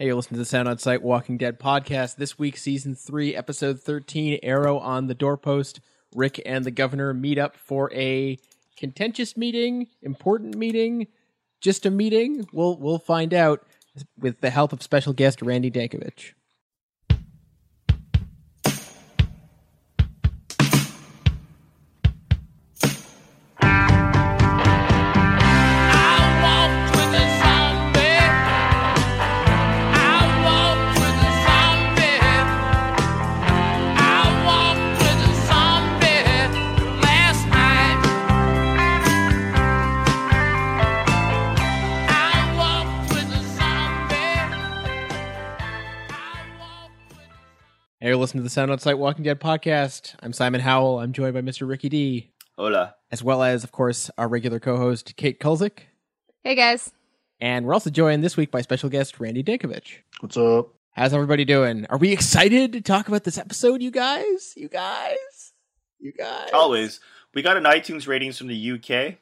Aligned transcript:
Hey, 0.00 0.06
you're 0.06 0.14
listening 0.14 0.36
to 0.36 0.38
the 0.38 0.46
Sound 0.46 0.66
on 0.66 0.78
Sight 0.78 1.02
Walking 1.02 1.36
Dead 1.36 1.60
podcast. 1.60 2.16
This 2.16 2.38
week, 2.38 2.56
season 2.56 2.94
three, 2.94 3.36
episode 3.36 3.82
13, 3.82 4.38
Arrow 4.42 4.78
on 4.78 5.08
the 5.08 5.14
Doorpost. 5.14 5.78
Rick 6.14 6.40
and 6.46 6.64
the 6.64 6.70
governor 6.70 7.12
meet 7.12 7.36
up 7.36 7.54
for 7.54 7.92
a 7.92 8.38
contentious 8.78 9.36
meeting, 9.36 9.88
important 10.00 10.56
meeting, 10.56 11.08
just 11.60 11.84
a 11.84 11.90
meeting. 11.90 12.48
We'll 12.50 12.78
we'll 12.78 12.98
find 12.98 13.34
out 13.34 13.66
with 14.18 14.40
the 14.40 14.48
help 14.48 14.72
of 14.72 14.82
special 14.82 15.12
guest 15.12 15.42
Randy 15.42 15.70
Dankievitch. 15.70 16.32
You're 48.10 48.16
listening 48.16 48.40
to 48.40 48.42
the 48.42 48.50
Sound 48.50 48.72
on 48.72 48.80
Sight 48.80 48.98
Walking 48.98 49.22
Dead 49.22 49.38
podcast. 49.38 50.16
I'm 50.20 50.32
Simon 50.32 50.60
Howell. 50.60 50.98
I'm 50.98 51.12
joined 51.12 51.32
by 51.32 51.42
Mr. 51.42 51.68
Ricky 51.68 51.88
D, 51.88 52.32
Hola. 52.56 52.96
as 53.12 53.22
well 53.22 53.40
as, 53.40 53.62
of 53.62 53.70
course, 53.70 54.10
our 54.18 54.26
regular 54.26 54.58
co-host 54.58 55.14
Kate 55.14 55.38
Kulzick. 55.38 55.78
Hey 56.42 56.56
guys. 56.56 56.90
And 57.40 57.64
we're 57.64 57.72
also 57.72 57.88
joined 57.88 58.24
this 58.24 58.36
week 58.36 58.50
by 58.50 58.62
special 58.62 58.88
guest 58.88 59.20
Randy 59.20 59.44
Dankievitch. 59.44 59.98
What's 60.18 60.36
up? 60.36 60.74
How's 60.90 61.14
everybody 61.14 61.44
doing? 61.44 61.86
Are 61.88 61.98
we 61.98 62.10
excited 62.10 62.72
to 62.72 62.80
talk 62.80 63.06
about 63.06 63.22
this 63.22 63.38
episode, 63.38 63.80
you 63.80 63.92
guys? 63.92 64.54
You 64.56 64.68
guys? 64.68 65.52
You 66.00 66.10
guys? 66.10 66.50
Always. 66.52 66.98
We 67.32 67.42
got 67.42 67.58
an 67.58 67.62
iTunes 67.62 68.08
ratings 68.08 68.38
from 68.38 68.48
the 68.48 68.72
UK. 68.72 69.18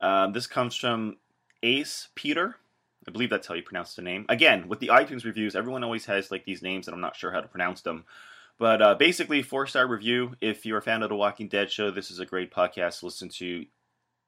Um, 0.00 0.32
this 0.32 0.46
comes 0.46 0.74
from 0.74 1.18
Ace 1.62 2.08
Peter. 2.14 2.56
I 3.08 3.10
believe 3.10 3.30
that's 3.30 3.46
how 3.46 3.54
you 3.54 3.62
pronounce 3.62 3.94
the 3.94 4.02
name. 4.02 4.26
Again, 4.28 4.68
with 4.68 4.80
the 4.80 4.88
iTunes 4.88 5.24
reviews, 5.24 5.56
everyone 5.56 5.82
always 5.82 6.04
has 6.04 6.30
like 6.30 6.44
these 6.44 6.62
names, 6.62 6.86
and 6.86 6.94
I'm 6.94 7.00
not 7.00 7.16
sure 7.16 7.32
how 7.32 7.40
to 7.40 7.48
pronounce 7.48 7.80
them. 7.80 8.04
But 8.58 8.82
uh, 8.82 8.94
basically, 8.96 9.42
four 9.42 9.66
star 9.66 9.86
review. 9.86 10.34
If 10.42 10.66
you're 10.66 10.78
a 10.78 10.82
fan 10.82 11.02
of 11.02 11.08
the 11.08 11.16
Walking 11.16 11.48
Dead 11.48 11.70
show, 11.70 11.90
this 11.90 12.10
is 12.10 12.20
a 12.20 12.26
great 12.26 12.52
podcast. 12.52 13.02
Listen 13.02 13.30
to 13.30 13.64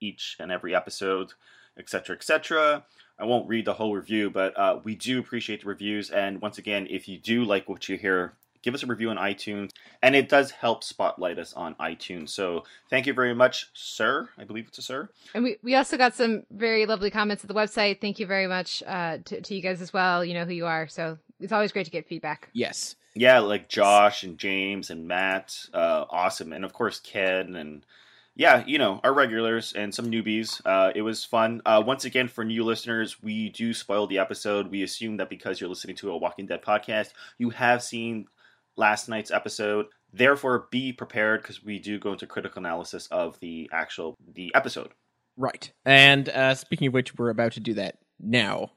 each 0.00 0.36
and 0.40 0.50
every 0.50 0.74
episode, 0.74 1.34
etc., 1.78 2.16
etc. 2.16 2.84
I 3.18 3.24
won't 3.26 3.48
read 3.48 3.66
the 3.66 3.74
whole 3.74 3.94
review, 3.94 4.30
but 4.30 4.58
uh, 4.58 4.80
we 4.82 4.94
do 4.94 5.20
appreciate 5.20 5.60
the 5.62 5.68
reviews. 5.68 6.08
And 6.08 6.40
once 6.40 6.56
again, 6.56 6.86
if 6.88 7.06
you 7.06 7.18
do 7.18 7.44
like 7.44 7.68
what 7.68 7.86
you 7.86 7.98
hear, 7.98 8.32
give 8.62 8.74
us 8.74 8.82
a 8.82 8.86
review 8.86 9.10
on 9.10 9.16
iTunes, 9.16 9.70
and 10.02 10.14
it 10.14 10.28
does 10.28 10.50
help 10.50 10.84
spotlight 10.84 11.38
us 11.38 11.52
on 11.54 11.74
iTunes. 11.76 12.30
So 12.30 12.64
thank 12.88 13.06
you 13.06 13.12
very 13.12 13.34
much, 13.34 13.68
sir. 13.72 14.28
I 14.38 14.44
believe 14.44 14.68
it's 14.68 14.78
a 14.78 14.82
sir. 14.82 15.08
And 15.34 15.44
we, 15.44 15.56
we 15.62 15.74
also 15.74 15.96
got 15.96 16.14
some 16.14 16.44
very 16.50 16.86
lovely 16.86 17.10
comments 17.10 17.44
at 17.44 17.48
the 17.48 17.54
website. 17.54 18.00
Thank 18.00 18.18
you 18.18 18.26
very 18.26 18.46
much 18.46 18.82
uh, 18.86 19.18
to, 19.24 19.40
to 19.40 19.54
you 19.54 19.62
guys 19.62 19.80
as 19.80 19.92
well. 19.92 20.24
You 20.24 20.34
know 20.34 20.44
who 20.44 20.52
you 20.52 20.66
are. 20.66 20.88
So 20.88 21.18
it's 21.40 21.52
always 21.52 21.72
great 21.72 21.86
to 21.86 21.90
get 21.90 22.06
feedback. 22.06 22.48
Yes. 22.52 22.96
Yeah, 23.14 23.40
like 23.40 23.68
Josh 23.68 24.22
and 24.22 24.38
James 24.38 24.90
and 24.90 25.08
Matt, 25.08 25.66
uh, 25.74 26.04
awesome, 26.10 26.52
and 26.52 26.64
of 26.64 26.72
course 26.72 27.00
Ken 27.00 27.56
and 27.56 27.84
yeah, 28.36 28.64
you 28.66 28.78
know 28.78 29.00
our 29.02 29.12
regulars 29.12 29.72
and 29.72 29.92
some 29.94 30.10
newbies. 30.10 30.62
Uh, 30.64 30.92
it 30.94 31.02
was 31.02 31.24
fun. 31.24 31.60
Uh, 31.66 31.82
once 31.84 32.04
again, 32.04 32.28
for 32.28 32.44
new 32.44 32.64
listeners, 32.64 33.20
we 33.22 33.48
do 33.48 33.74
spoil 33.74 34.06
the 34.06 34.18
episode. 34.18 34.70
We 34.70 34.82
assume 34.82 35.16
that 35.16 35.28
because 35.28 35.60
you're 35.60 35.68
listening 35.68 35.96
to 35.96 36.12
a 36.12 36.16
Walking 36.16 36.46
Dead 36.46 36.62
podcast, 36.62 37.12
you 37.36 37.50
have 37.50 37.82
seen 37.82 38.28
last 38.80 39.08
night's 39.08 39.30
episode. 39.30 39.86
Therefore, 40.12 40.66
be 40.70 40.92
prepared 40.92 41.42
because 41.42 41.62
we 41.62 41.78
do 41.78 41.98
go 41.98 42.12
into 42.12 42.26
critical 42.26 42.58
analysis 42.58 43.06
of 43.12 43.38
the 43.38 43.70
actual 43.72 44.16
the 44.34 44.52
episode. 44.54 44.90
Right. 45.36 45.72
And 45.84 46.28
uh, 46.28 46.54
speaking 46.56 46.88
of 46.88 46.94
which, 46.94 47.16
we're 47.16 47.30
about 47.30 47.52
to 47.52 47.60
do 47.60 47.74
that 47.74 47.98
now. 48.18 48.72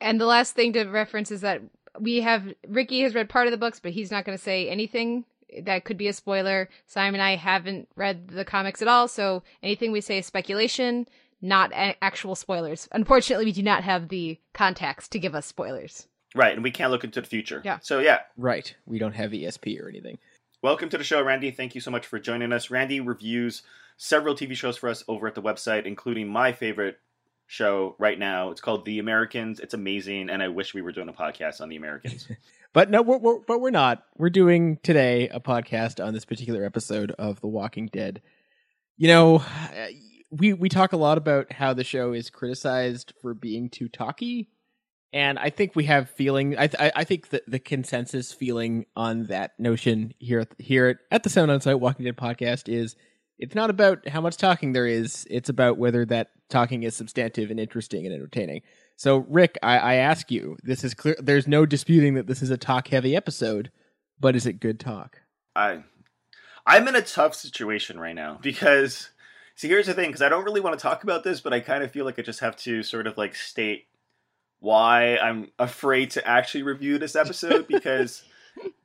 And 0.00 0.20
the 0.20 0.26
last 0.26 0.54
thing 0.54 0.72
to 0.72 0.84
reference 0.84 1.30
is 1.30 1.42
that 1.42 1.60
we 2.00 2.20
have 2.20 2.44
Ricky 2.66 3.02
has 3.02 3.14
read 3.14 3.28
part 3.28 3.46
of 3.46 3.50
the 3.50 3.58
books, 3.58 3.80
but 3.80 3.92
he's 3.92 4.10
not 4.10 4.24
going 4.24 4.36
to 4.36 4.42
say 4.42 4.68
anything 4.68 5.24
that 5.62 5.84
could 5.84 5.96
be 5.96 6.08
a 6.08 6.12
spoiler. 6.12 6.68
Simon 6.86 7.20
and 7.20 7.22
I 7.22 7.36
haven't 7.36 7.88
read 7.96 8.28
the 8.28 8.44
comics 8.44 8.82
at 8.82 8.88
all, 8.88 9.08
so 9.08 9.42
anything 9.62 9.92
we 9.92 10.00
say 10.00 10.18
is 10.18 10.26
speculation, 10.26 11.06
not 11.40 11.72
a- 11.72 12.02
actual 12.02 12.34
spoilers. 12.34 12.88
Unfortunately, 12.92 13.46
we 13.46 13.52
do 13.52 13.62
not 13.62 13.84
have 13.84 14.08
the 14.08 14.38
contacts 14.52 15.08
to 15.08 15.18
give 15.18 15.34
us 15.34 15.46
spoilers. 15.46 16.06
Right, 16.38 16.54
and 16.54 16.62
we 16.62 16.70
can't 16.70 16.92
look 16.92 17.02
into 17.02 17.20
the 17.20 17.26
future. 17.26 17.60
Yeah. 17.64 17.80
So 17.82 17.98
yeah, 17.98 18.20
Right. 18.36 18.72
We 18.86 19.00
don't 19.00 19.14
have 19.14 19.32
ESP 19.32 19.82
or 19.82 19.88
anything. 19.88 20.18
Welcome 20.62 20.88
to 20.90 20.96
the 20.96 21.02
show, 21.02 21.20
Randy. 21.20 21.50
Thank 21.50 21.74
you 21.74 21.80
so 21.80 21.90
much 21.90 22.06
for 22.06 22.20
joining 22.20 22.52
us. 22.52 22.70
Randy 22.70 23.00
reviews 23.00 23.62
several 23.96 24.36
TV 24.36 24.54
shows 24.54 24.76
for 24.76 24.88
us 24.88 25.02
over 25.08 25.26
at 25.26 25.34
the 25.34 25.42
website, 25.42 25.84
including 25.84 26.28
my 26.28 26.52
favorite 26.52 27.00
show 27.48 27.96
right 27.98 28.16
now. 28.16 28.52
It's 28.52 28.60
called 28.60 28.84
The 28.84 29.00
Americans. 29.00 29.58
It's 29.58 29.74
amazing, 29.74 30.30
and 30.30 30.40
I 30.40 30.46
wish 30.46 30.74
we 30.74 30.80
were 30.80 30.92
doing 30.92 31.08
a 31.08 31.12
podcast 31.12 31.60
on 31.60 31.68
The 31.68 31.76
Americans. 31.76 32.28
But 32.74 32.90
no, 32.90 33.00
we're, 33.00 33.16
we're, 33.16 33.40
but 33.40 33.60
we're 33.62 33.70
not. 33.70 34.04
We're 34.18 34.28
doing 34.28 34.78
today 34.82 35.28
a 35.30 35.40
podcast 35.40 36.04
on 36.04 36.12
this 36.12 36.26
particular 36.26 36.64
episode 36.64 37.12
of 37.12 37.40
The 37.40 37.48
Walking 37.48 37.86
Dead. 37.86 38.20
You 38.98 39.08
know, 39.08 39.42
we 40.30 40.52
we 40.52 40.68
talk 40.68 40.92
a 40.92 40.98
lot 40.98 41.16
about 41.16 41.50
how 41.50 41.72
the 41.72 41.82
show 41.82 42.12
is 42.12 42.28
criticized 42.28 43.14
for 43.22 43.32
being 43.32 43.70
too 43.70 43.88
talky, 43.88 44.50
and 45.12 45.38
I 45.38 45.50
think 45.50 45.74
we 45.74 45.84
have 45.84 46.10
feeling. 46.10 46.58
I 46.58 46.68
I, 46.78 46.92
I 46.96 47.04
think 47.04 47.30
that 47.30 47.42
the 47.48 47.58
consensus 47.58 48.32
feeling 48.32 48.86
on 48.96 49.24
that 49.24 49.58
notion 49.58 50.14
here 50.18 50.40
at, 50.40 50.54
here 50.58 51.00
at 51.10 51.22
the 51.22 51.30
Sound 51.30 51.50
on 51.50 51.60
Sight 51.60 51.80
Walking 51.80 52.04
Dead 52.04 52.16
podcast 52.16 52.68
is 52.68 52.96
it's 53.38 53.54
not 53.54 53.70
about 53.70 54.08
how 54.08 54.20
much 54.20 54.36
talking 54.36 54.72
there 54.72 54.86
is. 54.86 55.26
It's 55.30 55.48
about 55.48 55.78
whether 55.78 56.04
that 56.06 56.30
talking 56.48 56.82
is 56.82 56.96
substantive 56.96 57.50
and 57.50 57.60
interesting 57.60 58.04
and 58.04 58.14
entertaining. 58.14 58.62
So, 58.96 59.18
Rick, 59.28 59.56
I, 59.62 59.78
I 59.78 59.94
ask 59.94 60.30
you, 60.30 60.56
this 60.62 60.82
is 60.82 60.94
clear. 60.94 61.16
There's 61.20 61.46
no 61.46 61.64
disputing 61.64 62.14
that 62.14 62.26
this 62.26 62.42
is 62.42 62.50
a 62.50 62.56
talk 62.56 62.88
heavy 62.88 63.14
episode, 63.14 63.70
but 64.18 64.34
is 64.34 64.44
it 64.44 64.60
good 64.60 64.80
talk? 64.80 65.20
I, 65.54 65.84
I'm 66.66 66.88
in 66.88 66.96
a 66.96 67.02
tough 67.02 67.34
situation 67.34 68.00
right 68.00 68.14
now 68.14 68.38
because, 68.42 69.10
see, 69.54 69.68
here's 69.68 69.86
the 69.86 69.94
thing. 69.94 70.08
Because 70.08 70.22
I 70.22 70.28
don't 70.28 70.44
really 70.44 70.60
want 70.60 70.76
to 70.76 70.82
talk 70.82 71.04
about 71.04 71.22
this, 71.22 71.40
but 71.40 71.52
I 71.52 71.60
kind 71.60 71.84
of 71.84 71.92
feel 71.92 72.04
like 72.04 72.18
I 72.18 72.22
just 72.22 72.40
have 72.40 72.56
to 72.56 72.82
sort 72.82 73.06
of 73.06 73.16
like 73.16 73.36
state 73.36 73.86
why 74.60 75.16
I'm 75.16 75.50
afraid 75.58 76.12
to 76.12 76.26
actually 76.26 76.62
review 76.62 76.98
this 76.98 77.16
episode 77.16 77.66
because. 77.68 78.22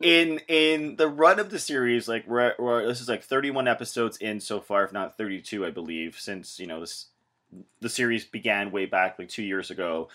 in 0.04 0.40
in 0.48 0.98
the 0.98 1.08
run 1.08 1.40
of 1.40 1.50
the 1.50 1.58
series, 1.58 2.08
like 2.08 2.28
we're, 2.28 2.54
we're 2.60 2.86
this 2.86 3.02
is 3.02 3.10
like 3.10 3.24
31 3.24 3.68
episodes 3.68 4.18
in 4.18 4.40
so 4.40 4.60
far, 4.60 4.84
if 4.84 4.94
not 4.94 5.18
32, 5.18 5.66
I 5.66 5.72
believe, 5.72 6.20
since 6.20 6.60
you 6.60 6.68
know 6.68 6.80
this 6.80 7.08
the 7.82 7.90
series 7.90 8.26
began 8.26 8.72
way 8.72 8.86
back 8.86 9.20
like 9.20 9.30
two 9.30 9.44
years 9.44 9.72
ago. 9.72 10.10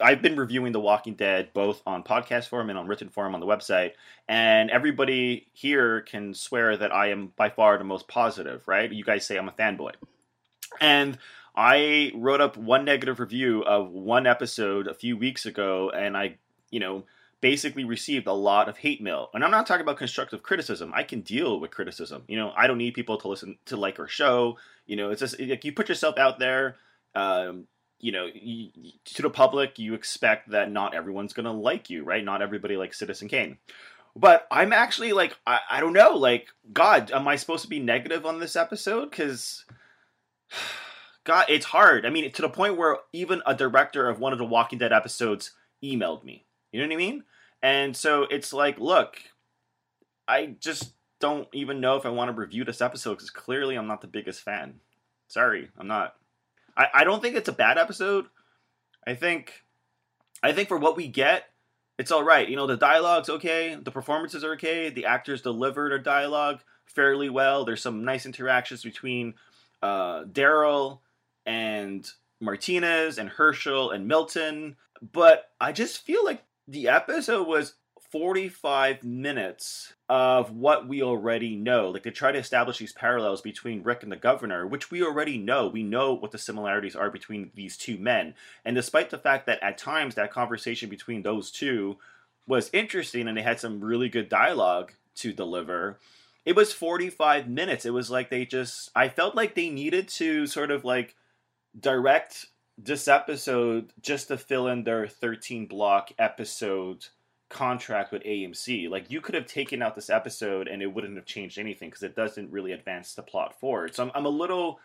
I've 0.00 0.22
been 0.22 0.36
reviewing 0.36 0.72
The 0.72 0.80
Walking 0.80 1.14
Dead 1.14 1.50
both 1.52 1.82
on 1.86 2.02
podcast 2.02 2.48
form 2.48 2.70
and 2.70 2.78
on 2.78 2.86
written 2.86 3.08
form 3.08 3.34
on 3.34 3.40
the 3.40 3.46
website, 3.46 3.92
and 4.28 4.70
everybody 4.70 5.48
here 5.52 6.00
can 6.02 6.34
swear 6.34 6.76
that 6.76 6.92
I 6.92 7.10
am 7.10 7.32
by 7.36 7.50
far 7.50 7.76
the 7.76 7.84
most 7.84 8.08
positive. 8.08 8.66
Right? 8.66 8.90
You 8.90 9.04
guys 9.04 9.26
say 9.26 9.36
I'm 9.36 9.48
a 9.48 9.52
fanboy, 9.52 9.92
and 10.80 11.18
I 11.56 12.12
wrote 12.14 12.40
up 12.40 12.56
one 12.56 12.84
negative 12.84 13.20
review 13.20 13.62
of 13.62 13.90
one 13.90 14.26
episode 14.26 14.86
a 14.86 14.94
few 14.94 15.16
weeks 15.16 15.46
ago, 15.46 15.90
and 15.90 16.16
I, 16.16 16.36
you 16.70 16.80
know 16.80 17.04
basically 17.44 17.84
received 17.84 18.26
a 18.26 18.32
lot 18.32 18.70
of 18.70 18.78
hate 18.78 19.02
mail. 19.02 19.28
And 19.34 19.44
I'm 19.44 19.50
not 19.50 19.66
talking 19.66 19.82
about 19.82 19.98
constructive 19.98 20.42
criticism. 20.42 20.92
I 20.94 21.02
can 21.02 21.20
deal 21.20 21.60
with 21.60 21.72
criticism. 21.72 22.22
You 22.26 22.38
know, 22.38 22.54
I 22.56 22.66
don't 22.66 22.78
need 22.78 22.94
people 22.94 23.18
to 23.18 23.28
listen 23.28 23.58
to 23.66 23.76
like 23.76 24.00
our 24.00 24.08
show. 24.08 24.56
You 24.86 24.96
know, 24.96 25.10
it's 25.10 25.20
just 25.20 25.38
like 25.38 25.62
you 25.62 25.70
put 25.70 25.90
yourself 25.90 26.16
out 26.16 26.38
there. 26.38 26.76
Um, 27.14 27.66
you 28.00 28.12
know, 28.12 28.30
you, 28.32 28.70
to 29.04 29.20
the 29.20 29.28
public, 29.28 29.78
you 29.78 29.92
expect 29.92 30.52
that 30.52 30.72
not 30.72 30.94
everyone's 30.94 31.34
gonna 31.34 31.52
like 31.52 31.90
you, 31.90 32.02
right? 32.02 32.24
Not 32.24 32.40
everybody 32.40 32.78
likes 32.78 32.98
Citizen 32.98 33.28
Kane. 33.28 33.58
But 34.16 34.46
I'm 34.50 34.72
actually 34.72 35.12
like, 35.12 35.36
I, 35.46 35.58
I 35.70 35.80
don't 35.80 35.92
know, 35.92 36.16
like, 36.16 36.46
God, 36.72 37.10
am 37.10 37.28
I 37.28 37.36
supposed 37.36 37.64
to 37.64 37.68
be 37.68 37.78
negative 37.78 38.24
on 38.24 38.40
this 38.40 38.56
episode? 38.56 39.10
Because, 39.10 39.66
God, 41.24 41.46
it's 41.48 41.66
hard. 41.66 42.04
I 42.04 42.10
mean, 42.10 42.30
to 42.30 42.42
the 42.42 42.48
point 42.48 42.76
where 42.76 42.98
even 43.12 43.42
a 43.46 43.54
director 43.54 44.08
of 44.08 44.20
one 44.20 44.32
of 44.32 44.38
the 44.38 44.44
Walking 44.44 44.78
Dead 44.78 44.92
episodes 44.92 45.52
emailed 45.82 46.22
me. 46.22 46.44
You 46.70 46.80
know 46.80 46.86
what 46.86 46.94
I 46.94 46.98
mean? 46.98 47.24
And 47.62 47.96
so 47.96 48.24
it's 48.24 48.52
like, 48.52 48.78
look, 48.78 49.16
I 50.28 50.56
just 50.60 50.92
don't 51.20 51.48
even 51.52 51.80
know 51.80 51.96
if 51.96 52.04
I 52.04 52.10
want 52.10 52.28
to 52.28 52.38
review 52.38 52.64
this 52.64 52.82
episode 52.82 53.14
because 53.14 53.30
clearly 53.30 53.76
I'm 53.76 53.86
not 53.86 54.02
the 54.02 54.06
biggest 54.06 54.42
fan. 54.42 54.80
Sorry, 55.28 55.70
I'm 55.78 55.86
not. 55.86 56.14
I, 56.76 56.88
I 56.92 57.04
don't 57.04 57.22
think 57.22 57.36
it's 57.36 57.48
a 57.48 57.52
bad 57.52 57.78
episode. 57.78 58.26
I 59.06 59.14
think, 59.14 59.62
I 60.42 60.52
think 60.52 60.68
for 60.68 60.76
what 60.76 60.96
we 60.96 61.08
get, 61.08 61.44
it's 61.98 62.10
all 62.10 62.22
right. 62.22 62.48
You 62.48 62.56
know, 62.56 62.66
the 62.66 62.76
dialogue's 62.76 63.30
okay, 63.30 63.78
the 63.82 63.90
performances 63.90 64.44
are 64.44 64.54
okay, 64.54 64.90
the 64.90 65.06
actors 65.06 65.40
delivered 65.40 65.92
their 65.92 65.98
dialogue 65.98 66.60
fairly 66.84 67.30
well. 67.30 67.64
There's 67.64 67.82
some 67.82 68.04
nice 68.04 68.26
interactions 68.26 68.82
between 68.82 69.34
uh, 69.82 70.24
Daryl 70.24 70.98
and 71.46 72.08
Martinez 72.40 73.18
and 73.18 73.28
Herschel 73.28 73.90
and 73.90 74.06
Milton, 74.06 74.76
but 75.12 75.50
I 75.60 75.72
just 75.72 76.04
feel 76.04 76.24
like 76.24 76.42
the 76.66 76.88
episode 76.88 77.46
was 77.46 77.74
45 78.14 79.02
minutes 79.02 79.92
of 80.08 80.52
what 80.52 80.86
we 80.86 81.02
already 81.02 81.56
know. 81.56 81.90
Like 81.90 82.04
they 82.04 82.10
try 82.10 82.30
to 82.30 82.38
establish 82.38 82.78
these 82.78 82.92
parallels 82.92 83.40
between 83.40 83.82
Rick 83.82 84.04
and 84.04 84.12
the 84.12 84.16
governor, 84.16 84.68
which 84.68 84.90
we 84.90 85.02
already 85.02 85.36
know. 85.36 85.66
We 85.66 85.82
know 85.82 86.14
what 86.14 86.30
the 86.30 86.38
similarities 86.38 86.94
are 86.94 87.10
between 87.10 87.50
these 87.56 87.76
two 87.76 87.98
men. 87.98 88.34
And 88.64 88.76
despite 88.76 89.10
the 89.10 89.18
fact 89.18 89.46
that 89.46 89.60
at 89.64 89.78
times 89.78 90.14
that 90.14 90.30
conversation 90.30 90.88
between 90.88 91.22
those 91.22 91.50
two 91.50 91.96
was 92.46 92.70
interesting 92.72 93.26
and 93.26 93.36
they 93.36 93.42
had 93.42 93.58
some 93.58 93.82
really 93.82 94.08
good 94.08 94.28
dialogue 94.28 94.92
to 95.16 95.32
deliver, 95.32 95.98
it 96.46 96.54
was 96.54 96.72
45 96.72 97.48
minutes. 97.48 97.84
It 97.84 97.92
was 97.92 98.10
like 98.12 98.30
they 98.30 98.44
just, 98.44 98.90
I 98.94 99.08
felt 99.08 99.34
like 99.34 99.56
they 99.56 99.70
needed 99.70 100.06
to 100.10 100.46
sort 100.46 100.70
of 100.70 100.84
like 100.84 101.16
direct 101.78 102.46
this 102.76 103.08
episode 103.08 103.92
just 104.00 104.28
to 104.28 104.36
fill 104.36 104.68
in 104.68 104.84
their 104.84 105.06
13 105.06 105.66
block 105.66 106.12
episode 106.18 107.06
contract 107.48 108.12
with 108.12 108.22
AMC. 108.24 108.90
Like 108.90 109.10
you 109.10 109.20
could 109.20 109.34
have 109.34 109.46
taken 109.46 109.82
out 109.82 109.94
this 109.94 110.10
episode 110.10 110.66
and 110.66 110.82
it 110.82 110.92
wouldn't 110.92 111.16
have 111.16 111.26
changed 111.26 111.58
anything 111.58 111.88
because 111.88 112.02
it 112.02 112.16
doesn't 112.16 112.50
really 112.50 112.72
advance 112.72 113.14
the 113.14 113.22
plot 113.22 113.58
forward. 113.60 113.94
So 113.94 114.04
I'm, 114.04 114.12
I'm 114.14 114.26
a 114.26 114.30
little 114.30 114.80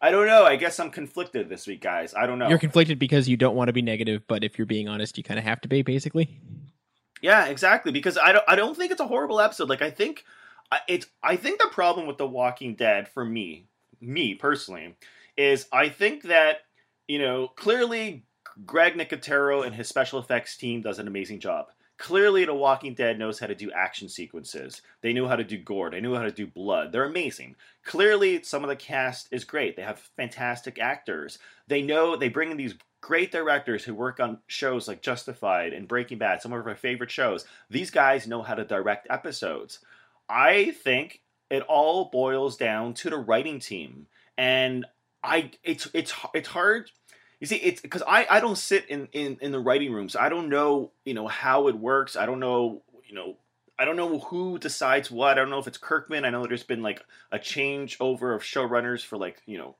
I 0.00 0.10
don't 0.10 0.26
know. 0.26 0.44
I 0.44 0.56
guess 0.56 0.78
I'm 0.78 0.90
conflicted 0.90 1.48
this 1.48 1.66
week, 1.66 1.80
guys. 1.80 2.14
I 2.14 2.26
don't 2.26 2.38
know. 2.38 2.48
You're 2.48 2.58
conflicted 2.58 2.98
because 2.98 3.28
you 3.28 3.36
don't 3.36 3.56
want 3.56 3.68
to 3.68 3.72
be 3.72 3.82
negative, 3.82 4.22
but 4.28 4.44
if 4.44 4.58
you're 4.58 4.66
being 4.66 4.88
honest, 4.88 5.16
you 5.16 5.24
kind 5.24 5.38
of 5.38 5.44
have 5.44 5.60
to 5.62 5.68
be 5.68 5.82
basically. 5.82 6.38
Yeah, 7.22 7.46
exactly. 7.46 7.92
Because 7.92 8.18
I 8.18 8.32
don't 8.32 8.44
I 8.46 8.56
don't 8.56 8.76
think 8.76 8.92
it's 8.92 9.00
a 9.00 9.06
horrible 9.06 9.40
episode. 9.40 9.68
Like 9.68 9.82
I 9.82 9.90
think 9.90 10.24
it's 10.86 11.06
I 11.22 11.36
think 11.36 11.60
the 11.60 11.68
problem 11.72 12.06
with 12.06 12.18
The 12.18 12.26
Walking 12.26 12.74
Dead 12.74 13.08
for 13.08 13.24
me, 13.24 13.66
me 14.00 14.34
personally, 14.34 14.94
is 15.36 15.66
I 15.72 15.88
think 15.88 16.24
that 16.24 16.58
you 17.08 17.18
know 17.18 17.48
clearly 17.48 18.24
Greg 18.64 18.94
Nicotero 18.94 19.64
and 19.64 19.74
his 19.74 19.88
special 19.88 20.18
effects 20.18 20.56
team 20.56 20.82
does 20.82 20.98
an 20.98 21.08
amazing 21.08 21.40
job. 21.40 21.66
Clearly, 21.98 22.44
The 22.44 22.54
Walking 22.54 22.94
Dead 22.94 23.18
knows 23.18 23.38
how 23.38 23.46
to 23.46 23.54
do 23.54 23.72
action 23.72 24.08
sequences. 24.08 24.82
They 25.00 25.14
know 25.14 25.26
how 25.26 25.36
to 25.36 25.44
do 25.44 25.56
gore. 25.56 25.90
They 25.90 26.00
know 26.00 26.14
how 26.14 26.24
to 26.24 26.30
do 26.30 26.46
blood. 26.46 26.92
They're 26.92 27.04
amazing. 27.04 27.56
Clearly, 27.84 28.42
some 28.42 28.62
of 28.62 28.68
the 28.68 28.76
cast 28.76 29.28
is 29.30 29.44
great. 29.44 29.76
They 29.76 29.82
have 29.82 30.10
fantastic 30.16 30.78
actors. 30.78 31.38
They 31.68 31.80
know 31.80 32.14
they 32.14 32.28
bring 32.28 32.50
in 32.50 32.58
these 32.58 32.74
great 33.00 33.32
directors 33.32 33.84
who 33.84 33.94
work 33.94 34.20
on 34.20 34.40
shows 34.46 34.88
like 34.88 35.00
Justified 35.00 35.72
and 35.72 35.88
Breaking 35.88 36.18
Bad, 36.18 36.42
some 36.42 36.52
of 36.52 36.66
our 36.66 36.74
favorite 36.74 37.10
shows. 37.10 37.46
These 37.70 37.90
guys 37.90 38.26
know 38.26 38.42
how 38.42 38.54
to 38.54 38.64
direct 38.64 39.06
episodes. 39.08 39.78
I 40.28 40.72
think 40.82 41.22
it 41.48 41.62
all 41.62 42.06
boils 42.06 42.56
down 42.56 42.92
to 42.94 43.10
the 43.10 43.16
writing 43.16 43.60
team, 43.60 44.06
and 44.36 44.84
I 45.26 45.50
it's 45.64 45.88
it's 45.92 46.14
it's 46.34 46.48
hard 46.48 46.90
you 47.40 47.46
see, 47.46 47.56
it's 47.56 47.80
because 47.80 48.02
I, 48.06 48.26
I 48.30 48.40
don't 48.40 48.56
sit 48.56 48.86
in, 48.88 49.08
in, 49.12 49.36
in 49.40 49.52
the 49.52 49.60
writing 49.60 49.92
rooms. 49.92 50.16
I 50.16 50.28
don't 50.28 50.48
know, 50.48 50.90
you 51.04 51.14
know, 51.14 51.28
how 51.28 51.68
it 51.68 51.76
works. 51.76 52.16
I 52.16 52.24
don't 52.24 52.40
know, 52.40 52.82
you 53.06 53.14
know, 53.14 53.36
I 53.78 53.84
don't 53.84 53.96
know 53.96 54.18
who 54.18 54.58
decides 54.58 55.10
what. 55.10 55.32
I 55.32 55.34
don't 55.34 55.50
know 55.50 55.58
if 55.58 55.66
it's 55.66 55.76
Kirkman. 55.76 56.24
I 56.24 56.30
know 56.30 56.46
there's 56.46 56.62
been 56.62 56.82
like 56.82 57.02
a 57.30 57.38
change 57.38 57.98
over 58.00 58.32
of 58.32 58.42
showrunners 58.42 59.04
for 59.04 59.18
like, 59.18 59.42
you 59.44 59.58
know, 59.58 59.76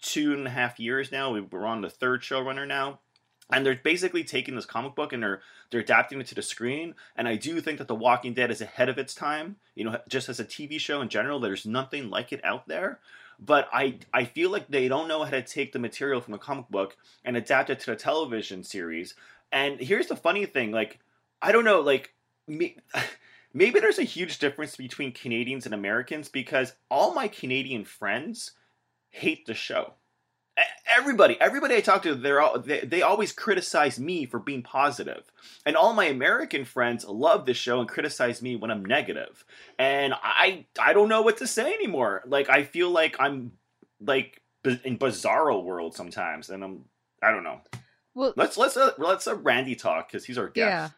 two 0.00 0.32
and 0.32 0.46
a 0.46 0.50
half 0.50 0.80
years 0.80 1.12
now. 1.12 1.38
We're 1.38 1.66
on 1.66 1.82
the 1.82 1.90
third 1.90 2.22
showrunner 2.22 2.66
now. 2.66 3.00
And 3.50 3.64
they're 3.64 3.76
basically 3.82 4.24
taking 4.24 4.56
this 4.56 4.66
comic 4.66 4.94
book 4.94 5.12
and 5.12 5.22
they're 5.22 5.40
they're 5.70 5.80
adapting 5.80 6.20
it 6.20 6.26
to 6.28 6.34
the 6.34 6.42
screen. 6.42 6.94
And 7.16 7.28
I 7.28 7.36
do 7.36 7.60
think 7.60 7.78
that 7.78 7.88
The 7.88 7.94
Walking 7.94 8.32
Dead 8.32 8.50
is 8.50 8.62
ahead 8.62 8.88
of 8.88 8.98
its 8.98 9.14
time. 9.14 9.56
You 9.74 9.84
know, 9.84 9.98
just 10.08 10.30
as 10.30 10.40
a 10.40 10.44
TV 10.44 10.78
show 10.80 11.02
in 11.02 11.10
general, 11.10 11.40
there's 11.40 11.66
nothing 11.66 12.08
like 12.08 12.32
it 12.32 12.42
out 12.44 12.68
there 12.68 12.98
but 13.38 13.68
I 13.72 13.98
I 14.12 14.24
feel 14.24 14.50
like 14.50 14.68
they 14.68 14.88
don't 14.88 15.08
know 15.08 15.22
how 15.24 15.30
to 15.30 15.42
take 15.42 15.72
the 15.72 15.78
material 15.78 16.20
from 16.20 16.34
a 16.34 16.38
comic 16.38 16.68
book 16.68 16.96
and 17.24 17.36
adapt 17.36 17.70
it 17.70 17.80
to 17.80 17.86
the 17.92 17.96
television 17.96 18.64
series. 18.64 19.14
And 19.52 19.80
here's 19.80 20.08
the 20.08 20.16
funny 20.16 20.46
thing, 20.46 20.72
like 20.72 20.98
I 21.40 21.52
don't 21.52 21.64
know, 21.64 21.80
like 21.80 22.14
me, 22.46 22.76
maybe 23.54 23.80
there's 23.80 23.98
a 23.98 24.04
huge 24.04 24.38
difference 24.38 24.76
between 24.76 25.12
Canadians 25.12 25.66
and 25.66 25.74
Americans 25.74 26.28
because 26.28 26.74
all 26.90 27.14
my 27.14 27.28
Canadian 27.28 27.84
friends 27.84 28.52
hate 29.10 29.46
the 29.46 29.54
show 29.54 29.94
everybody 30.96 31.40
everybody 31.40 31.74
i 31.76 31.80
talk 31.80 32.02
to 32.02 32.14
they're 32.14 32.40
all 32.40 32.58
they, 32.58 32.80
they 32.80 33.02
always 33.02 33.32
criticize 33.32 33.98
me 33.98 34.26
for 34.26 34.38
being 34.38 34.62
positive. 34.62 35.30
And 35.64 35.76
all 35.76 35.92
my 35.92 36.06
american 36.06 36.64
friends 36.64 37.04
love 37.04 37.46
this 37.46 37.56
show 37.56 37.80
and 37.80 37.88
criticize 37.88 38.42
me 38.42 38.56
when 38.56 38.70
i'm 38.70 38.84
negative. 38.84 39.44
And 39.78 40.14
i 40.22 40.66
i 40.80 40.92
don't 40.92 41.08
know 41.08 41.22
what 41.22 41.38
to 41.38 41.46
say 41.46 41.72
anymore. 41.72 42.22
Like 42.26 42.48
i 42.48 42.64
feel 42.64 42.90
like 42.90 43.16
i'm 43.20 43.52
like 44.00 44.40
in 44.64 44.98
bizarro 44.98 45.62
world 45.62 45.94
sometimes 45.94 46.50
and 46.50 46.64
i'm 46.64 46.84
i 47.22 47.30
don't 47.30 47.44
know. 47.44 47.60
Well 48.14 48.32
let's 48.36 48.56
let's 48.56 48.76
uh, 48.76 48.92
let's 48.98 49.26
uh, 49.26 49.36
randy 49.36 49.74
talk 49.74 50.10
because 50.10 50.24
he's 50.24 50.38
our 50.38 50.48
guest. 50.48 50.68
Yeah. 50.68 50.88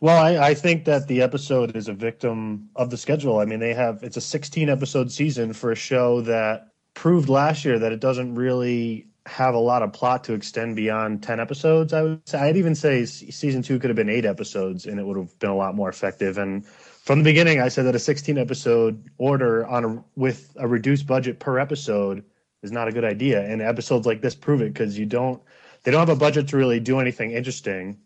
Well, 0.00 0.18
I, 0.18 0.48
I 0.48 0.54
think 0.54 0.84
that 0.86 1.06
the 1.06 1.22
episode 1.22 1.76
is 1.76 1.86
a 1.86 1.92
victim 1.92 2.68
of 2.74 2.90
the 2.90 2.96
schedule. 2.96 3.38
I 3.38 3.44
mean, 3.44 3.60
they 3.60 3.72
have 3.72 4.02
it's 4.02 4.16
a 4.16 4.20
16 4.20 4.68
episode 4.68 5.12
season 5.12 5.52
for 5.52 5.70
a 5.70 5.76
show 5.76 6.20
that 6.22 6.71
proved 6.94 7.28
last 7.28 7.64
year 7.64 7.78
that 7.78 7.92
it 7.92 8.00
doesn't 8.00 8.34
really 8.34 9.06
have 9.24 9.54
a 9.54 9.58
lot 9.58 9.82
of 9.82 9.92
plot 9.92 10.24
to 10.24 10.32
extend 10.32 10.74
beyond 10.74 11.22
10 11.22 11.38
episodes 11.38 11.92
i 11.92 12.02
would 12.02 12.28
say. 12.28 12.38
I'd 12.38 12.56
even 12.56 12.74
say 12.74 13.04
season 13.04 13.62
two 13.62 13.78
could 13.78 13.88
have 13.88 13.96
been 13.96 14.08
eight 14.08 14.24
episodes 14.24 14.86
and 14.86 14.98
it 14.98 15.06
would 15.06 15.16
have 15.16 15.38
been 15.38 15.50
a 15.50 15.56
lot 15.56 15.76
more 15.76 15.88
effective. 15.88 16.38
And 16.38 16.66
from 16.66 17.20
the 17.20 17.24
beginning 17.24 17.60
i 17.60 17.68
said 17.68 17.84
that 17.86 17.94
a 17.94 18.00
16 18.00 18.36
episode 18.36 19.10
order 19.18 19.66
on 19.66 19.84
a 19.84 20.04
with 20.16 20.54
a 20.56 20.66
reduced 20.66 21.06
budget 21.06 21.38
per 21.38 21.58
episode 21.58 22.24
is 22.62 22.72
not 22.72 22.88
a 22.88 22.92
good 22.92 23.04
idea. 23.04 23.42
And 23.44 23.60
episodes 23.60 24.06
like 24.06 24.20
this 24.20 24.34
prove 24.34 24.60
it 24.62 24.72
because 24.72 24.98
you 24.98 25.06
don't 25.06 25.42
they 25.82 25.90
don't 25.90 26.00
have 26.00 26.08
a 26.08 26.16
budget 26.16 26.48
to 26.48 26.56
really 26.56 26.80
do 26.80 27.00
anything 27.00 27.32
interesting. 27.32 27.98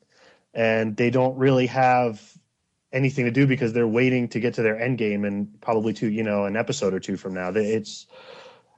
And 0.55 0.97
they 0.97 1.11
don't 1.11 1.37
really 1.37 1.67
have 1.67 2.23
anything 2.93 3.27
to 3.27 3.31
do 3.31 3.47
because 3.47 3.75
they're 3.75 3.87
waiting 3.87 4.29
to 4.29 4.41
get 4.41 4.55
to 4.55 4.63
their 4.63 4.81
end 4.81 4.97
game 4.97 5.25
and 5.25 5.61
probably 5.61 5.93
to 5.95 6.11
you 6.11 6.23
know 6.23 6.45
an 6.45 6.57
episode 6.57 6.95
or 6.95 7.01
two 7.01 7.17
from 7.17 7.35
now. 7.35 7.51
It's 7.55 8.07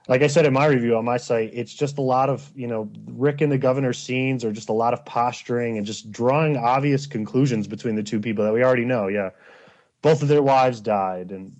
like 0.08 0.22
I 0.22 0.26
said 0.26 0.46
in 0.46 0.54
my 0.54 0.66
review 0.66 0.96
on 0.96 1.04
my 1.04 1.18
site, 1.18 1.50
it's 1.52 1.72
just 1.72 1.98
a 1.98 2.02
lot 2.02 2.30
of, 2.30 2.50
you 2.54 2.66
know, 2.66 2.90
Rick 3.06 3.42
and 3.42 3.52
the 3.52 3.58
governor 3.58 3.92
scenes 3.92 4.42
or 4.42 4.52
just 4.52 4.70
a 4.70 4.72
lot 4.72 4.94
of 4.94 5.04
posturing 5.04 5.76
and 5.76 5.86
just 5.86 6.10
drawing 6.10 6.56
obvious 6.56 7.06
conclusions 7.06 7.66
between 7.68 7.94
the 7.94 8.02
two 8.02 8.18
people 8.18 8.44
that 8.44 8.54
we 8.54 8.64
already 8.64 8.86
know. 8.86 9.08
Yeah. 9.08 9.30
Both 10.00 10.22
of 10.22 10.28
their 10.28 10.42
wives 10.42 10.80
died 10.80 11.30
and 11.30 11.52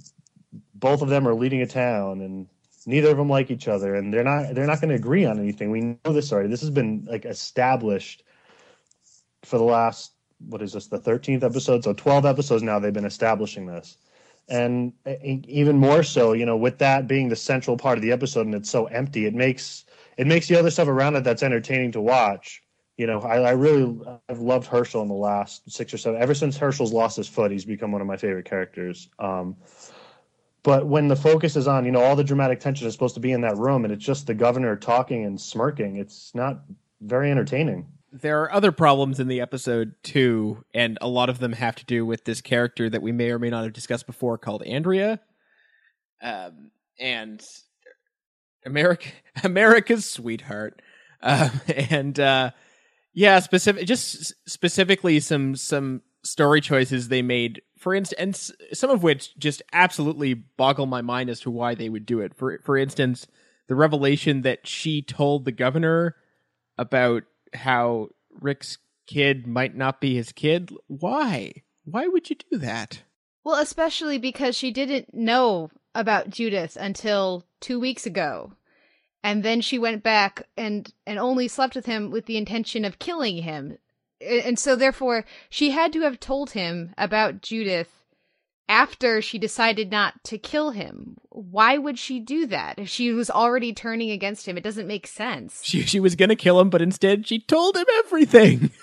both 0.75 1.03
of 1.03 1.11
them 1.11 1.29
are 1.29 1.35
leading 1.35 1.61
a 1.61 1.67
town 1.67 2.23
and 2.23 2.49
neither 2.87 3.11
of 3.11 3.19
them 3.19 3.29
like 3.29 3.51
each 3.51 3.69
other 3.69 3.95
and 3.95 4.15
they're 4.15 4.25
not 4.25 4.55
they're 4.55 4.67
not 4.67 4.81
going 4.81 4.91
to 4.91 4.95
agree 4.95 5.27
on 5.27 5.39
anything. 5.39 5.71
We 5.71 5.81
know 5.83 6.13
this 6.13 6.33
already. 6.33 6.49
This 6.49 6.63
has 6.63 6.71
been 6.71 7.07
like 7.11 7.27
established 7.27 8.25
for 9.43 9.59
the 9.59 9.65
last 9.65 10.13
what 10.49 10.63
is 10.63 10.73
this 10.73 10.87
the 10.87 11.01
13th 11.01 11.43
episode? 11.43 11.85
So 11.85 11.93
12 11.93 12.25
episodes 12.25 12.63
now 12.63 12.79
they've 12.79 12.93
been 12.93 13.05
establishing 13.05 13.67
this 13.67 13.99
and 14.49 14.93
even 15.47 15.77
more 15.77 16.03
so 16.03 16.33
you 16.33 16.47
know 16.47 16.57
with 16.57 16.79
that 16.79 17.07
being 17.07 17.29
the 17.29 17.37
central 17.37 17.77
part 17.77 17.99
of 17.99 18.03
the 18.03 18.13
episode 18.13 18.47
and 18.47 18.55
it's 18.55 18.71
so 18.71 18.87
empty 18.87 19.27
it 19.27 19.35
makes 19.35 19.85
it 20.17 20.27
makes 20.27 20.49
the 20.49 20.57
other 20.57 20.71
stuff 20.71 20.89
around 20.89 21.15
it 21.17 21.23
that's 21.23 21.43
entertaining 21.43 21.93
to 21.93 22.01
watch. 22.01 22.63
You 22.97 23.07
know 23.07 23.21
i, 23.21 23.37
I 23.37 23.51
really 23.51 23.97
i've 24.29 24.41
loved 24.41 24.67
hershel 24.67 25.03
in 25.03 25.09
the 25.09 25.15
last 25.15 25.71
six 25.71 25.95
or 25.95 25.99
seven 25.99 26.21
ever 26.21 26.35
since 26.35 26.57
hershel's 26.57 26.93
lost 26.93 27.17
his 27.17 27.29
foot 27.29 27.53
he's 27.53 27.65
become 27.65 27.93
one 27.93 28.01
of 28.01 28.07
my 28.07 28.17
favorite 28.17 28.47
characters. 28.47 29.09
Um, 29.19 29.57
but 30.65 30.87
when 30.87 31.09
the 31.09 31.17
focus 31.17 31.55
is 31.55 31.69
on 31.69 31.85
you 31.85 31.93
know 31.93 32.03
all 32.03 32.17
the 32.17 32.25
dramatic 32.25 32.59
tension 32.59 32.87
is 32.87 32.93
supposed 32.93 33.15
to 33.15 33.21
be 33.21 33.33
in 33.33 33.43
that 33.43 33.57
room 33.57 33.85
and 33.85 33.93
it's 33.93 34.05
just 34.05 34.27
the 34.27 34.35
governor 34.35 34.75
talking 34.75 35.25
and 35.25 35.41
smirking 35.41 35.97
it's 35.97 36.35
not 36.35 36.63
very 37.01 37.31
entertaining 37.31 37.87
there 38.13 38.43
are 38.43 38.53
other 38.53 38.73
problems 38.73 39.21
in 39.21 39.29
the 39.29 39.41
episode 39.41 39.95
too, 40.03 40.65
and 40.73 40.99
a 41.01 41.09
lot 41.09 41.29
of 41.29 41.39
them 41.39 41.53
have 41.53 41.77
to 41.77 41.85
do 41.85 42.07
with 42.07 42.25
this 42.25 42.41
character 42.41 42.89
that 42.89 43.03
we 43.03 43.13
may 43.13 43.31
or 43.31 43.39
may 43.39 43.51
not 43.51 43.65
have 43.65 43.73
discussed 43.73 44.07
before 44.07 44.39
called 44.39 44.63
Andrea. 44.63 45.21
Um, 46.23 46.71
and 46.99 47.43
America, 48.65 49.11
America's 49.45 50.09
sweetheart, 50.09 50.81
uh, 51.23 51.51
and 51.91 52.19
uh, 52.19 52.51
yeah, 53.13 53.41
specific, 53.41 53.87
just 53.87 54.35
specifically 54.47 55.21
some 55.21 55.55
some 55.57 56.03
story 56.23 56.61
choices 56.61 57.09
they 57.09 57.23
made. 57.23 57.63
For 57.79 57.95
instance, 57.95 58.51
some 58.73 58.91
of 58.91 59.03
which 59.03 59.37
just 59.39 59.63
absolutely 59.73 60.35
boggle 60.35 60.87
my 60.87 61.03
mind 61.03 61.31
as 61.31 61.41
to 61.41 61.51
why 61.51 61.75
they 61.75 61.89
would 61.89 62.07
do 62.07 62.21
it. 62.21 62.35
For 62.35 62.59
for 62.65 62.77
instance, 62.77 63.27
the 63.69 63.75
revelation 63.75 64.43
that 64.43 64.67
she 64.67 65.03
told 65.03 65.45
the 65.45 65.53
governor 65.53 66.17
about 66.77 67.25
how 67.55 68.09
Rick's 68.41 68.79
kid 69.07 69.47
might 69.47 69.75
not 69.75 70.01
be 70.01 70.15
his 70.15 70.33
kid. 70.33 70.71
Why? 70.87 71.63
Why 71.85 72.07
would 72.07 72.31
you 72.31 72.37
do 72.51 72.59
that? 72.59 73.03
Well, 73.45 73.61
especially 73.61 74.19
because 74.19 74.57
she 74.57 74.71
didn't 74.71 75.15
know 75.15 75.71
about 75.95 76.31
Judith 76.31 76.77
until 76.79 77.45
two 77.61 77.81
weeks 77.81 78.07
ago. 78.07 78.53
And 79.23 79.43
then 79.43 79.61
she 79.61 79.79
went 79.79 80.03
back 80.03 80.47
and, 80.57 80.93
and 81.07 81.19
only 81.19 81.49
slept 81.49 81.75
with 81.75 81.87
him 81.87 82.11
with 82.11 82.27
the 82.27 82.37
intention 82.37 82.85
of 82.85 82.99
killing 82.99 83.43
him. 83.43 83.79
And 84.21 84.59
so, 84.59 84.77
therefore, 84.77 85.25
she 85.49 85.71
had 85.71 85.93
to 85.93 86.03
have 86.03 86.21
told 86.21 86.51
him 86.51 86.93
about 86.99 87.43
Judith 87.43 88.05
after 88.69 89.23
she 89.23 89.39
decided 89.39 89.91
not 89.91 90.23
to 90.25 90.39
kill 90.39 90.71
him. 90.71 91.17
Why 91.39 91.79
would 91.79 91.99
she 91.99 92.19
do 92.19 92.47
that 92.47 92.79
if 92.79 92.89
she 92.89 93.13
was 93.13 93.31
already 93.31 93.73
turning 93.73 94.11
against 94.11 94.47
him? 94.47 94.59
It 94.59 94.65
doesn't 94.65 94.89
make 94.89 95.07
sense. 95.07 95.63
She 95.65 95.83
she 95.83 96.01
was 96.01 96.17
going 96.17 96.31
to 96.31 96.37
kill 96.37 96.59
him, 96.59 96.69
but 96.69 96.83
instead 96.83 97.29
she 97.29 97.39
told 97.39 97.77
him 97.77 97.87
everything. 98.05 98.71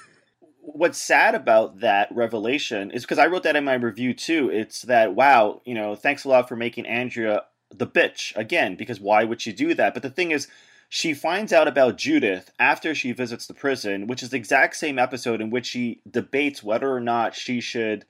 what's 0.75 0.97
sad 0.97 1.35
about 1.35 1.79
that 1.79 2.09
revelation 2.11 2.91
is 2.91 3.03
because 3.03 3.19
I 3.19 3.27
wrote 3.27 3.43
that 3.43 3.55
in 3.55 3.63
my 3.63 3.75
review 3.75 4.13
too. 4.13 4.49
It's 4.49 4.83
that 4.83 5.15
wow, 5.15 5.61
you 5.65 5.73
know, 5.73 5.95
thanks 5.95 6.23
a 6.23 6.29
lot 6.29 6.47
for 6.47 6.55
making 6.55 6.85
Andrea 6.85 7.43
the 7.73 7.87
bitch 7.87 8.35
again 8.35 8.75
because 8.75 8.99
why 8.99 9.23
would 9.23 9.41
she 9.41 9.51
do 9.51 9.73
that? 9.73 9.93
But 9.93 10.03
the 10.03 10.09
thing 10.09 10.31
is, 10.31 10.47
she 10.87 11.13
finds 11.13 11.51
out 11.51 11.67
about 11.67 11.97
Judith 11.97 12.51
after 12.59 12.93
she 12.93 13.11
visits 13.11 13.47
the 13.47 13.53
prison, 13.53 14.07
which 14.07 14.21
is 14.21 14.29
the 14.29 14.37
exact 14.37 14.75
same 14.75 14.99
episode 14.99 15.41
in 15.41 15.49
which 15.49 15.65
she 15.65 16.01
debates 16.09 16.63
whether 16.63 16.91
or 16.91 17.01
not 17.01 17.35
she 17.35 17.59
should 17.59 18.05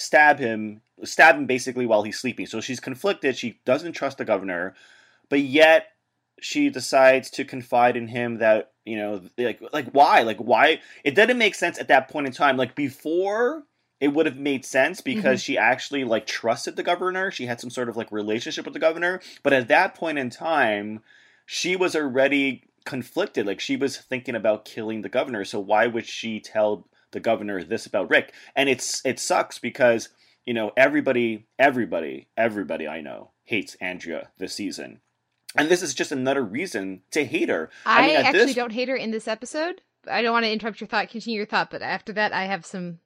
stab 0.00 0.38
him, 0.38 0.80
stab 1.04 1.36
him 1.36 1.44
basically 1.44 1.84
while 1.84 2.02
he's 2.02 2.18
sleeping. 2.18 2.46
So 2.46 2.60
she's 2.60 2.80
conflicted. 2.80 3.36
She 3.36 3.60
doesn't 3.66 3.92
trust 3.92 4.16
the 4.16 4.24
governor, 4.24 4.74
but 5.28 5.40
yet 5.40 5.88
she 6.40 6.70
decides 6.70 7.28
to 7.32 7.44
confide 7.44 7.98
in 7.98 8.08
him 8.08 8.38
that 8.38 8.72
you 8.86 8.96
know 8.96 9.20
like 9.36 9.60
like 9.72 9.90
why? 9.90 10.22
Like 10.22 10.38
why? 10.38 10.80
It 11.04 11.14
didn't 11.14 11.36
make 11.36 11.54
sense 11.54 11.78
at 11.78 11.88
that 11.88 12.08
point 12.08 12.26
in 12.26 12.32
time. 12.32 12.56
Like 12.56 12.74
before 12.74 13.64
it 14.00 14.08
would 14.14 14.24
have 14.24 14.38
made 14.38 14.64
sense 14.64 15.02
because 15.02 15.40
mm-hmm. 15.40 15.52
she 15.52 15.58
actually 15.58 16.04
like 16.04 16.26
trusted 16.26 16.76
the 16.76 16.82
governor. 16.82 17.30
She 17.30 17.44
had 17.44 17.60
some 17.60 17.68
sort 17.68 17.90
of 17.90 17.96
like 17.98 18.10
relationship 18.10 18.64
with 18.64 18.72
the 18.72 18.80
governor. 18.80 19.20
But 19.42 19.52
at 19.52 19.68
that 19.68 19.94
point 19.94 20.18
in 20.18 20.30
time 20.30 21.02
she 21.44 21.76
was 21.76 21.94
already 21.94 22.64
conflicted. 22.86 23.46
Like 23.46 23.60
she 23.60 23.76
was 23.76 23.98
thinking 23.98 24.34
about 24.34 24.64
killing 24.64 25.02
the 25.02 25.10
governor. 25.10 25.44
So 25.44 25.60
why 25.60 25.86
would 25.86 26.06
she 26.06 26.40
tell 26.40 26.88
the 27.12 27.20
governor 27.20 27.62
this 27.62 27.86
about 27.86 28.10
rick 28.10 28.32
and 28.54 28.68
it's 28.68 29.04
it 29.04 29.18
sucks 29.18 29.58
because 29.58 30.08
you 30.44 30.54
know 30.54 30.72
everybody 30.76 31.46
everybody 31.58 32.28
everybody 32.36 32.86
i 32.86 33.00
know 33.00 33.30
hates 33.44 33.76
andrea 33.80 34.28
this 34.38 34.54
season 34.54 35.00
and 35.56 35.68
this 35.68 35.82
is 35.82 35.94
just 35.94 36.12
another 36.12 36.42
reason 36.42 37.02
to 37.10 37.24
hate 37.24 37.48
her. 37.48 37.70
I, 37.84 37.98
I 37.98 38.06
mean, 38.06 38.16
actually 38.16 38.44
this... 38.46 38.54
don't 38.54 38.72
hate 38.72 38.88
her 38.88 38.96
in 38.96 39.10
this 39.10 39.26
episode. 39.26 39.80
I 40.10 40.22
don't 40.22 40.32
want 40.32 40.44
to 40.44 40.52
interrupt 40.52 40.80
your 40.80 40.88
thought. 40.88 41.10
Continue 41.10 41.38
your 41.38 41.46
thought, 41.46 41.70
but 41.70 41.82
after 41.82 42.12
that, 42.14 42.32
I 42.32 42.44
have 42.44 42.64
some, 42.64 43.00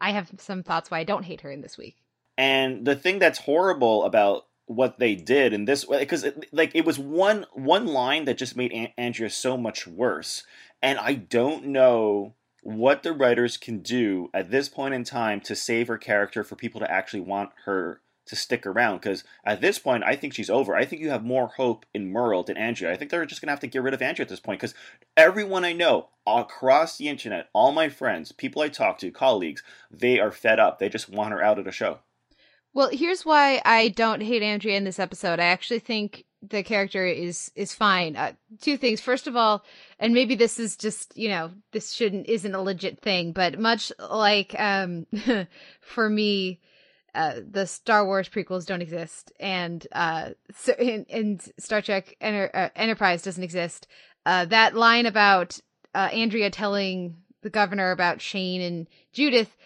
I 0.00 0.12
have 0.12 0.30
some 0.38 0.62
thoughts 0.62 0.90
why 0.90 1.00
I 1.00 1.04
don't 1.04 1.24
hate 1.24 1.42
her 1.42 1.50
in 1.50 1.60
this 1.60 1.76
week. 1.76 1.96
And 2.38 2.86
the 2.86 2.96
thing 2.96 3.18
that's 3.18 3.40
horrible 3.40 4.04
about 4.04 4.46
what 4.66 4.98
they 4.98 5.16
did 5.16 5.52
in 5.52 5.64
this, 5.64 5.84
because 5.84 6.26
like 6.52 6.70
it 6.74 6.84
was 6.84 6.98
one 6.98 7.44
one 7.52 7.86
line 7.86 8.24
that 8.26 8.38
just 8.38 8.56
made 8.56 8.72
An- 8.72 8.92
Andrea 8.96 9.28
so 9.28 9.56
much 9.56 9.86
worse, 9.86 10.44
and 10.80 10.98
I 10.98 11.14
don't 11.14 11.66
know 11.66 12.34
what 12.62 13.02
the 13.02 13.12
writers 13.12 13.56
can 13.56 13.78
do 13.78 14.30
at 14.34 14.50
this 14.50 14.68
point 14.68 14.94
in 14.94 15.04
time 15.04 15.40
to 15.40 15.56
save 15.56 15.88
her 15.88 15.98
character 15.98 16.44
for 16.44 16.56
people 16.56 16.80
to 16.80 16.90
actually 16.90 17.20
want 17.20 17.50
her 17.64 18.00
to 18.26 18.36
stick 18.36 18.64
around 18.64 18.98
because 18.98 19.24
at 19.44 19.60
this 19.60 19.78
point, 19.78 20.04
I 20.04 20.14
think 20.14 20.34
she's 20.34 20.50
over. 20.50 20.76
I 20.76 20.84
think 20.84 21.02
you 21.02 21.10
have 21.10 21.24
more 21.24 21.48
hope 21.48 21.84
in 21.92 22.12
Merle 22.12 22.44
than 22.44 22.56
Andrea. 22.56 22.92
I 22.92 22.96
think 22.96 23.10
they're 23.10 23.26
just 23.26 23.40
gonna 23.40 23.50
have 23.50 23.60
to 23.60 23.66
get 23.66 23.82
rid 23.82 23.92
of 23.92 24.00
Andrea 24.00 24.24
at 24.24 24.28
this 24.28 24.40
point 24.40 24.60
because 24.60 24.74
everyone 25.16 25.64
I 25.64 25.72
know 25.72 26.08
across 26.26 26.96
the 26.96 27.08
internet, 27.08 27.48
all 27.52 27.72
my 27.72 27.88
friends, 27.88 28.30
people 28.30 28.62
I 28.62 28.68
talk 28.68 28.98
to, 28.98 29.10
colleagues, 29.10 29.64
they 29.90 30.20
are 30.20 30.30
fed 30.30 30.60
up. 30.60 30.78
They 30.78 30.88
just 30.88 31.08
want 31.08 31.32
her 31.32 31.42
out 31.42 31.58
of 31.58 31.64
the 31.64 31.72
show. 31.72 31.98
Well, 32.72 32.90
here's 32.92 33.26
why 33.26 33.60
I 33.64 33.88
don't 33.88 34.22
hate 34.22 34.42
Andrea 34.42 34.76
in 34.76 34.84
this 34.84 35.00
episode. 35.00 35.40
I 35.40 35.46
actually 35.46 35.80
think 35.80 36.24
the 36.42 36.62
character 36.62 37.06
is 37.06 37.50
is 37.54 37.74
fine. 37.74 38.16
Uh, 38.16 38.32
two 38.60 38.76
things. 38.76 39.00
First 39.00 39.26
of 39.26 39.36
all, 39.36 39.64
and 39.98 40.14
maybe 40.14 40.34
this 40.34 40.58
is 40.58 40.76
just 40.76 41.16
you 41.16 41.28
know 41.28 41.50
this 41.72 41.92
shouldn't 41.92 42.26
isn't 42.26 42.54
a 42.54 42.62
legit 42.62 43.00
thing, 43.00 43.32
but 43.32 43.58
much 43.58 43.92
like 43.98 44.58
um 44.58 45.06
for 45.80 46.08
me 46.08 46.60
uh, 47.14 47.40
the 47.50 47.66
Star 47.66 48.04
Wars 48.04 48.28
prequels 48.28 48.66
don't 48.66 48.82
exist, 48.82 49.32
and 49.40 49.86
uh, 49.92 50.30
so, 50.54 50.72
and, 50.72 51.42
Star 51.58 51.82
Trek 51.82 52.16
Enter- 52.20 52.50
uh, 52.54 52.68
Enterprise 52.76 53.22
doesn't 53.22 53.42
exist. 53.42 53.86
Uh, 54.24 54.44
that 54.46 54.76
line 54.76 55.06
about 55.06 55.58
uh, 55.94 56.08
Andrea 56.12 56.50
telling 56.50 57.16
the 57.42 57.50
governor 57.50 57.90
about 57.90 58.20
Shane 58.20 58.60
and 58.60 58.86
Judith, 59.12 59.56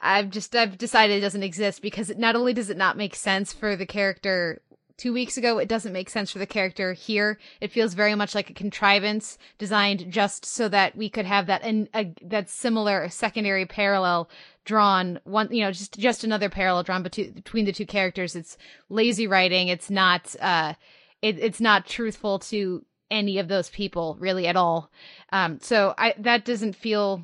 I've 0.00 0.30
just 0.30 0.54
I've 0.54 0.78
decided 0.78 1.18
it 1.18 1.20
doesn't 1.20 1.42
exist 1.42 1.82
because 1.82 2.16
not 2.16 2.36
only 2.36 2.52
does 2.52 2.70
it 2.70 2.76
not 2.76 2.96
make 2.96 3.14
sense 3.14 3.52
for 3.52 3.76
the 3.76 3.86
character 3.86 4.62
two 4.96 5.12
weeks 5.12 5.36
ago, 5.36 5.58
it 5.58 5.68
doesn't 5.68 5.92
make 5.92 6.08
sense 6.08 6.30
for 6.30 6.38
the 6.38 6.46
character 6.46 6.92
here. 6.92 7.38
It 7.60 7.72
feels 7.72 7.94
very 7.94 8.14
much 8.14 8.34
like 8.34 8.50
a 8.50 8.54
contrivance 8.54 9.38
designed 9.58 10.10
just 10.10 10.44
so 10.44 10.68
that 10.68 10.96
we 10.96 11.08
could 11.08 11.26
have 11.26 11.46
that 11.46 11.62
and 11.62 11.88
that 12.22 12.48
similar 12.48 13.08
secondary 13.08 13.66
parallel 13.66 14.28
drawn. 14.64 15.20
One 15.24 15.48
you 15.50 15.62
know 15.62 15.72
just 15.72 15.98
just 15.98 16.24
another 16.24 16.48
parallel 16.48 16.82
drawn 16.82 17.02
between 17.02 17.32
between 17.32 17.64
the 17.64 17.72
two 17.72 17.86
characters. 17.86 18.34
It's 18.34 18.56
lazy 18.88 19.26
writing. 19.26 19.68
It's 19.68 19.90
not 19.90 20.34
uh 20.40 20.74
it, 21.22 21.38
it's 21.38 21.60
not 21.60 21.86
truthful 21.86 22.38
to 22.40 22.84
any 23.10 23.38
of 23.38 23.48
those 23.48 23.70
people 23.70 24.16
really 24.18 24.46
at 24.46 24.56
all. 24.56 24.90
Um 25.30 25.60
so 25.60 25.94
i 25.98 26.14
that 26.18 26.44
doesn't 26.44 26.74
feel 26.74 27.22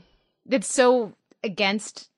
it's 0.49 0.73
so 0.73 1.15
against 1.43 2.09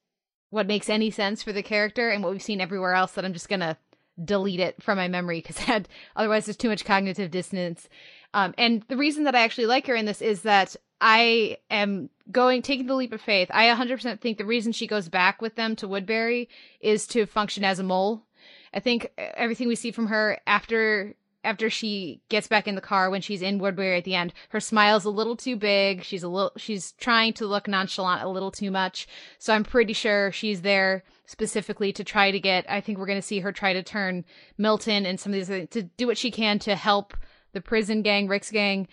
what 0.51 0.67
makes 0.69 0.89
any 0.89 1.11
sense 1.11 1.43
for 1.43 1.53
the 1.53 1.63
character 1.63 2.11
and 2.11 2.23
what 2.23 2.31
we've 2.31 2.43
seen 2.43 2.61
everywhere 2.61 2.95
else 2.95 3.13
that 3.13 3.25
i'm 3.25 3.33
just 3.33 3.49
gonna 3.49 3.77
delete 4.23 4.61
it 4.61 4.83
from 4.83 4.97
my 4.97 5.09
memory 5.09 5.41
because 5.41 5.59
had 5.71 5.89
otherwise 6.17 6.47
there's 6.47 6.57
too 6.57 6.69
much 6.69 6.85
cognitive 6.85 7.31
dissonance 7.31 7.89
um, 8.35 8.53
and 8.59 8.83
the 8.89 8.97
reason 8.97 9.25
that 9.25 9.37
I 9.37 9.43
actually 9.43 9.67
like 9.67 9.87
her 9.87 9.95
in 9.95 10.07
this 10.07 10.21
is 10.21 10.43
that 10.43 10.75
I 11.01 11.59
am 11.71 12.11
going 12.31 12.63
taking 12.63 12.87
the 12.87 12.97
leap 12.97 13.13
of 13.13 13.21
faith. 13.21 13.49
I 13.53 13.67
100% 13.67 14.21
think 14.21 14.39
the 14.39 14.45
reason 14.45 14.73
she 14.73 14.89
goes 14.89 15.09
back 15.09 15.41
with 15.41 15.55
them 15.55 15.77
to 15.77 15.89
Woodbury 15.89 16.49
is 16.81 17.07
to 17.09 17.27
function 17.27 17.63
as 17.63 17.79
a 17.79 17.85
mole. 17.85 18.25
I 18.75 18.81
think 18.81 19.13
everything 19.17 19.69
we 19.69 19.77
see 19.77 19.93
from 19.93 20.09
her 20.09 20.41
after 20.49 21.15
after 21.45 21.71
she 21.71 22.23
gets 22.29 22.49
back 22.49 22.67
in 22.67 22.75
the 22.75 22.81
car 22.81 23.11
when 23.11 23.21
she's 23.21 23.43
in 23.43 23.59
Woodbury 23.59 23.99
at 23.99 24.05
the 24.05 24.15
end, 24.15 24.33
her 24.51 24.61
smile's 24.61 25.05
a 25.05 25.11
little 25.11 25.37
too 25.37 25.57
big. 25.57 26.03
She's 26.03 26.23
a 26.23 26.29
little 26.29 26.53
she's 26.57 26.93
trying 26.93 27.33
to 27.35 27.47
look 27.47 27.69
nonchalant 27.69 28.23
a 28.23 28.29
little 28.29 28.51
too 28.51 28.71
much. 28.71 29.07
So 29.39 29.55
I'm 29.55 29.65
pretty 29.65 29.93
sure 29.93 30.33
she's 30.33 30.63
there 30.63 31.05
specifically 31.27 31.93
to 31.93 32.05
try 32.05 32.31
to 32.31 32.41
get 32.41 32.65
I 32.69 32.81
think 32.81 32.99
we're 32.99 33.07
going 33.07 33.19
to 33.19 33.23
see 33.23 33.41
her 33.41 33.53
try 33.53 33.73
to 33.73 33.83
turn 33.83 34.25
Milton 34.59 35.07
and 35.07 35.21
some 35.21 35.33
of 35.33 35.47
these 35.47 35.69
to 35.71 35.83
do 35.83 36.07
what 36.07 36.19
she 36.19 36.31
can 36.31 36.59
to 36.61 36.75
help 36.75 37.17
the 37.53 37.61
prison 37.61 38.03
gang, 38.03 38.27
Rick's 38.29 38.51
gang, 38.51 38.89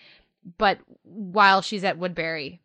but 0.58 0.78
while 1.02 1.62
she's 1.62 1.84
at 1.84 1.98
Woodbury. 1.98 2.60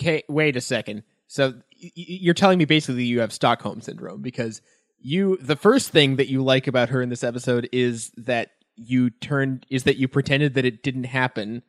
Okay, 0.00 0.22
wait 0.28 0.56
a 0.56 0.60
second. 0.60 1.02
So 1.26 1.54
you're 1.76 2.34
telling 2.34 2.58
me 2.58 2.64
basically 2.64 3.04
you 3.04 3.20
have 3.20 3.32
Stockholm 3.32 3.80
syndrome 3.80 4.22
because 4.22 4.60
you 4.98 5.38
the 5.40 5.56
first 5.56 5.90
thing 5.90 6.16
that 6.16 6.28
you 6.28 6.42
like 6.42 6.66
about 6.66 6.90
her 6.90 7.00
in 7.00 7.08
this 7.08 7.24
episode 7.24 7.68
is 7.72 8.10
that 8.16 8.50
you 8.80 9.10
turned 9.10 9.66
is 9.68 9.84
that 9.84 9.96
you 9.96 10.08
pretended 10.08 10.54
that 10.54 10.64
it 10.64 10.82
didn't 10.82 11.04
happen. 11.04 11.62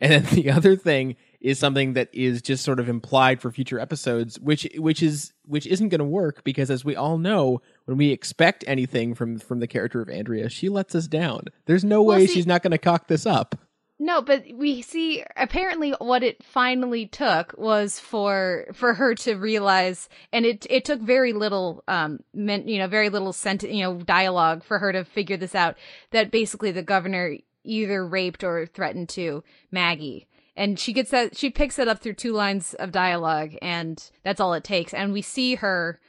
And 0.00 0.12
then 0.12 0.34
the 0.34 0.50
other 0.56 0.76
thing 0.76 1.16
is 1.40 1.58
something 1.58 1.94
that 1.94 2.08
is 2.12 2.40
just 2.40 2.64
sort 2.64 2.78
of 2.78 2.88
implied 2.88 3.40
for 3.40 3.50
future 3.50 3.80
episodes, 3.80 4.38
which 4.38 4.68
which 4.76 5.02
is 5.02 5.32
which 5.44 5.66
isn't 5.66 5.88
going 5.88 5.98
to 5.98 6.04
work 6.04 6.44
because 6.44 6.70
as 6.70 6.84
we 6.84 6.94
all 6.96 7.18
know, 7.18 7.60
when 7.84 7.96
we 7.96 8.10
expect 8.10 8.64
anything 8.66 9.14
from 9.14 9.38
from 9.38 9.60
the 9.60 9.66
character 9.66 10.00
of 10.00 10.08
Andrea, 10.08 10.48
she 10.48 10.68
lets 10.68 10.94
us 10.94 11.06
down. 11.06 11.46
There's 11.66 11.84
no 11.84 12.02
well, 12.02 12.18
way 12.18 12.26
see, 12.26 12.34
she's 12.34 12.46
not 12.46 12.62
going 12.62 12.72
to 12.72 12.78
cock 12.78 13.08
this 13.08 13.26
up. 13.26 13.56
No, 14.04 14.20
but 14.20 14.42
we 14.52 14.82
see 14.82 15.22
apparently 15.36 15.92
what 16.00 16.24
it 16.24 16.42
finally 16.42 17.06
took 17.06 17.54
was 17.56 18.00
for 18.00 18.66
for 18.72 18.94
her 18.94 19.14
to 19.14 19.34
realize, 19.34 20.08
and 20.32 20.44
it 20.44 20.66
it 20.68 20.84
took 20.84 21.00
very 21.00 21.32
little, 21.32 21.84
um, 21.86 22.18
meant 22.34 22.66
you 22.68 22.78
know, 22.78 22.88
very 22.88 23.10
little 23.10 23.32
sent 23.32 23.62
you 23.62 23.84
know 23.84 23.98
dialogue 23.98 24.64
for 24.64 24.80
her 24.80 24.90
to 24.92 25.04
figure 25.04 25.36
this 25.36 25.54
out. 25.54 25.76
That 26.10 26.32
basically 26.32 26.72
the 26.72 26.82
governor 26.82 27.36
either 27.62 28.04
raped 28.04 28.42
or 28.42 28.66
threatened 28.66 29.08
to 29.10 29.44
Maggie 29.70 30.26
and 30.56 30.80
she 30.80 30.92
gets 30.92 31.12
that 31.12 31.36
she 31.36 31.48
picks 31.48 31.78
it 31.78 31.86
up 31.86 32.00
through 32.00 32.14
two 32.14 32.32
lines 32.32 32.74
of 32.74 32.90
dialogue 32.90 33.54
and 33.62 34.10
that's 34.24 34.40
all 34.40 34.52
it 34.52 34.64
takes 34.64 34.92
and 34.92 35.12
we 35.12 35.22
see 35.22 35.54
her 35.54 36.00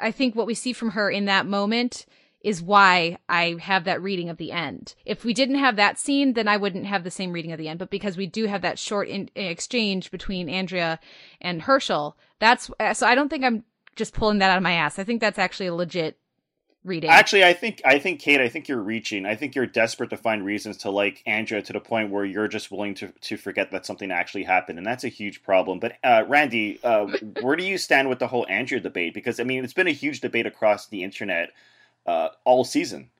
i 0.00 0.12
think 0.12 0.36
what 0.36 0.46
we 0.46 0.54
see 0.54 0.72
from 0.72 0.90
her 0.90 1.10
in 1.10 1.24
that 1.24 1.46
moment 1.46 2.06
is 2.44 2.62
why 2.62 3.18
i 3.28 3.56
have 3.60 3.84
that 3.84 4.00
reading 4.00 4.28
of 4.28 4.36
the 4.36 4.52
end 4.52 4.94
if 5.04 5.24
we 5.24 5.34
didn't 5.34 5.56
have 5.56 5.76
that 5.76 5.98
scene 5.98 6.34
then 6.34 6.46
i 6.46 6.56
wouldn't 6.56 6.86
have 6.86 7.02
the 7.02 7.10
same 7.10 7.32
reading 7.32 7.50
of 7.50 7.58
the 7.58 7.68
end 7.68 7.78
but 7.78 7.90
because 7.90 8.16
we 8.16 8.26
do 8.26 8.46
have 8.46 8.62
that 8.62 8.78
short 8.78 9.08
in- 9.08 9.30
exchange 9.34 10.10
between 10.10 10.48
andrea 10.48 11.00
and 11.40 11.62
hershel 11.62 12.16
that's 12.38 12.70
so 12.92 13.06
i 13.06 13.14
don't 13.14 13.28
think 13.28 13.44
i'm 13.44 13.64
just 13.96 14.14
pulling 14.14 14.38
that 14.38 14.50
out 14.50 14.56
of 14.56 14.62
my 14.62 14.72
ass 14.72 14.98
i 14.98 15.04
think 15.04 15.20
that's 15.20 15.38
actually 15.38 15.66
a 15.66 15.74
legit 15.74 16.18
reading. 16.84 17.10
Actually, 17.10 17.44
I 17.44 17.54
think 17.54 17.80
I 17.84 17.98
think 17.98 18.20
Kate, 18.20 18.40
I 18.40 18.48
think 18.48 18.68
you're 18.68 18.82
reaching. 18.82 19.26
I 19.26 19.34
think 19.34 19.54
you're 19.54 19.66
desperate 19.66 20.10
to 20.10 20.16
find 20.16 20.44
reasons 20.44 20.76
to 20.78 20.90
like 20.90 21.22
Andrea 21.26 21.62
to 21.62 21.72
the 21.72 21.80
point 21.80 22.10
where 22.10 22.24
you're 22.24 22.48
just 22.48 22.70
willing 22.70 22.94
to 22.96 23.12
to 23.22 23.36
forget 23.36 23.70
that 23.72 23.86
something 23.86 24.10
actually 24.10 24.44
happened, 24.44 24.78
and 24.78 24.86
that's 24.86 25.04
a 25.04 25.08
huge 25.08 25.42
problem. 25.42 25.80
But 25.80 25.96
uh, 26.04 26.24
Randy, 26.28 26.78
uh, 26.84 27.06
where 27.40 27.56
do 27.56 27.64
you 27.64 27.78
stand 27.78 28.08
with 28.08 28.18
the 28.18 28.28
whole 28.28 28.46
Andrea 28.48 28.80
debate? 28.80 29.14
Because 29.14 29.40
I 29.40 29.44
mean, 29.44 29.64
it's 29.64 29.72
been 29.72 29.88
a 29.88 29.92
huge 29.92 30.20
debate 30.20 30.46
across 30.46 30.86
the 30.86 31.02
internet 31.02 31.50
uh, 32.06 32.28
all 32.44 32.64
season. 32.64 33.10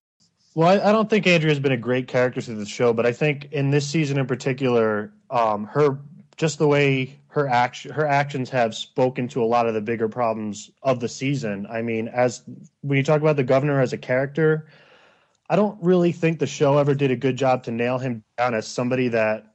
Well, 0.55 0.69
I, 0.69 0.88
I, 0.88 0.93
don't 0.93 1.11
think 1.11 1.26
Andrea's 1.26 1.59
been 1.59 1.73
a 1.73 1.76
great 1.76 2.07
character 2.07 2.41
through 2.41 2.57
the 2.57 2.67
show, 2.67 2.93
but 2.93 3.07
I 3.07 3.12
think 3.12 3.49
in 3.50 3.71
this 3.71 3.87
season 3.87 4.19
in 4.19 4.26
particular, 4.26 5.12
um, 5.31 5.64
her 5.64 5.99
just 6.37 6.59
the 6.59 6.69
way 6.69 7.19
her 7.29 7.49
action 7.49 7.93
her 7.93 8.07
actions 8.07 8.50
have 8.50 8.75
spoken 8.75 9.26
to 9.29 9.43
a 9.43 9.47
lot 9.47 9.67
of 9.67 9.75
the 9.75 9.81
bigger 9.81 10.09
problems 10.09 10.71
of 10.83 11.00
the 11.00 11.09
season. 11.09 11.67
I 11.69 11.83
mean, 11.83 12.09
as 12.09 12.43
when 12.83 12.97
you 12.97 13.03
talk 13.03 13.21
about 13.21 13.37
the 13.37 13.45
governor 13.45 13.81
as 13.81 13.93
a 13.93 13.99
character, 13.99 14.69
I 15.50 15.57
don't 15.57 15.83
really 15.83 16.12
think 16.12 16.38
the 16.38 16.47
show 16.47 16.79
ever 16.79 16.95
did 16.95 17.11
a 17.11 17.17
good 17.17 17.37
job 17.37 17.64
to 17.64 17.73
nail 17.73 17.99
him 17.99 18.23
down 18.38 18.55
as 18.55 18.69
somebody 18.69 19.09
that 19.09 19.55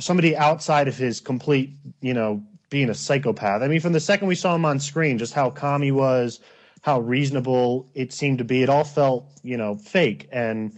somebody 0.00 0.36
outside 0.36 0.88
of 0.88 0.96
his 0.96 1.20
complete, 1.20 1.76
you 2.00 2.14
know, 2.14 2.42
being 2.70 2.90
a 2.90 2.94
psychopath. 2.94 3.62
I 3.62 3.68
mean, 3.68 3.80
from 3.80 3.92
the 3.92 4.00
second 4.00 4.28
we 4.28 4.34
saw 4.34 4.54
him 4.54 4.64
on 4.64 4.80
screen, 4.80 5.18
just 5.18 5.34
how 5.34 5.50
calm 5.50 5.82
he 5.82 5.92
was, 5.92 6.40
how 6.82 7.00
reasonable 7.00 7.88
it 7.94 8.12
seemed 8.12 8.38
to 8.38 8.44
be, 8.44 8.62
it 8.62 8.68
all 8.68 8.84
felt, 8.84 9.26
you 9.42 9.56
know, 9.56 9.76
fake. 9.76 10.28
And 10.32 10.72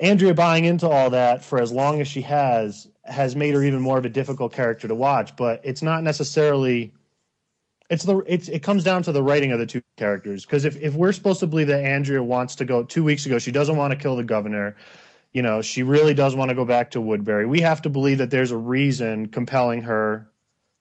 Andrea 0.00 0.34
buying 0.34 0.64
into 0.64 0.88
all 0.88 1.10
that 1.10 1.44
for 1.44 1.60
as 1.60 1.72
long 1.72 2.00
as 2.00 2.08
she 2.08 2.22
has 2.22 2.88
has 3.04 3.34
made 3.34 3.54
her 3.54 3.62
even 3.62 3.80
more 3.80 3.98
of 3.98 4.04
a 4.04 4.08
difficult 4.08 4.52
character 4.52 4.88
to 4.88 4.94
watch. 4.94 5.36
But 5.36 5.60
it's 5.64 5.82
not 5.82 6.02
necessarily. 6.02 6.94
It's 7.90 8.04
the 8.04 8.18
it's 8.26 8.48
it 8.48 8.62
comes 8.62 8.84
down 8.84 9.02
to 9.04 9.12
the 9.12 9.22
writing 9.22 9.52
of 9.52 9.58
the 9.58 9.66
two 9.66 9.82
characters 9.96 10.46
because 10.46 10.64
if 10.64 10.76
if 10.80 10.94
we're 10.94 11.12
supposed 11.12 11.40
to 11.40 11.46
believe 11.46 11.66
that 11.66 11.84
Andrea 11.84 12.22
wants 12.22 12.54
to 12.56 12.64
go 12.64 12.84
two 12.84 13.02
weeks 13.02 13.26
ago 13.26 13.38
she 13.38 13.50
doesn't 13.50 13.76
want 13.76 13.92
to 13.92 13.98
kill 13.98 14.14
the 14.14 14.22
governor, 14.22 14.76
you 15.32 15.42
know 15.42 15.60
she 15.60 15.82
really 15.82 16.14
does 16.14 16.36
want 16.36 16.50
to 16.50 16.54
go 16.54 16.64
back 16.64 16.92
to 16.92 17.00
Woodbury. 17.00 17.46
We 17.46 17.60
have 17.62 17.82
to 17.82 17.90
believe 17.90 18.18
that 18.18 18.30
there's 18.30 18.52
a 18.52 18.56
reason 18.56 19.26
compelling 19.26 19.82
her 19.82 20.30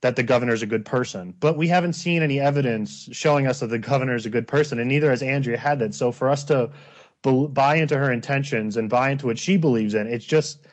that 0.01 0.15
the 0.15 0.23
governor 0.23 0.53
is 0.53 0.61
a 0.61 0.67
good 0.67 0.85
person. 0.85 1.33
But 1.39 1.57
we 1.57 1.67
haven't 1.67 1.93
seen 1.93 2.23
any 2.23 2.39
evidence 2.39 3.09
showing 3.11 3.47
us 3.47 3.59
that 3.59 3.67
the 3.67 3.79
governor 3.79 4.15
is 4.15 4.25
a 4.25 4.29
good 4.29 4.47
person, 4.47 4.79
and 4.79 4.87
neither 4.87 5.09
has 5.09 5.21
Andrea 5.21 5.57
had 5.57 5.79
that. 5.79 5.93
So 5.93 6.11
for 6.11 6.29
us 6.29 6.43
to 6.45 6.71
buy 7.21 7.75
into 7.75 7.97
her 7.97 8.11
intentions 8.11 8.77
and 8.77 8.89
buy 8.89 9.11
into 9.11 9.25
what 9.25 9.37
she 9.37 9.57
believes 9.57 9.93
in, 9.93 10.07
it's 10.07 10.25
just 10.25 10.65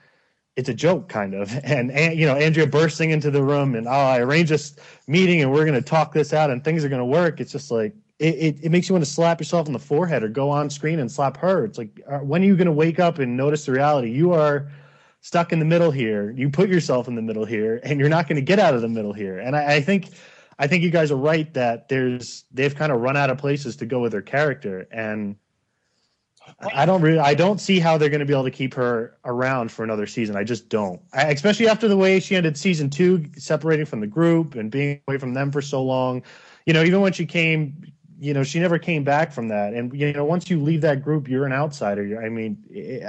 it's 0.55 0.69
a 0.71 0.75
joke 0.75 1.09
kind 1.09 1.35
of. 1.35 1.53
And, 1.65 1.91
and 1.91 2.19
you 2.19 2.27
know, 2.27 2.35
Andrea 2.35 2.67
bursting 2.67 3.11
into 3.11 3.31
the 3.31 3.43
room 3.43 3.75
and 3.75 3.87
oh, 3.87 3.91
I 3.91 4.21
arranged 4.21 4.51
this 4.51 4.77
meeting 5.07 5.43
and 5.43 5.53
we're 5.53 5.67
going 5.67 5.75
to 5.75 5.83
talk 5.83 6.13
this 6.13 6.33
out 6.33 6.51
and 6.51 6.65
things 6.65 6.85
are 6.85 6.89
going 6.89 7.01
to 7.01 7.05
work. 7.05 7.41
It's 7.41 7.53
just 7.53 7.71
like 7.71 7.95
it, 8.19 8.35
it, 8.35 8.65
it, 8.65 8.71
makes 8.71 8.89
you 8.89 8.95
want 8.95 9.05
to 9.05 9.11
slap 9.11 9.41
yourself 9.41 9.67
on 9.67 9.75
the 9.75 9.79
forehead 9.79 10.23
or 10.23 10.29
go 10.29 10.49
on 10.49 10.71
screen 10.71 11.01
and 11.01 11.13
slap 11.13 11.37
her. 11.39 11.65
It's 11.65 11.77
like 11.77 12.01
uh, 12.09 12.19
when 12.19 12.43
are 12.43 12.47
you 12.47 12.57
going 12.57 12.67
to 12.67 12.73
wake 12.73 12.99
up 12.99 13.19
and 13.19 13.37
notice 13.37 13.67
the 13.67 13.73
reality? 13.73 14.11
You 14.11 14.33
are 14.33 14.71
stuck 15.27 15.53
in 15.53 15.59
the 15.59 15.65
middle 15.65 15.91
here. 15.91 16.31
You 16.31 16.49
put 16.49 16.69
yourself 16.69 17.09
in 17.09 17.17
the 17.17 17.23
middle 17.23 17.45
here, 17.45 17.81
and 17.83 17.99
you're 17.99 18.09
not 18.09 18.29
going 18.29 18.37
to 18.37 18.43
get 18.43 18.61
out 18.61 18.75
of 18.75 18.81
the 18.81 18.89
middle 18.89 19.13
here. 19.13 19.41
And 19.41 19.57
I, 19.57 19.75
I 19.75 19.81
think, 19.81 20.11
I 20.57 20.69
think 20.69 20.85
you 20.85 20.91
guys 20.91 21.11
are 21.11 21.17
right 21.17 21.53
that 21.55 21.89
there's 21.89 22.45
they've 22.53 22.73
kind 22.73 22.93
of 22.93 23.01
run 23.01 23.17
out 23.17 23.29
of 23.29 23.37
places 23.37 23.75
to 23.79 23.87
go 23.87 23.99
with 23.99 24.13
their 24.13 24.23
character, 24.23 24.87
and 24.93 25.35
I 26.61 26.87
don't 26.87 27.03
really, 27.03 27.19
I 27.19 27.35
don't 27.35 27.61
see 27.61 27.81
how 27.81 27.99
they're 27.99 28.09
going 28.09 28.21
to 28.21 28.25
be 28.25 28.33
able 28.33 28.45
to 28.45 28.53
keep 28.53 28.73
her 28.75 29.19
around 29.25 29.73
for 29.73 29.83
another 29.83 30.07
season. 30.07 30.37
I 30.37 30.45
just 30.45 30.69
don't, 30.69 31.01
I, 31.13 31.25
especially 31.33 31.67
after 31.67 31.89
the 31.89 31.97
way 31.97 32.21
she 32.21 32.37
ended 32.37 32.57
season 32.57 32.89
two, 32.89 33.25
separating 33.37 33.85
from 33.85 33.99
the 33.99 34.07
group 34.07 34.55
and 34.55 34.71
being 34.71 35.01
away 35.09 35.19
from 35.19 35.35
them 35.35 35.51
for 35.51 35.61
so 35.61 35.83
long. 35.83 36.23
You 36.67 36.73
know, 36.73 36.85
even 36.85 37.01
when 37.01 37.13
she 37.13 37.27
came 37.27 37.93
you 38.19 38.33
know, 38.33 38.43
she 38.43 38.61
never 38.61 38.79
came 38.79 39.05
back 39.05 39.33
from 39.33 39.49
that. 39.49 39.75
And 39.75 39.93
you 39.99 40.13
know, 40.13 40.25
once 40.25 40.49
you 40.49 40.61
leave 40.63 40.81
that 40.83 41.03
group, 41.03 41.29
you're 41.29 41.47
an 41.47 41.53
outsider. 41.53 42.23
I 42.23 42.29
mean, 42.29 42.59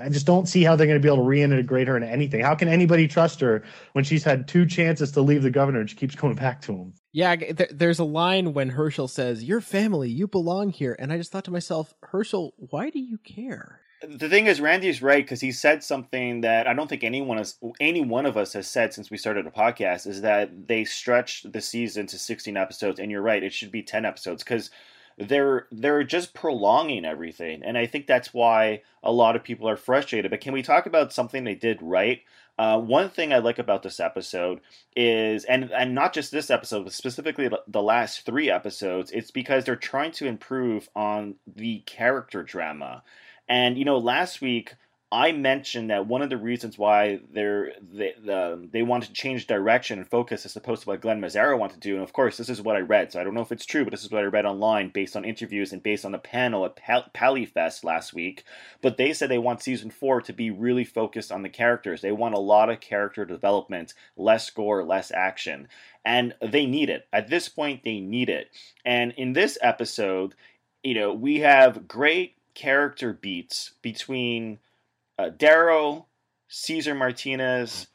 I 0.01 0.09
just 0.09 0.25
don't 0.25 0.47
see 0.47 0.63
how 0.63 0.75
they're 0.75 0.87
going 0.87 0.99
to 0.99 1.03
be 1.05 1.11
able 1.11 1.23
to 1.23 1.29
reintegrate 1.29 1.87
her 1.87 1.95
into 1.95 2.09
anything. 2.09 2.41
How 2.41 2.55
can 2.55 2.67
anybody 2.67 3.07
trust 3.07 3.39
her 3.41 3.63
when 3.93 4.03
she's 4.03 4.23
had 4.23 4.47
two 4.47 4.65
chances 4.65 5.11
to 5.13 5.21
leave 5.21 5.43
the 5.43 5.51
governor 5.51 5.79
and 5.79 5.89
she 5.89 5.95
keeps 5.95 6.15
going 6.15 6.35
back 6.35 6.61
to 6.61 6.73
him? 6.73 6.93
Yeah, 7.13 7.35
there's 7.71 7.99
a 7.99 8.03
line 8.03 8.53
when 8.53 8.71
Hershel 8.71 9.09
says, 9.09 9.43
"Your 9.43 9.61
family, 9.61 10.09
you 10.09 10.27
belong 10.27 10.69
here," 10.69 10.95
and 10.99 11.11
I 11.11 11.17
just 11.17 11.31
thought 11.31 11.45
to 11.45 11.51
myself, 11.51 11.93
Hershel, 12.03 12.51
why 12.57 12.89
do 12.89 12.99
you 12.99 13.17
care? 13.17 13.81
The 14.01 14.29
thing 14.29 14.45
is, 14.45 14.61
Randy's 14.61 15.01
right 15.01 15.23
because 15.23 15.41
he 15.41 15.51
said 15.51 15.83
something 15.83 16.41
that 16.41 16.67
I 16.67 16.75
don't 16.75 16.87
think 16.87 17.03
anyone 17.03 17.37
has, 17.37 17.57
any 17.79 18.01
one 18.01 18.27
of 18.27 18.37
us 18.37 18.53
has 18.53 18.67
said 18.67 18.93
since 18.93 19.09
we 19.09 19.17
started 19.17 19.43
the 19.43 19.51
podcast 19.51 20.05
is 20.05 20.21
that 20.21 20.67
they 20.67 20.85
stretched 20.85 21.51
the 21.51 21.61
season 21.61 22.05
to 22.07 22.19
16 22.19 22.55
episodes, 22.55 22.99
and 22.99 23.09
you're 23.09 23.23
right, 23.23 23.41
it 23.41 23.53
should 23.53 23.71
be 23.71 23.81
10 23.81 24.05
episodes 24.05 24.43
because 24.43 24.69
they're 25.17 25.67
they're 25.71 26.03
just 26.03 26.33
prolonging 26.33 27.05
everything. 27.05 27.63
And 27.63 27.77
i 27.77 27.85
think 27.85 28.07
that's 28.07 28.33
why 28.33 28.81
a 29.03 29.11
lot 29.11 29.35
of 29.35 29.43
people 29.43 29.67
are 29.67 29.77
frustrated. 29.77 30.31
But 30.31 30.41
can 30.41 30.53
we 30.53 30.61
talk 30.61 30.85
about 30.85 31.13
something 31.13 31.43
they 31.43 31.55
did 31.55 31.81
right? 31.81 32.21
Uh, 32.59 32.79
one 32.79 33.09
thing 33.09 33.31
i 33.31 33.37
like 33.37 33.59
about 33.59 33.83
this 33.83 33.99
episode 33.99 34.59
is 34.95 35.43
and 35.45 35.71
and 35.71 35.93
not 35.93 36.11
just 36.11 36.31
this 36.31 36.49
episode 36.49 36.83
but 36.85 36.93
specifically 36.93 37.49
the 37.67 37.81
last 37.83 38.25
three 38.25 38.49
episodes 38.49 39.11
it's 39.11 39.29
because 39.29 39.63
they're 39.63 39.75
trying 39.75 40.11
to 40.11 40.25
improve 40.25 40.89
on 40.95 41.35
the 41.47 41.79
character 41.85 42.43
drama. 42.43 43.03
And 43.49 43.77
you 43.77 43.85
know 43.85 43.97
last 43.97 44.41
week 44.41 44.75
I 45.09 45.31
mentioned 45.31 45.89
that 45.89 46.05
one 46.05 46.21
of 46.21 46.29
the 46.29 46.35
reasons 46.35 46.77
why 46.77 47.21
they're, 47.31 47.71
they 47.93 48.13
the, 48.21 48.53
um, 48.53 48.69
they 48.73 48.83
wanted 48.83 49.07
to 49.07 49.13
change 49.13 49.47
direction 49.47 49.99
and 49.99 50.09
focus 50.09 50.45
as 50.45 50.57
opposed 50.57 50.83
to 50.83 50.89
what 50.89 50.99
Glen 50.99 51.21
Mazzara 51.21 51.57
wanted 51.57 51.75
to 51.75 51.87
do, 51.87 51.93
and 51.93 52.03
of 52.03 52.11
course 52.11 52.35
this 52.35 52.49
is 52.49 52.61
what 52.61 52.75
I 52.75 52.81
read, 52.81 53.13
so 53.13 53.21
I 53.21 53.23
don't 53.23 53.33
know 53.33 53.41
if 53.41 53.53
it's 53.53 53.65
true, 53.65 53.85
but 53.85 53.91
this 53.91 54.03
is 54.03 54.11
what 54.11 54.23
I 54.23 54.27
read 54.27 54.45
online 54.45 54.89
based 54.89 55.15
on 55.15 55.23
interviews 55.23 55.71
and 55.71 55.81
based 55.81 56.03
on 56.03 56.11
the 56.11 56.17
panel 56.17 56.65
at 56.65 56.75
Pal- 56.75 57.09
last 57.83 58.13
week. 58.13 58.43
But 58.81 58.97
they 58.97 59.13
said 59.13 59.29
they 59.29 59.37
want 59.37 59.61
season 59.61 59.91
four 59.91 60.19
to 60.21 60.33
be 60.33 60.51
really 60.51 60.83
focused 60.83 61.31
on 61.31 61.41
the 61.41 61.49
characters. 61.49 62.01
They 62.01 62.11
want 62.11 62.35
a 62.35 62.39
lot 62.39 62.69
of 62.69 62.81
character 62.81 63.23
development, 63.23 63.93
less 64.17 64.49
gore, 64.49 64.83
less 64.83 65.09
action, 65.11 65.69
and 66.03 66.33
they 66.41 66.65
need 66.65 66.89
it. 66.89 67.07
At 67.13 67.29
this 67.29 67.47
point, 67.47 67.85
they 67.85 68.01
need 68.01 68.27
it. 68.27 68.49
And 68.83 69.13
in 69.13 69.31
this 69.31 69.57
episode, 69.61 70.35
you 70.83 70.95
know, 70.95 71.13
we 71.13 71.39
have 71.39 71.87
great 71.87 72.35
character 72.55 73.13
beats 73.13 73.71
between 73.81 74.59
uh, 75.17 75.29
Daryl, 75.29 76.05
Caesar 76.47 76.95
Martinez, 76.95 77.87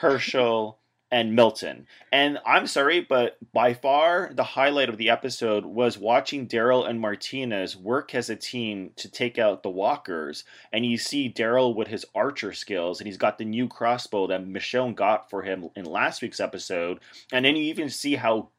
Hershel, 0.00 0.78
and 1.10 1.34
Milton. 1.34 1.86
And 2.12 2.38
I'm 2.44 2.66
sorry, 2.66 3.00
but 3.00 3.38
by 3.52 3.72
far 3.72 4.30
the 4.34 4.44
highlight 4.44 4.90
of 4.90 4.98
the 4.98 5.08
episode 5.08 5.64
was 5.64 5.96
watching 5.96 6.46
Daryl 6.46 6.88
and 6.88 7.00
Martinez 7.00 7.76
work 7.76 8.14
as 8.14 8.28
a 8.28 8.36
team 8.36 8.90
to 8.96 9.10
take 9.10 9.38
out 9.38 9.62
the 9.62 9.70
walkers. 9.70 10.44
And 10.72 10.84
you 10.84 10.98
see 10.98 11.32
Daryl 11.32 11.74
with 11.74 11.88
his 11.88 12.04
archer 12.14 12.52
skills, 12.52 13.00
and 13.00 13.06
he's 13.06 13.16
got 13.16 13.38
the 13.38 13.44
new 13.44 13.68
crossbow 13.68 14.26
that 14.26 14.46
Michonne 14.46 14.94
got 14.94 15.30
for 15.30 15.42
him 15.42 15.70
in 15.74 15.86
last 15.86 16.20
week's 16.20 16.40
episode. 16.40 17.00
And 17.32 17.44
then 17.44 17.56
you 17.56 17.64
even 17.64 17.88
see 17.88 18.16
how 18.16 18.50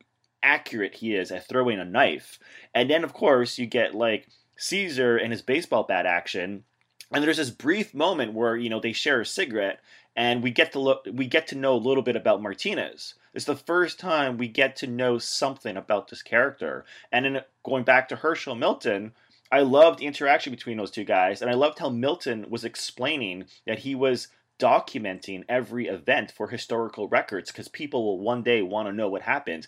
accurate 0.42 0.96
he 0.96 1.16
is 1.16 1.32
at 1.32 1.48
throwing 1.48 1.80
a 1.80 1.86
knife. 1.86 2.40
And 2.74 2.90
then, 2.90 3.04
of 3.04 3.14
course, 3.14 3.60
you 3.60 3.68
get 3.68 3.94
like 3.94 4.28
Caesar 4.58 5.18
and 5.18 5.32
his 5.32 5.42
baseball 5.44 5.84
bat 5.84 6.06
action 6.08 6.64
and 7.12 7.24
there's 7.24 7.38
this 7.38 7.50
brief 7.50 7.94
moment 7.94 8.34
where 8.34 8.56
you 8.56 8.70
know 8.70 8.80
they 8.80 8.94
share 8.94 9.22
a 9.22 9.26
cigarette 9.26 9.80
and 10.16 10.44
we 10.44 10.52
get 10.52 10.72
to 10.74 10.80
look 10.80 11.06
we 11.12 11.28
get 11.28 11.48
to 11.48 11.56
know 11.56 11.74
a 11.74 11.78
little 11.78 12.04
bit 12.04 12.16
about 12.16 12.42
martinez. 12.42 13.16
It's 13.34 13.46
the 13.46 13.56
first 13.56 14.00
time 14.00 14.38
we 14.38 14.48
get 14.48 14.76
to 14.78 14.88
know 14.88 15.20
something 15.20 15.78
about 15.78 16.08
this 16.08 16.24
character. 16.24 16.84
And 17.12 17.26
in 17.26 17.38
uh, 17.38 17.42
going 17.64 17.84
back 17.84 18.10
to 18.10 18.16
hershel 18.18 18.56
milton 18.56 19.14
i 19.52 19.62
loved 19.62 20.00
the 20.00 20.06
interaction 20.06 20.52
between 20.52 20.78
those 20.78 20.92
two 20.92 21.04
guys 21.04 21.42
and 21.42 21.50
i 21.50 21.54
loved 21.54 21.80
how 21.80 21.90
milton 21.90 22.46
was 22.50 22.64
explaining 22.64 23.46
that 23.66 23.80
he 23.80 23.96
was 23.96 24.28
documenting 24.60 25.44
every 25.48 25.88
event 25.88 26.32
for 26.32 26.50
historical 26.50 27.08
records 27.08 27.52
because 27.52 27.70
people 27.70 28.04
will 28.04 28.20
one 28.20 28.44
day 28.44 28.62
want 28.62 28.88
to 28.88 28.94
know 28.94 29.10
what 29.10 29.22
happened. 29.22 29.68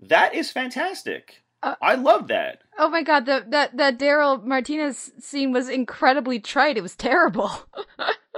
That 0.00 0.34
is 0.34 0.50
fantastic 0.50 1.42
uh, 1.62 1.74
I 1.82 1.94
love 1.96 2.28
that. 2.28 2.62
Oh 2.78 2.88
my 2.88 3.02
god, 3.02 3.26
the 3.26 3.44
that 3.48 3.76
that 3.76 3.98
Daryl 3.98 4.44
Martinez 4.44 5.12
scene 5.18 5.52
was 5.52 5.68
incredibly 5.68 6.38
trite. 6.38 6.76
It 6.76 6.82
was 6.82 6.94
terrible. 6.94 7.50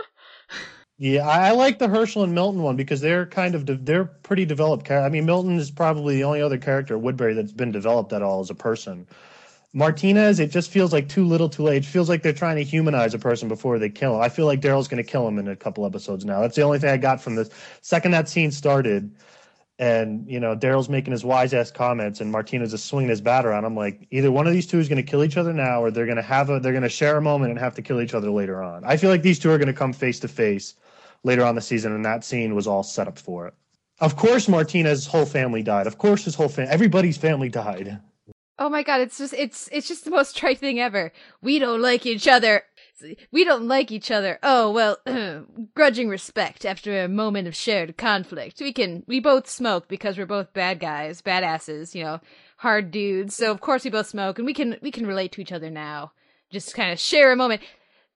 yeah, 0.98 1.26
I, 1.26 1.48
I, 1.48 1.50
like 1.52 1.78
the 1.78 1.88
Hershel 1.88 2.24
and 2.24 2.34
Milton 2.34 2.62
one 2.62 2.76
because 2.76 3.00
they're 3.00 3.26
kind 3.26 3.54
of 3.54 3.66
de- 3.66 3.76
they're 3.76 4.06
pretty 4.06 4.46
developed. 4.46 4.90
I 4.90 5.08
mean, 5.10 5.26
Milton 5.26 5.58
is 5.58 5.70
probably 5.70 6.16
the 6.16 6.24
only 6.24 6.40
other 6.40 6.58
character 6.58 6.96
Woodbury 6.96 7.34
that's 7.34 7.52
been 7.52 7.72
developed 7.72 8.12
at 8.12 8.22
all 8.22 8.40
as 8.40 8.50
a 8.50 8.54
person. 8.54 9.06
Martinez, 9.72 10.40
it 10.40 10.50
just 10.50 10.70
feels 10.70 10.92
like 10.92 11.08
too 11.08 11.24
little, 11.24 11.48
too 11.48 11.62
late. 11.62 11.84
It 11.84 11.86
feels 11.86 12.08
like 12.08 12.22
they're 12.22 12.32
trying 12.32 12.56
to 12.56 12.64
humanize 12.64 13.14
a 13.14 13.18
person 13.18 13.48
before 13.48 13.78
they 13.78 13.88
kill 13.88 14.16
him. 14.16 14.20
I 14.20 14.28
feel 14.28 14.46
like 14.46 14.60
Daryl's 14.60 14.88
going 14.88 15.02
to 15.02 15.08
kill 15.08 15.28
him 15.28 15.38
in 15.38 15.46
a 15.46 15.54
couple 15.54 15.86
episodes 15.86 16.24
now. 16.24 16.40
That's 16.40 16.56
the 16.56 16.62
only 16.62 16.80
thing 16.80 16.90
I 16.90 16.96
got 16.96 17.20
from 17.20 17.36
this. 17.36 17.50
Second 17.80 18.10
that 18.10 18.28
scene 18.28 18.50
started, 18.50 19.14
and 19.80 20.30
you 20.30 20.38
know 20.38 20.54
Daryl's 20.54 20.90
making 20.90 21.12
his 21.12 21.24
wise 21.24 21.54
ass 21.54 21.70
comments, 21.70 22.20
and 22.20 22.30
Martinez 22.30 22.74
is 22.74 22.84
swinging 22.84 23.08
his 23.08 23.22
bat 23.22 23.46
around. 23.46 23.64
I'm 23.64 23.74
like, 23.74 24.06
either 24.10 24.30
one 24.30 24.46
of 24.46 24.52
these 24.52 24.66
two 24.66 24.78
is 24.78 24.90
going 24.90 25.02
to 25.02 25.10
kill 25.10 25.24
each 25.24 25.38
other 25.38 25.54
now, 25.54 25.82
or 25.82 25.90
they're 25.90 26.04
going 26.04 26.16
to 26.16 26.22
have 26.22 26.50
a 26.50 26.60
they're 26.60 26.72
going 26.72 26.82
to 26.82 26.90
share 26.90 27.16
a 27.16 27.22
moment 27.22 27.50
and 27.50 27.58
have 27.58 27.74
to 27.76 27.82
kill 27.82 28.00
each 28.02 28.12
other 28.12 28.30
later 28.30 28.62
on. 28.62 28.84
I 28.84 28.98
feel 28.98 29.08
like 29.08 29.22
these 29.22 29.38
two 29.38 29.50
are 29.50 29.56
going 29.56 29.68
to 29.68 29.72
come 29.72 29.94
face 29.94 30.20
to 30.20 30.28
face 30.28 30.74
later 31.24 31.42
on 31.44 31.54
the 31.54 31.62
season, 31.62 31.94
and 31.94 32.04
that 32.04 32.24
scene 32.24 32.54
was 32.54 32.66
all 32.66 32.82
set 32.82 33.08
up 33.08 33.18
for 33.18 33.48
it. 33.48 33.54
Of 34.00 34.16
course, 34.16 34.48
Martinez's 34.48 35.06
whole 35.06 35.26
family 35.26 35.62
died. 35.62 35.86
Of 35.86 35.96
course, 35.96 36.24
his 36.24 36.34
whole 36.34 36.48
family, 36.48 36.70
everybody's 36.70 37.16
family 37.16 37.48
died. 37.48 38.00
Oh 38.58 38.68
my 38.68 38.82
god, 38.82 39.00
it's 39.00 39.16
just 39.16 39.32
it's 39.32 39.66
it's 39.72 39.88
just 39.88 40.04
the 40.04 40.10
most 40.10 40.36
trite 40.36 40.58
thing 40.58 40.78
ever. 40.78 41.10
We 41.40 41.58
don't 41.58 41.80
like 41.80 42.04
each 42.04 42.28
other 42.28 42.64
we 43.30 43.44
don't 43.44 43.68
like 43.68 43.90
each 43.90 44.10
other. 44.10 44.38
Oh, 44.42 44.70
well, 44.70 44.98
grudging 45.74 46.08
respect 46.08 46.64
after 46.64 47.02
a 47.02 47.08
moment 47.08 47.48
of 47.48 47.56
shared 47.56 47.96
conflict. 47.96 48.60
We 48.60 48.72
can, 48.72 49.02
we 49.06 49.20
both 49.20 49.48
smoke 49.48 49.88
because 49.88 50.16
we're 50.18 50.26
both 50.26 50.52
bad 50.52 50.80
guys, 50.80 51.22
badasses, 51.22 51.94
you 51.94 52.04
know, 52.04 52.20
hard 52.58 52.90
dudes. 52.90 53.34
So 53.34 53.50
of 53.50 53.60
course 53.60 53.84
we 53.84 53.90
both 53.90 54.06
smoke 54.06 54.38
and 54.38 54.46
we 54.46 54.54
can, 54.54 54.76
we 54.82 54.90
can 54.90 55.06
relate 55.06 55.32
to 55.32 55.40
each 55.40 55.52
other 55.52 55.70
now. 55.70 56.12
Just 56.50 56.74
kind 56.74 56.92
of 56.92 56.98
share 56.98 57.32
a 57.32 57.36
moment. 57.36 57.62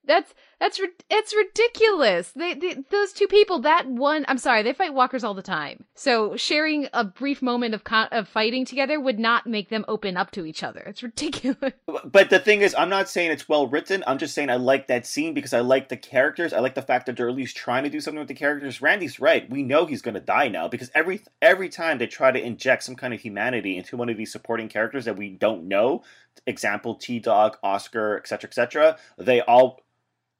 That's, 0.05 0.33
That's 0.65 0.81
it's 1.11 1.35
ridiculous. 1.35 2.31
They, 2.31 2.55
they 2.55 2.77
those 2.89 3.13
two 3.13 3.27
people, 3.27 3.59
that 3.59 3.87
one. 3.87 4.25
I'm 4.27 4.39
sorry, 4.39 4.63
they 4.63 4.73
fight 4.73 4.95
walkers 4.95 5.23
all 5.23 5.35
the 5.35 5.43
time. 5.43 5.85
So 5.93 6.35
sharing 6.37 6.87
a 6.91 7.03
brief 7.03 7.43
moment 7.43 7.75
of 7.75 7.83
of 8.11 8.27
fighting 8.27 8.65
together 8.65 8.99
would 8.99 9.19
not 9.19 9.45
make 9.45 9.69
them 9.69 9.85
open 9.87 10.17
up 10.17 10.31
to 10.31 10.43
each 10.43 10.63
other. 10.63 10.79
It's 10.79 11.03
ridiculous. 11.03 11.73
But 12.03 12.29
the 12.29 12.39
thing 12.39 12.61
is, 12.61 12.73
I'm 12.75 12.89
not 12.89 13.09
saying 13.09 13.31
it's 13.31 13.47
well 13.47 13.67
written. 13.67 14.03
I'm 14.07 14.17
just 14.17 14.33
saying 14.33 14.49
I 14.49 14.55
like 14.55 14.87
that 14.87 15.05
scene 15.05 15.33
because 15.33 15.53
I 15.53 15.59
like 15.59 15.89
the 15.89 15.97
characters. 15.97 16.51
I 16.51 16.59
like 16.59 16.75
the 16.75 16.81
fact 16.81 17.05
that 17.05 17.17
they're 17.17 17.29
at 17.29 17.35
least 17.35 17.57
trying 17.57 17.83
to 17.83 17.89
do 17.89 17.99
something 17.99 18.19
with 18.19 18.27
the 18.27 18.33
characters. 18.33 18.81
Randy's 18.81 19.19
right. 19.19 19.49
We 19.49 19.63
know 19.63 19.85
he's 19.85 20.01
going 20.01 20.15
to 20.15 20.19
die 20.19 20.47
now 20.47 20.67
because 20.67 20.89
every 20.95 21.21
every 21.43 21.69
time 21.69 21.99
they 21.99 22.07
try 22.07 22.31
to 22.31 22.43
inject 22.43 22.83
some 22.83 22.95
kind 22.95 23.13
of 23.13 23.21
humanity 23.21 23.77
into 23.77 23.97
one 23.97 24.09
of 24.09 24.17
these 24.17 24.31
supporting 24.31 24.67
characters 24.67 25.05
that 25.05 25.17
we 25.17 25.29
don't 25.29 25.67
know, 25.67 26.03
example 26.47 26.95
T 26.95 27.19
Dog, 27.19 27.57
Oscar, 27.61 28.17
etc., 28.17 28.47
etc., 28.47 28.97
they 29.17 29.41
all 29.41 29.84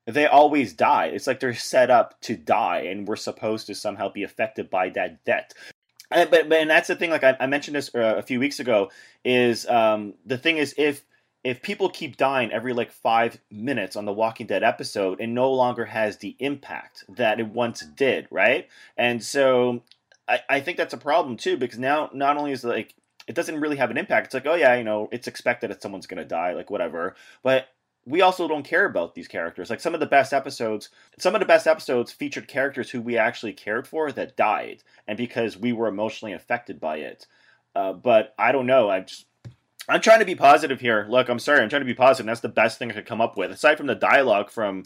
they 0.06 0.28
always 0.28 0.74
die. 0.74 1.08
It's 1.08 1.28
like 1.28 1.40
they're 1.40 1.56
set 1.56 1.90
up 1.90 2.20
to 2.22 2.36
die, 2.36 2.82
and 2.82 3.08
we're 3.08 3.16
supposed 3.16 3.68
to 3.68 3.76
somehow 3.76 4.10
be 4.10 4.24
affected 4.24 4.70
by 4.70 4.90
that 4.90 5.24
death. 5.26 5.52
And, 6.12 6.30
but, 6.30 6.48
but 6.50 6.60
and 6.60 6.70
that's 6.70 6.88
the 6.88 6.96
thing. 6.96 7.10
Like 7.10 7.24
I, 7.24 7.36
I 7.40 7.48
mentioned 7.48 7.76
this 7.76 7.94
uh, 7.94 8.16
a 8.18 8.22
few 8.22 8.40
weeks 8.40 8.60
ago. 8.60 8.92
Is 9.24 9.68
um, 9.68 10.14
the 10.26 10.38
thing 10.38 10.58
is 10.58 10.76
if 10.78 11.04
if 11.44 11.62
people 11.62 11.90
keep 11.90 12.18
dying 12.18 12.52
every 12.52 12.74
like 12.74 12.92
five 12.92 13.40
minutes 13.52 13.96
on 13.96 14.06
the 14.06 14.14
Walking 14.14 14.48
Dead 14.48 14.64
episode, 14.64 15.22
it 15.22 15.28
no 15.28 15.52
longer 15.52 15.86
has 15.86 16.18
the 16.18 16.36
impact 16.40 17.04
that 17.10 17.40
it 17.40 17.48
once 17.48 17.82
did, 17.82 18.28
right? 18.32 18.68
And 18.98 19.24
so 19.24 19.84
I, 20.28 20.40
I 20.50 20.60
think 20.60 20.78
that's 20.78 20.94
a 20.94 20.98
problem 20.98 21.38
too 21.38 21.58
because 21.58 21.80
now 21.80 22.10
not 22.14 22.38
only 22.38 22.52
is 22.52 22.64
it 22.64 22.70
like 22.70 22.96
it 23.28 23.36
doesn't 23.36 23.60
really 23.60 23.78
have 23.78 23.92
an 23.92 23.98
impact. 23.98 24.28
It's 24.28 24.34
like, 24.34 24.46
oh 24.46 24.56
yeah, 24.56 24.76
you 24.76 24.84
know, 24.84 25.10
it's 25.12 25.28
expected 25.28 25.70
that 25.72 25.82
someone's 25.82 26.08
gonna 26.08 26.26
die, 26.26 26.54
like 26.54 26.70
whatever. 26.70 27.16
But 27.44 27.68
we 28.06 28.22
also 28.22 28.48
don't 28.48 28.64
care 28.64 28.86
about 28.86 29.16
these 29.16 29.28
characters. 29.28 29.70
Like 29.70 29.80
some 29.80 29.94
of 29.94 30.00
the 30.00 30.06
best 30.06 30.32
episodes, 30.32 30.90
some 31.18 31.34
of 31.34 31.40
the 31.40 31.46
best 31.46 31.66
episodes 31.66 32.12
featured 32.12 32.48
characters 32.48 32.90
who 32.90 33.02
we 33.02 33.18
actually 33.18 33.54
cared 33.54 33.88
for 33.88 34.12
that 34.12 34.38
died, 34.38 34.84
and 35.08 35.18
because 35.18 35.58
we 35.58 35.74
were 35.74 35.88
emotionally 35.88 36.34
affected 36.34 36.80
by 36.80 36.98
it. 36.98 37.26
Uh, 37.76 37.94
but 37.94 38.34
I 38.38 38.52
don't 38.52 38.68
know. 38.68 38.90
I'm 38.90 39.06
just, 39.06 39.26
I'm 39.90 40.02
trying 40.02 40.20
to 40.20 40.26
be 40.26 40.36
positive 40.36 40.80
here. 40.80 41.06
Look, 41.10 41.30
I'm 41.30 41.40
sorry. 41.40 41.62
I'm 41.62 41.70
trying 41.70 41.82
to 41.82 41.86
be 41.86 41.94
positive. 41.94 42.28
That's 42.28 42.40
the 42.40 42.50
best 42.50 42.80
thing 42.80 42.90
I 42.92 42.94
could 42.94 43.06
come 43.06 43.22
up 43.22 43.38
with, 43.38 43.52
aside 43.52 43.78
from 43.78 43.88
the 43.88 43.96
dialogue 43.96 44.50
from, 44.50 44.84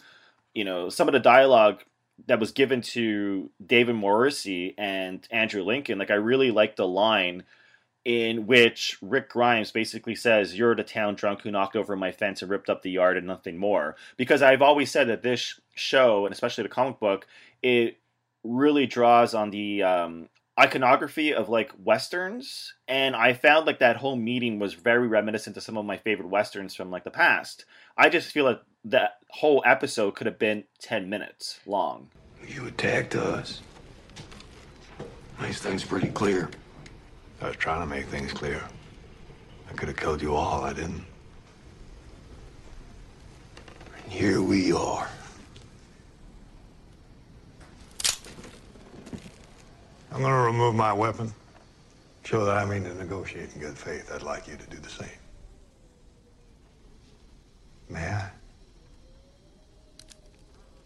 you 0.53 0.63
know, 0.63 0.89
some 0.89 1.07
of 1.07 1.13
the 1.13 1.19
dialogue 1.19 1.83
that 2.27 2.39
was 2.39 2.51
given 2.51 2.81
to 2.81 3.49
David 3.65 3.95
Morrissey 3.95 4.75
and 4.77 5.25
Andrew 5.31 5.63
Lincoln. 5.63 5.99
Like 5.99 6.11
I 6.11 6.15
really 6.15 6.51
liked 6.51 6.77
the 6.77 6.87
line 6.87 7.43
in 8.05 8.47
which 8.47 8.97
Rick 9.01 9.29
Grimes 9.29 9.71
basically 9.71 10.15
says, 10.15 10.57
You're 10.57 10.75
the 10.75 10.83
town 10.83 11.15
drunk 11.15 11.41
who 11.41 11.51
knocked 11.51 11.75
over 11.75 11.95
my 11.95 12.11
fence 12.11 12.41
and 12.41 12.49
ripped 12.49 12.69
up 12.69 12.81
the 12.81 12.91
yard 12.91 13.17
and 13.17 13.27
nothing 13.27 13.57
more. 13.57 13.95
Because 14.17 14.41
I've 14.41 14.61
always 14.61 14.91
said 14.91 15.07
that 15.09 15.21
this 15.23 15.59
show, 15.75 16.25
and 16.25 16.33
especially 16.33 16.63
the 16.63 16.69
comic 16.69 16.99
book, 16.99 17.27
it 17.61 17.97
really 18.43 18.85
draws 18.87 19.33
on 19.33 19.49
the 19.49 19.83
um, 19.83 20.29
iconography 20.59 21.33
of 21.33 21.47
like 21.47 21.71
westerns 21.83 22.73
and 22.87 23.15
i 23.15 23.31
found 23.33 23.65
like 23.65 23.79
that 23.79 23.95
whole 23.95 24.17
meeting 24.17 24.59
was 24.59 24.73
very 24.73 25.07
reminiscent 25.07 25.55
to 25.55 25.61
some 25.61 25.77
of 25.77 25.85
my 25.85 25.95
favorite 25.95 26.27
westerns 26.27 26.75
from 26.75 26.91
like 26.91 27.05
the 27.05 27.09
past 27.11 27.63
i 27.97 28.09
just 28.09 28.31
feel 28.31 28.43
like 28.43 28.61
that 28.83 29.19
whole 29.29 29.63
episode 29.65 30.15
could 30.15 30.27
have 30.27 30.37
been 30.39 30.63
10 30.81 31.09
minutes 31.09 31.59
long 31.65 32.09
You 32.47 32.67
attacked 32.67 33.15
us. 33.15 33.61
Makes 35.41 35.61
things 35.61 35.83
pretty 35.85 36.09
clear. 36.09 36.49
I 37.41 37.47
was 37.47 37.55
trying 37.55 37.79
to 37.79 37.85
make 37.85 38.05
things 38.07 38.33
clear. 38.33 38.61
I 39.69 39.73
could 39.73 39.87
have 39.87 39.97
killed 39.97 40.21
you 40.21 40.35
all. 40.35 40.63
I 40.63 40.73
didn't. 40.73 41.05
And 44.03 44.11
here 44.11 44.41
we 44.41 44.73
are. 44.73 45.07
I'm 50.11 50.21
gonna 50.21 50.43
remove 50.43 50.75
my 50.75 50.91
weapon. 50.91 51.33
Show 52.25 52.43
that 52.45 52.57
I 52.57 52.65
mean 52.65 52.83
to 52.83 52.93
negotiate 52.95 53.53
in 53.55 53.61
good 53.61 53.77
faith. 53.77 54.11
I'd 54.13 54.21
like 54.21 54.47
you 54.47 54.57
to 54.57 54.67
do 54.67 54.77
the 54.77 54.89
same. 54.89 55.07
May 57.89 58.05
I? 58.05 58.29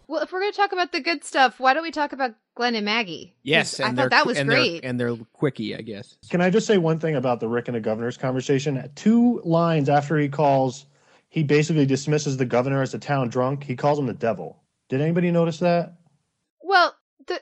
Well, 0.06 0.22
if 0.22 0.32
we're 0.32 0.40
to 0.50 0.56
talk 0.56 0.72
about 0.72 0.92
the 0.92 1.00
good 1.00 1.24
stuff, 1.24 1.58
why 1.58 1.74
don't 1.74 1.82
we 1.82 1.90
talk 1.90 2.12
about 2.12 2.34
Glenn 2.54 2.74
and 2.76 2.84
Maggie? 2.84 3.34
Yes, 3.42 3.76
'Cause 3.78 3.86
I 3.86 3.92
thought 3.92 4.10
that 4.10 4.26
was 4.26 4.38
and 4.38 4.48
they're- 4.48 4.56
great. 4.58 4.84
and 4.84 4.98
they're 5.00 5.16
quickie, 5.32 5.74
I 5.76 5.80
guess. 5.80 6.16
Can 6.30 6.40
I 6.40 6.50
just 6.50 6.66
say 6.66 6.78
one 6.78 6.98
thing 7.00 7.16
about 7.16 7.40
the 7.40 7.48
Rick 7.48 7.68
and 7.68 7.74
the 7.76 7.80
governor's 7.80 8.16
conversation? 8.16 8.88
Two 8.94 9.40
lines 9.44 9.88
after 9.88 10.16
he 10.18 10.28
calls, 10.28 10.86
he 11.28 11.42
basically 11.42 11.84
dismisses 11.86 12.36
the 12.36 12.44
governor 12.44 12.80
as 12.82 12.94
a 12.94 12.98
town 12.98 13.28
drunk. 13.28 13.64
He 13.64 13.74
calls 13.74 13.98
him 13.98 14.06
the 14.06 14.12
devil. 14.14 14.62
Did 14.88 15.00
anybody 15.00 15.30
notice 15.30 15.58
that? 15.58 15.94
well, 16.62 16.94
the, 17.26 17.40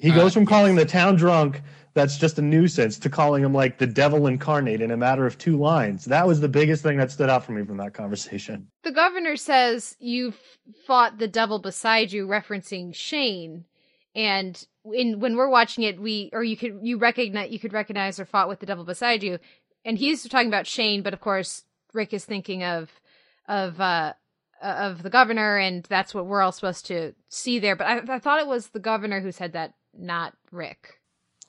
He 0.00 0.12
Uh, 0.12 0.14
goes 0.14 0.32
from 0.32 0.46
calling 0.46 0.76
the 0.76 0.84
town 0.84 1.16
drunk, 1.16 1.60
that's 1.94 2.16
just 2.18 2.38
a 2.38 2.42
nuisance, 2.42 2.98
to 3.00 3.10
calling 3.10 3.42
him 3.42 3.52
like 3.52 3.78
the 3.78 3.86
devil 3.86 4.28
incarnate 4.28 4.80
in 4.80 4.92
a 4.92 4.96
matter 4.96 5.26
of 5.26 5.36
two 5.38 5.56
lines. 5.58 6.04
That 6.04 6.24
was 6.26 6.40
the 6.40 6.48
biggest 6.48 6.84
thing 6.84 6.98
that 6.98 7.10
stood 7.10 7.28
out 7.28 7.44
for 7.44 7.50
me 7.50 7.64
from 7.64 7.78
that 7.78 7.94
conversation. 7.94 8.68
the 8.84 8.92
governor 8.92 9.34
says 9.36 9.96
"You've 9.98 10.40
fought 10.86 11.18
the 11.18 11.26
devil 11.26 11.58
beside 11.58 12.12
you, 12.12 12.26
referencing 12.28 12.94
Shane. 12.94 13.64
And 14.18 14.66
in 14.84 15.20
when 15.20 15.36
we're 15.36 15.48
watching 15.48 15.84
it, 15.84 16.00
we 16.00 16.28
or 16.32 16.42
you 16.42 16.56
could 16.56 16.80
you 16.82 16.98
recognize 16.98 17.52
you 17.52 17.60
could 17.60 17.72
recognize 17.72 18.18
or 18.18 18.24
fought 18.24 18.48
with 18.48 18.58
the 18.58 18.66
devil 18.66 18.84
beside 18.84 19.22
you, 19.22 19.38
and 19.84 19.96
he's 19.96 20.26
talking 20.28 20.48
about 20.48 20.66
Shane, 20.66 21.02
but 21.02 21.14
of 21.14 21.20
course 21.20 21.62
Rick 21.92 22.12
is 22.12 22.24
thinking 22.24 22.64
of 22.64 22.90
of 23.46 23.80
uh 23.80 24.14
of 24.60 25.04
the 25.04 25.10
governor, 25.10 25.56
and 25.56 25.84
that's 25.84 26.16
what 26.16 26.26
we're 26.26 26.42
all 26.42 26.50
supposed 26.50 26.84
to 26.86 27.14
see 27.28 27.60
there. 27.60 27.76
But 27.76 27.86
I, 27.86 28.14
I 28.16 28.18
thought 28.18 28.40
it 28.40 28.48
was 28.48 28.70
the 28.70 28.80
governor 28.80 29.20
who 29.20 29.30
said 29.30 29.52
that, 29.52 29.74
not 29.96 30.34
Rick. 30.50 30.98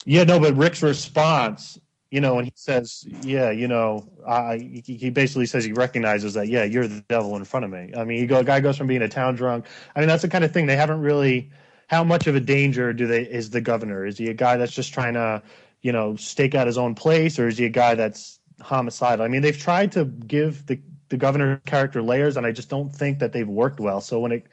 Yeah, 0.06 0.24
no, 0.24 0.40
but 0.40 0.56
Rick's 0.56 0.84
response, 0.84 1.80
you 2.12 2.22
know, 2.22 2.36
when 2.36 2.46
he 2.46 2.54
says, 2.54 3.04
"Yeah, 3.24 3.50
you 3.50 3.68
know," 3.68 4.08
I, 4.28 4.60
he 4.86 4.94
he 4.94 5.10
basically 5.10 5.48
says 5.48 5.66
he 5.66 5.74
recognizes 5.74 6.36
that, 6.36 6.50
"Yeah, 6.50 6.66
you're 6.66 6.88
the 6.88 7.04
devil 7.10 7.36
in 7.36 7.46
front 7.46 7.66
of 7.66 7.72
me." 7.72 7.94
I 7.98 8.04
mean, 8.04 8.20
you 8.20 8.28
go, 8.28 8.42
a 8.42 8.44
guy 8.44 8.60
goes 8.60 8.78
from 8.78 8.86
being 8.86 9.02
a 9.02 9.10
town 9.10 9.34
drunk. 9.34 9.66
I 9.96 10.02
mean, 10.02 10.08
that's 10.08 10.22
the 10.22 10.30
kind 10.30 10.44
of 10.44 10.52
thing 10.52 10.68
they 10.68 10.78
haven't 10.78 11.02
really. 11.02 11.50
How 11.90 12.04
much 12.04 12.28
of 12.28 12.36
a 12.36 12.40
danger 12.40 12.94
do 12.94 13.08
they 13.08 13.24
is 13.24 13.50
the 13.50 13.62
governor? 13.62 14.06
Is 14.06 14.18
he 14.18 14.30
a 14.30 14.34
guy 14.34 14.58
that's 14.58 14.72
just 14.72 14.94
trying 14.94 15.16
to, 15.16 15.42
you 15.82 15.92
know, 15.92 16.16
stake 16.16 16.56
out 16.56 16.68
his 16.68 16.78
own 16.78 16.96
place, 16.96 17.40
or 17.40 17.48
is 17.48 17.58
he 17.58 17.66
a 17.66 17.70
guy 17.70 17.96
that's 17.96 18.40
homicidal? 18.62 19.26
I 19.26 19.28
mean, 19.28 19.42
they've 19.42 19.58
tried 19.58 19.92
to 19.94 20.06
give 20.06 20.66
the 20.68 20.80
the 21.10 21.18
governor 21.18 21.60
character 21.66 22.02
layers, 22.02 22.38
and 22.38 22.46
I 22.46 22.52
just 22.52 22.70
don't 22.70 22.96
think 22.96 23.20
that 23.20 23.34
they've 23.34 23.48
worked 23.48 23.80
well. 23.80 24.00
So 24.00 24.20
when 24.20 24.32
it 24.32 24.46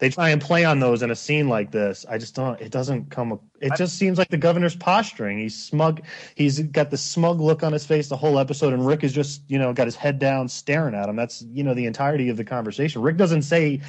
they 0.00 0.10
try 0.10 0.30
and 0.30 0.40
play 0.40 0.64
on 0.64 0.80
those 0.80 1.02
in 1.02 1.10
a 1.10 1.16
scene 1.16 1.48
like 1.48 1.70
this, 1.70 2.04
I 2.08 2.18
just 2.18 2.34
don't. 2.34 2.60
It 2.60 2.72
doesn't 2.72 3.10
come. 3.10 3.38
It 3.60 3.72
just 3.76 3.96
seems 3.96 4.18
like 4.18 4.28
the 4.28 4.36
governor's 4.36 4.74
posturing. 4.74 5.38
He's 5.38 5.60
smug. 5.60 6.02
He's 6.34 6.60
got 6.60 6.90
the 6.90 6.96
smug 6.96 7.40
look 7.40 7.62
on 7.62 7.72
his 7.72 7.86
face 7.86 8.08
the 8.08 8.16
whole 8.16 8.38
episode, 8.38 8.72
and 8.72 8.84
Rick 8.84 9.04
is 9.04 9.12
just 9.12 9.42
you 9.48 9.58
know 9.58 9.72
got 9.72 9.86
his 9.86 9.96
head 9.96 10.18
down, 10.18 10.48
staring 10.48 10.94
at 10.94 11.08
him. 11.08 11.16
That's 11.16 11.42
you 11.42 11.62
know 11.62 11.74
the 11.74 11.86
entirety 11.86 12.28
of 12.28 12.36
the 12.36 12.44
conversation. 12.44 13.02
Rick 13.02 13.16
doesn't 13.16 13.42
say 13.42 13.82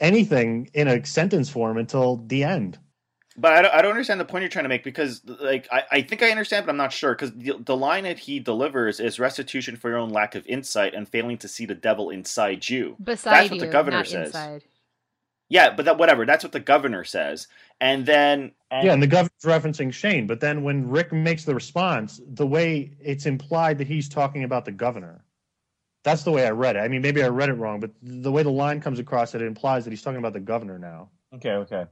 anything 0.00 0.70
in 0.74 0.88
a 0.88 1.04
sentence 1.04 1.48
form 1.48 1.78
until 1.78 2.16
the 2.26 2.44
end. 2.44 2.78
But 3.36 3.52
I 3.52 3.62
don't, 3.62 3.74
I 3.74 3.82
don't 3.82 3.92
understand 3.92 4.18
the 4.18 4.24
point 4.24 4.42
you're 4.42 4.48
trying 4.48 4.64
to 4.64 4.68
make 4.68 4.82
because, 4.82 5.22
like, 5.24 5.68
I, 5.70 5.84
I 5.92 6.02
think 6.02 6.24
I 6.24 6.30
understand, 6.30 6.66
but 6.66 6.72
I'm 6.72 6.76
not 6.76 6.92
sure. 6.92 7.14
Because 7.14 7.32
the, 7.34 7.54
the 7.60 7.76
line 7.76 8.02
that 8.02 8.18
he 8.18 8.40
delivers 8.40 8.98
is 8.98 9.20
restitution 9.20 9.76
for 9.76 9.90
your 9.90 9.98
own 9.98 10.10
lack 10.10 10.34
of 10.34 10.44
insight 10.46 10.92
and 10.92 11.08
failing 11.08 11.38
to 11.38 11.48
see 11.48 11.64
the 11.64 11.74
devil 11.76 12.10
inside 12.10 12.68
you. 12.68 12.96
Beside 13.02 13.32
That's 13.32 13.50
what 13.50 13.60
you, 13.60 13.66
the 13.66 13.72
governor 13.72 13.98
not 13.98 14.08
says. 14.08 14.26
inside. 14.28 14.64
Yeah, 15.48 15.74
but 15.74 15.84
that 15.84 15.98
whatever. 15.98 16.26
That's 16.26 16.42
what 16.42 16.52
the 16.52 16.60
governor 16.60 17.04
says. 17.04 17.46
And 17.80 18.04
then, 18.04 18.52
Yeah, 18.70 18.92
and 18.92 19.02
the 19.02 19.06
governor's 19.06 19.30
referencing 19.44 19.92
Shane, 19.92 20.26
but 20.26 20.40
then 20.40 20.64
when 20.64 20.88
Rick 20.88 21.12
makes 21.12 21.44
the 21.44 21.54
response, 21.54 22.20
the 22.26 22.46
way 22.46 22.90
it's 23.00 23.24
implied 23.24 23.78
that 23.78 23.86
he's 23.86 24.08
talking 24.08 24.42
about 24.44 24.64
the 24.64 24.72
governor. 24.72 25.24
That's 26.04 26.22
the 26.22 26.30
way 26.30 26.46
I 26.46 26.50
read 26.50 26.76
it. 26.76 26.80
I 26.80 26.88
mean, 26.88 27.02
maybe 27.02 27.22
I 27.22 27.28
read 27.28 27.48
it 27.48 27.54
wrong, 27.54 27.80
but 27.80 27.90
the 28.02 28.30
way 28.30 28.42
the 28.42 28.50
line 28.50 28.80
comes 28.80 28.98
across, 28.98 29.34
it 29.34 29.42
implies 29.42 29.84
that 29.84 29.90
he's 29.90 30.02
talking 30.02 30.18
about 30.18 30.32
the 30.32 30.40
governor 30.40 30.78
now. 30.78 31.10
Okay, 31.34 31.50
okay. 31.50 31.84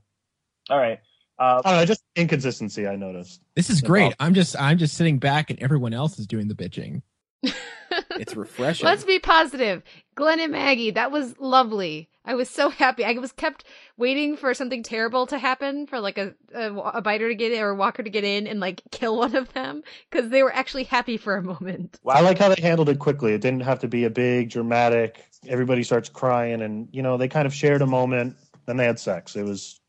All 0.70 0.78
right. 0.78 1.00
Uh, 1.38 1.60
I 1.64 1.70
don't 1.70 1.80
know, 1.80 1.86
just 1.86 2.02
inconsistency 2.14 2.86
I 2.86 2.96
noticed. 2.96 3.42
This 3.54 3.68
is 3.68 3.82
great. 3.82 4.06
awesome. 4.06 4.16
I'm 4.20 4.34
just 4.34 4.56
I'm 4.58 4.78
just 4.78 4.96
sitting 4.96 5.18
back 5.18 5.50
and 5.50 5.60
everyone 5.60 5.92
else 5.92 6.18
is 6.18 6.26
doing 6.26 6.48
the 6.48 6.54
bitching. 6.54 7.02
It's 8.10 8.36
refreshing. 8.36 8.86
Let's 8.86 9.04
be 9.04 9.18
positive. 9.18 9.82
Glenn 10.14 10.40
and 10.40 10.52
Maggie, 10.52 10.92
that 10.92 11.10
was 11.12 11.38
lovely. 11.38 12.08
I 12.24 12.34
was 12.34 12.50
so 12.50 12.70
happy. 12.70 13.04
I 13.04 13.12
was 13.12 13.32
kept 13.32 13.64
waiting 13.96 14.36
for 14.36 14.52
something 14.54 14.82
terrible 14.82 15.26
to 15.28 15.38
happen 15.38 15.86
for 15.86 16.00
like 16.00 16.18
a 16.18 16.34
a, 16.54 16.74
a 16.74 17.02
biter 17.02 17.28
to 17.28 17.34
get 17.34 17.52
in 17.52 17.60
or 17.60 17.70
a 17.70 17.74
walker 17.74 18.02
to 18.02 18.10
get 18.10 18.24
in 18.24 18.46
and 18.46 18.58
like 18.58 18.82
kill 18.90 19.16
one 19.18 19.36
of 19.36 19.52
them 19.52 19.82
because 20.10 20.30
they 20.30 20.42
were 20.42 20.52
actually 20.52 20.84
happy 20.84 21.16
for 21.16 21.36
a 21.36 21.42
moment. 21.42 22.00
I 22.06 22.20
like 22.22 22.38
how 22.38 22.48
they 22.48 22.60
handled 22.60 22.88
it 22.88 22.98
quickly. 22.98 23.32
It 23.32 23.40
didn't 23.40 23.62
have 23.62 23.80
to 23.80 23.88
be 23.88 24.04
a 24.04 24.10
big 24.10 24.50
dramatic. 24.50 25.24
Everybody 25.46 25.82
starts 25.84 26.08
crying, 26.08 26.62
and 26.62 26.88
you 26.90 27.02
know 27.02 27.16
they 27.16 27.28
kind 27.28 27.46
of 27.46 27.54
shared 27.54 27.82
a 27.82 27.86
moment. 27.86 28.36
Then 28.66 28.76
they 28.76 28.84
had 28.84 28.98
sex. 28.98 29.36
It 29.36 29.44
was 29.44 29.80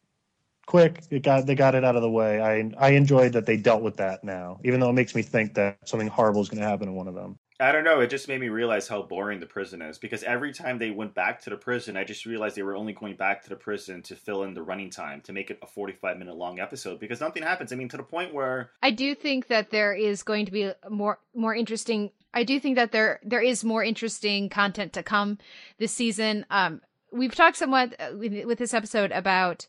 quick. 0.67 1.01
It 1.10 1.23
got 1.23 1.47
they 1.47 1.56
got 1.56 1.73
it 1.73 1.84
out 1.84 1.95
of 1.95 2.03
the 2.03 2.12
way. 2.12 2.39
I 2.39 2.71
I 2.77 2.91
enjoyed 2.91 3.34
that 3.34 3.47
they 3.47 3.58
dealt 3.58 3.82
with 3.82 3.97
that 3.97 4.23
now, 4.23 4.60
even 4.63 4.80
though 4.80 4.89
it 4.89 4.93
makes 4.93 5.15
me 5.15 5.23
think 5.23 5.56
that 5.56 5.80
something 5.88 6.08
horrible 6.08 6.41
is 6.41 6.49
going 6.49 6.62
to 6.62 6.67
happen 6.67 6.86
to 6.86 6.93
one 6.93 7.08
of 7.08 7.15
them. 7.15 7.39
I 7.60 7.71
don't 7.71 7.84
know. 7.84 8.01
It 8.01 8.12
just 8.12 8.27
made 8.27 8.39
me 8.39 8.49
realize 8.49 8.88
how 8.88 9.01
boring 9.01 9.39
the 9.39 9.47
prison 9.47 9.82
is 9.82 9.97
because 9.97 10.21
every 10.21 10.53
time 10.53 10.77
they 10.77 10.91
went 10.91 11.15
back 11.15 11.41
to 11.41 11.49
the 11.49 11.56
prison, 11.56 11.97
I 11.97 12.03
just 12.03 12.27
realized 12.27 12.56
they 12.56 12.62
were 12.62 12.75
only 12.75 12.93
going 12.93 13.15
back 13.15 13.41
to 13.43 13.49
the 13.49 13.56
prison 13.56 14.03
to 14.03 14.15
fill 14.15 14.43
in 14.43 14.53
the 14.53 14.62
running 14.62 14.91
time 14.91 15.21
to 15.21 15.34
make 15.34 15.49
it 15.49 15.58
a 15.63 15.65
45 15.65 16.17
minute 16.17 16.36
long 16.36 16.60
episode 16.60 16.99
because 16.99 17.19
nothing 17.19 17.41
happens. 17.41 17.73
I 17.73 17.75
mean, 17.75 17.89
to 17.89 17.97
the 17.97 18.03
point 18.03 18.32
where 18.32 18.69
I 18.84 18.91
do 18.91 19.15
think 19.15 19.47
that 19.47 19.71
there 19.71 19.93
is 19.93 20.21
going 20.21 20.45
to 20.45 20.51
be 20.51 20.71
more 20.88 21.19
more 21.34 21.56
interesting. 21.56 22.12
I 22.32 22.43
do 22.43 22.60
think 22.60 22.75
that 22.75 22.91
there 22.91 23.19
there 23.23 23.41
is 23.41 23.63
more 23.63 23.84
interesting 23.84 24.49
content 24.49 24.93
to 24.93 25.01
come 25.01 25.39
this 25.80 25.91
season. 25.91 26.45
Um, 26.51 26.82
we've 27.12 27.34
talked 27.34 27.58
somewhat 27.58 27.95
uh, 27.99 28.15
with, 28.15 28.45
with 28.45 28.60
this 28.60 28.73
episode 28.75 29.12
about 29.12 29.65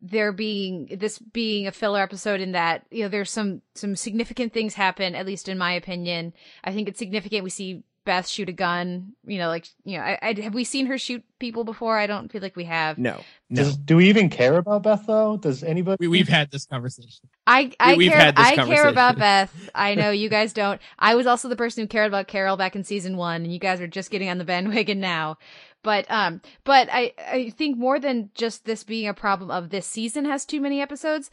there 0.00 0.32
being 0.32 0.86
this 0.98 1.18
being 1.18 1.66
a 1.66 1.72
filler 1.72 2.00
episode 2.00 2.40
in 2.40 2.52
that 2.52 2.86
you 2.90 3.02
know 3.02 3.08
there's 3.08 3.30
some 3.30 3.62
some 3.74 3.96
significant 3.96 4.52
things 4.52 4.74
happen 4.74 5.14
at 5.14 5.26
least 5.26 5.48
in 5.48 5.58
my 5.58 5.72
opinion 5.72 6.32
i 6.64 6.72
think 6.72 6.88
it's 6.88 6.98
significant 6.98 7.42
we 7.42 7.50
see 7.50 7.82
beth 8.04 8.28
shoot 8.28 8.48
a 8.48 8.52
gun 8.52 9.12
you 9.26 9.38
know 9.38 9.48
like 9.48 9.66
you 9.84 9.98
know 9.98 10.04
I, 10.04 10.18
I 10.22 10.40
have 10.40 10.54
we 10.54 10.64
seen 10.64 10.86
her 10.86 10.98
shoot 10.98 11.24
people 11.40 11.64
before 11.64 11.98
i 11.98 12.06
don't 12.06 12.30
feel 12.30 12.40
like 12.40 12.56
we 12.56 12.64
have 12.64 12.96
No, 12.96 13.20
no. 13.50 13.62
Does, 13.62 13.76
do 13.76 13.96
we 13.96 14.08
even 14.08 14.28
care 14.28 14.56
about 14.56 14.82
Beth 14.82 15.04
though? 15.06 15.38
Does 15.38 15.62
anybody? 15.64 15.96
We, 16.00 16.08
we've 16.08 16.28
had 16.28 16.50
this 16.50 16.66
conversation. 16.66 17.28
I 17.46 17.72
I 17.80 17.94
we've 17.94 18.10
care 18.10 18.20
had 18.20 18.36
this 18.36 18.46
I 18.46 18.56
care 18.56 18.88
about. 18.88 19.16
Beth. 19.16 19.70
I 19.74 19.94
know 19.94 20.10
you 20.10 20.28
guys 20.28 20.52
don't. 20.52 20.80
I 20.98 21.14
was 21.14 21.26
also 21.26 21.48
the 21.48 21.56
person 21.56 21.82
who 21.82 21.88
cared 21.88 22.08
about 22.08 22.28
Carol 22.28 22.58
back 22.58 22.76
in 22.76 22.84
season 22.84 23.16
one, 23.16 23.44
and 23.44 23.52
you 23.52 23.58
guys 23.58 23.80
are 23.80 23.86
just 23.86 24.10
getting 24.10 24.28
on 24.28 24.36
the 24.36 24.44
bandwagon 24.44 25.00
now. 25.00 25.38
But 25.88 26.04
um, 26.10 26.42
but 26.64 26.90
I 26.92 27.14
I 27.16 27.48
think 27.56 27.78
more 27.78 27.98
than 27.98 28.28
just 28.34 28.66
this 28.66 28.84
being 28.84 29.08
a 29.08 29.14
problem 29.14 29.50
of 29.50 29.70
this 29.70 29.86
season 29.86 30.26
has 30.26 30.44
too 30.44 30.60
many 30.60 30.82
episodes. 30.82 31.30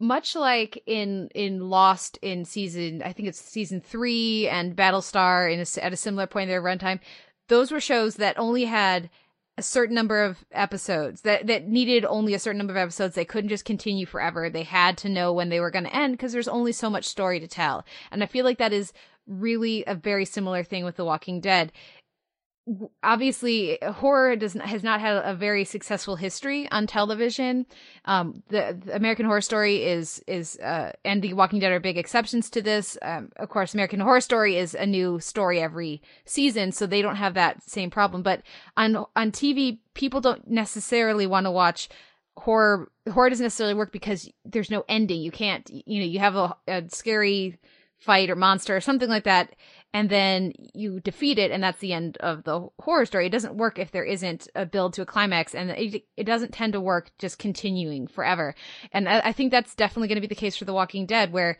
Much 0.00 0.34
like 0.34 0.82
in 0.86 1.28
in 1.34 1.68
Lost 1.68 2.18
in 2.22 2.46
season, 2.46 3.02
I 3.02 3.12
think 3.12 3.28
it's 3.28 3.38
season 3.38 3.82
three, 3.82 4.48
and 4.48 4.74
Battlestar 4.74 5.52
in 5.52 5.60
a 5.60 5.84
at 5.84 5.92
a 5.92 5.96
similar 5.96 6.26
point 6.26 6.44
in 6.44 6.48
their 6.48 6.62
runtime, 6.62 7.00
those 7.48 7.70
were 7.70 7.80
shows 7.80 8.14
that 8.14 8.38
only 8.38 8.64
had 8.64 9.10
a 9.58 9.62
certain 9.62 9.94
number 9.94 10.24
of 10.24 10.42
episodes 10.52 11.20
that 11.20 11.46
that 11.46 11.68
needed 11.68 12.06
only 12.06 12.32
a 12.32 12.38
certain 12.38 12.56
number 12.56 12.72
of 12.72 12.78
episodes. 12.78 13.14
They 13.14 13.26
couldn't 13.26 13.50
just 13.50 13.66
continue 13.66 14.06
forever. 14.06 14.48
They 14.48 14.62
had 14.62 14.96
to 14.98 15.10
know 15.10 15.34
when 15.34 15.50
they 15.50 15.60
were 15.60 15.70
going 15.70 15.84
to 15.84 15.94
end 15.94 16.14
because 16.14 16.32
there's 16.32 16.48
only 16.48 16.72
so 16.72 16.88
much 16.88 17.04
story 17.04 17.40
to 17.40 17.46
tell. 17.46 17.84
And 18.10 18.22
i 18.22 18.26
feel 18.26 18.46
like 18.46 18.56
that 18.56 18.72
is 18.72 18.94
really 19.28 19.84
a 19.86 19.94
very 19.94 20.24
similar 20.24 20.64
thing 20.64 20.84
with 20.84 20.96
the 20.96 21.04
walking 21.04 21.40
dead 21.40 21.70
obviously 23.02 23.78
horror 23.82 24.36
does 24.36 24.54
not, 24.54 24.66
has 24.68 24.82
not 24.82 25.00
had 25.00 25.22
a 25.24 25.34
very 25.34 25.64
successful 25.64 26.16
history 26.16 26.68
on 26.70 26.86
television. 26.86 27.66
Um 28.04 28.42
the, 28.48 28.78
the 28.84 28.96
american 28.96 29.26
horror 29.26 29.40
story 29.40 29.84
is 29.84 30.22
is 30.26 30.58
uh 30.58 30.92
and 31.04 31.22
the 31.22 31.34
walking 31.34 31.58
dead 31.58 31.72
are 31.72 31.80
big 31.80 31.98
exceptions 31.98 32.50
to 32.50 32.62
this. 32.62 32.98
Um 33.02 33.30
of 33.36 33.48
course 33.48 33.74
american 33.74 34.00
horror 34.00 34.20
story 34.20 34.56
is 34.56 34.74
a 34.74 34.86
new 34.86 35.20
story 35.20 35.60
every 35.60 36.02
season 36.24 36.72
so 36.72 36.86
they 36.86 37.02
don't 37.02 37.16
have 37.16 37.34
that 37.34 37.62
same 37.62 37.90
problem. 37.90 38.22
But 38.22 38.42
on 38.76 38.96
on 39.16 39.32
tv 39.32 39.78
people 39.94 40.20
don't 40.20 40.48
necessarily 40.48 41.26
want 41.26 41.46
to 41.46 41.50
watch 41.50 41.88
horror 42.38 42.90
horror 43.12 43.30
doesn't 43.30 43.44
necessarily 43.44 43.74
work 43.74 43.92
because 43.92 44.30
there's 44.44 44.70
no 44.70 44.84
ending. 44.88 45.20
You 45.20 45.30
can't 45.30 45.68
you 45.70 46.00
know 46.00 46.06
you 46.06 46.18
have 46.20 46.36
a, 46.36 46.56
a 46.66 46.84
scary 46.88 47.58
fight 47.98 48.30
or 48.30 48.36
monster 48.36 48.76
or 48.76 48.80
something 48.80 49.08
like 49.08 49.24
that 49.24 49.54
and 49.94 50.10
then 50.10 50.52
you 50.74 51.00
defeat 51.00 51.38
it 51.38 51.50
and 51.50 51.62
that's 51.62 51.80
the 51.80 51.92
end 51.92 52.18
of 52.18 52.44
the 52.44 52.68
horror 52.80 53.06
story. 53.06 53.26
It 53.26 53.32
doesn't 53.32 53.56
work 53.56 53.78
if 53.78 53.90
there 53.90 54.04
isn't 54.04 54.48
a 54.54 54.66
build 54.66 54.92
to 54.94 55.02
a 55.02 55.06
climax 55.06 55.54
and 55.54 55.70
it, 55.70 56.04
it 56.16 56.24
doesn't 56.24 56.52
tend 56.52 56.74
to 56.74 56.80
work 56.80 57.10
just 57.18 57.38
continuing 57.38 58.06
forever. 58.06 58.54
And 58.92 59.08
I, 59.08 59.20
I 59.24 59.32
think 59.32 59.50
that's 59.50 59.74
definitely 59.74 60.08
going 60.08 60.16
to 60.16 60.20
be 60.20 60.26
the 60.26 60.34
case 60.34 60.56
for 60.56 60.66
the 60.66 60.74
walking 60.74 61.06
dead 61.06 61.32
where 61.32 61.58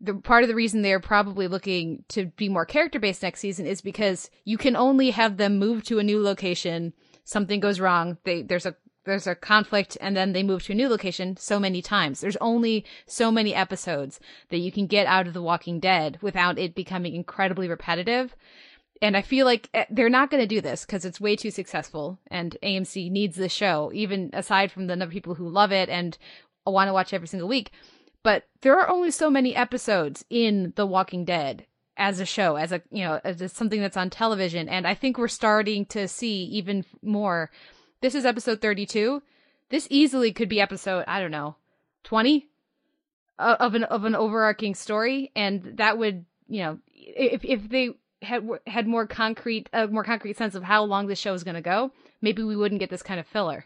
the 0.00 0.14
part 0.14 0.42
of 0.42 0.48
the 0.48 0.54
reason 0.54 0.82
they're 0.82 1.00
probably 1.00 1.46
looking 1.46 2.04
to 2.08 2.26
be 2.36 2.48
more 2.48 2.66
character 2.66 2.98
based 2.98 3.22
next 3.22 3.40
season 3.40 3.66
is 3.66 3.80
because 3.80 4.30
you 4.44 4.58
can 4.58 4.76
only 4.76 5.10
have 5.10 5.36
them 5.36 5.58
move 5.58 5.84
to 5.84 5.98
a 5.98 6.04
new 6.04 6.22
location. 6.22 6.92
Something 7.24 7.60
goes 7.60 7.80
wrong. 7.80 8.16
They 8.24 8.42
there's 8.42 8.66
a 8.66 8.76
there's 9.08 9.26
a 9.26 9.34
conflict 9.34 9.98
and 10.00 10.16
then 10.16 10.32
they 10.32 10.42
move 10.42 10.62
to 10.64 10.72
a 10.72 10.76
new 10.76 10.88
location 10.88 11.36
so 11.36 11.58
many 11.58 11.82
times. 11.82 12.20
There's 12.20 12.36
only 12.36 12.84
so 13.06 13.32
many 13.32 13.54
episodes 13.54 14.20
that 14.50 14.58
you 14.58 14.70
can 14.70 14.86
get 14.86 15.06
out 15.06 15.26
of 15.26 15.34
The 15.34 15.42
Walking 15.42 15.80
Dead 15.80 16.18
without 16.22 16.58
it 16.58 16.74
becoming 16.74 17.14
incredibly 17.14 17.68
repetitive. 17.68 18.36
And 19.00 19.16
I 19.16 19.22
feel 19.22 19.46
like 19.46 19.68
eh, 19.74 19.86
they're 19.90 20.08
not 20.08 20.30
going 20.30 20.42
to 20.42 20.46
do 20.46 20.60
this 20.60 20.84
because 20.84 21.04
it's 21.04 21.20
way 21.20 21.36
too 21.36 21.50
successful 21.50 22.18
and 22.28 22.56
AMC 22.62 23.10
needs 23.10 23.36
this 23.36 23.52
show, 23.52 23.90
even 23.94 24.30
aside 24.32 24.70
from 24.70 24.86
the 24.86 24.96
number 24.96 25.10
of 25.10 25.14
people 25.14 25.34
who 25.34 25.48
love 25.48 25.72
it 25.72 25.88
and 25.88 26.16
want 26.66 26.88
to 26.88 26.92
watch 26.92 27.12
every 27.12 27.28
single 27.28 27.48
week. 27.48 27.70
But 28.22 28.44
there 28.60 28.78
are 28.78 28.90
only 28.90 29.10
so 29.10 29.30
many 29.30 29.54
episodes 29.54 30.24
in 30.28 30.72
The 30.76 30.86
Walking 30.86 31.24
Dead 31.24 31.66
as 31.96 32.20
a 32.20 32.26
show, 32.26 32.56
as 32.56 32.72
a, 32.72 32.82
you 32.90 33.04
know, 33.04 33.20
as 33.24 33.52
something 33.52 33.80
that's 33.80 33.96
on 33.96 34.10
television. 34.10 34.68
And 34.68 34.86
I 34.86 34.94
think 34.94 35.18
we're 35.18 35.28
starting 35.28 35.86
to 35.86 36.06
see 36.08 36.44
even 36.44 36.84
more 37.02 37.50
this 38.00 38.14
is 38.14 38.24
episode 38.24 38.60
32. 38.60 39.22
This 39.70 39.86
easily 39.90 40.32
could 40.32 40.48
be 40.48 40.60
episode, 40.60 41.04
I 41.06 41.20
don't 41.20 41.30
know, 41.30 41.56
20 42.04 42.48
uh, 43.38 43.56
of 43.60 43.74
an 43.74 43.84
of 43.84 44.04
an 44.04 44.14
overarching 44.14 44.74
story 44.74 45.30
and 45.36 45.76
that 45.76 45.98
would, 45.98 46.24
you 46.48 46.62
know, 46.62 46.78
if 46.94 47.44
if 47.44 47.68
they 47.68 47.90
had 48.22 48.48
had 48.66 48.86
more 48.88 49.06
concrete 49.06 49.68
a 49.72 49.86
more 49.86 50.04
concrete 50.04 50.36
sense 50.36 50.54
of 50.54 50.64
how 50.64 50.82
long 50.84 51.06
this 51.06 51.18
show 51.18 51.34
is 51.34 51.44
going 51.44 51.54
to 51.54 51.60
go, 51.60 51.92
maybe 52.20 52.42
we 52.42 52.56
wouldn't 52.56 52.80
get 52.80 52.90
this 52.90 53.02
kind 53.02 53.20
of 53.20 53.26
filler. 53.26 53.64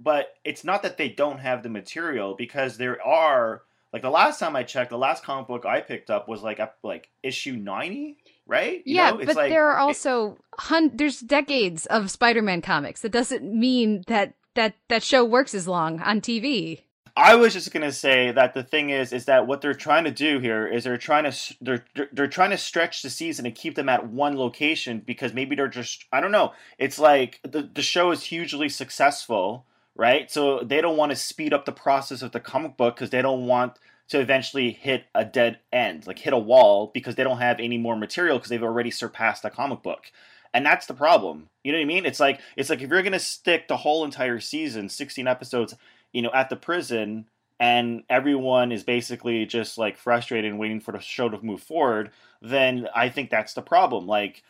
but 0.00 0.34
it's 0.44 0.64
not 0.64 0.82
that 0.82 0.96
they 0.98 1.08
don't 1.08 1.38
have 1.38 1.62
the 1.62 1.68
material 1.68 2.34
because 2.36 2.76
there 2.76 3.00
are 3.02 3.62
like 3.92 4.02
the 4.02 4.10
last 4.10 4.38
time 4.40 4.56
I 4.56 4.62
checked, 4.64 4.90
the 4.90 4.98
last 4.98 5.22
comic 5.24 5.46
book 5.46 5.64
I 5.64 5.80
picked 5.80 6.10
up 6.10 6.28
was 6.28 6.42
like 6.42 6.60
like 6.82 7.08
issue 7.22 7.56
ninety, 7.56 8.18
right? 8.46 8.82
You 8.84 8.96
yeah, 8.96 9.10
know, 9.10 9.18
it's 9.18 9.26
but 9.26 9.36
like- 9.36 9.50
there 9.50 9.68
are 9.70 9.78
also 9.78 10.38
hun- 10.58 10.92
there's 10.94 11.20
decades 11.20 11.86
of 11.86 12.10
Spider-Man 12.10 12.62
comics. 12.62 13.00
That 13.02 13.12
doesn't 13.12 13.44
mean 13.44 14.04
that 14.06 14.34
that 14.54 14.74
that 14.88 15.02
show 15.02 15.24
works 15.24 15.54
as 15.54 15.68
long 15.68 16.00
on 16.00 16.20
TV. 16.20 16.80
I 17.18 17.34
was 17.34 17.54
just 17.54 17.72
gonna 17.72 17.92
say 17.92 18.30
that 18.32 18.52
the 18.52 18.62
thing 18.62 18.90
is, 18.90 19.10
is 19.12 19.24
that 19.24 19.46
what 19.46 19.62
they're 19.62 19.72
trying 19.72 20.04
to 20.04 20.10
do 20.10 20.38
here 20.38 20.66
is 20.66 20.84
they're 20.84 20.98
trying 20.98 21.24
to 21.30 21.54
they're 21.62 21.84
they're- 21.94 22.08
they're 22.12 22.26
trying 22.28 22.50
to 22.50 22.58
stretch 22.58 23.00
the 23.02 23.08
season 23.10 23.46
and 23.46 23.54
keep 23.54 23.74
them 23.74 23.88
at 23.88 24.06
one 24.08 24.36
location 24.36 25.02
because 25.04 25.32
maybe 25.32 25.56
they're 25.56 25.66
just 25.68 26.04
I 26.12 26.20
don't 26.20 26.30
know. 26.32 26.52
It's 26.78 26.98
like 26.98 27.40
the 27.42 27.62
the 27.62 27.82
show 27.82 28.10
is 28.10 28.24
hugely 28.24 28.68
successful, 28.68 29.64
right? 29.94 30.30
So 30.30 30.60
they 30.60 30.80
don't 30.82 30.96
want 30.98 31.10
to 31.10 31.16
speed 31.16 31.52
up 31.54 31.64
the 31.64 31.72
process 31.72 32.20
of 32.22 32.32
the 32.32 32.40
comic 32.40 32.76
book 32.76 32.96
because 32.96 33.10
they 33.10 33.22
don't 33.22 33.46
want 33.46 33.78
to 34.08 34.20
eventually 34.20 34.70
hit 34.70 35.04
a 35.14 35.24
dead 35.24 35.58
end, 35.72 36.06
like 36.06 36.18
hit 36.18 36.32
a 36.32 36.38
wall 36.38 36.90
because 36.94 37.16
they 37.16 37.24
don't 37.24 37.38
have 37.38 37.58
any 37.58 37.78
more 37.78 37.96
material 37.96 38.38
because 38.38 38.50
they've 38.50 38.62
already 38.62 38.90
surpassed 38.90 39.44
a 39.44 39.50
comic 39.50 39.82
book. 39.82 40.10
And 40.54 40.64
that's 40.64 40.86
the 40.86 40.94
problem. 40.94 41.48
You 41.64 41.72
know 41.72 41.78
what 41.78 41.82
I 41.82 41.86
mean? 41.86 42.06
It's 42.06 42.20
like 42.20 42.40
it's 42.56 42.70
like 42.70 42.80
if 42.82 42.88
you're 42.88 43.02
gonna 43.02 43.18
stick 43.18 43.68
the 43.68 43.76
whole 43.76 44.04
entire 44.04 44.40
season, 44.40 44.88
sixteen 44.88 45.26
episodes, 45.26 45.74
you 46.12 46.22
know, 46.22 46.30
at 46.32 46.48
the 46.48 46.56
prison 46.56 47.26
and 47.58 48.04
everyone 48.08 48.72
is 48.72 48.82
basically 48.82 49.46
just 49.46 49.78
like 49.78 49.96
frustrated 49.96 50.50
and 50.50 50.58
waiting 50.58 50.80
for 50.80 50.92
the 50.92 51.00
show 51.00 51.28
to 51.28 51.42
move 51.42 51.62
forward, 51.62 52.10
then 52.42 52.88
I 52.94 53.08
think 53.08 53.30
that's 53.30 53.54
the 53.54 53.62
problem. 53.62 54.06
Like, 54.06 54.42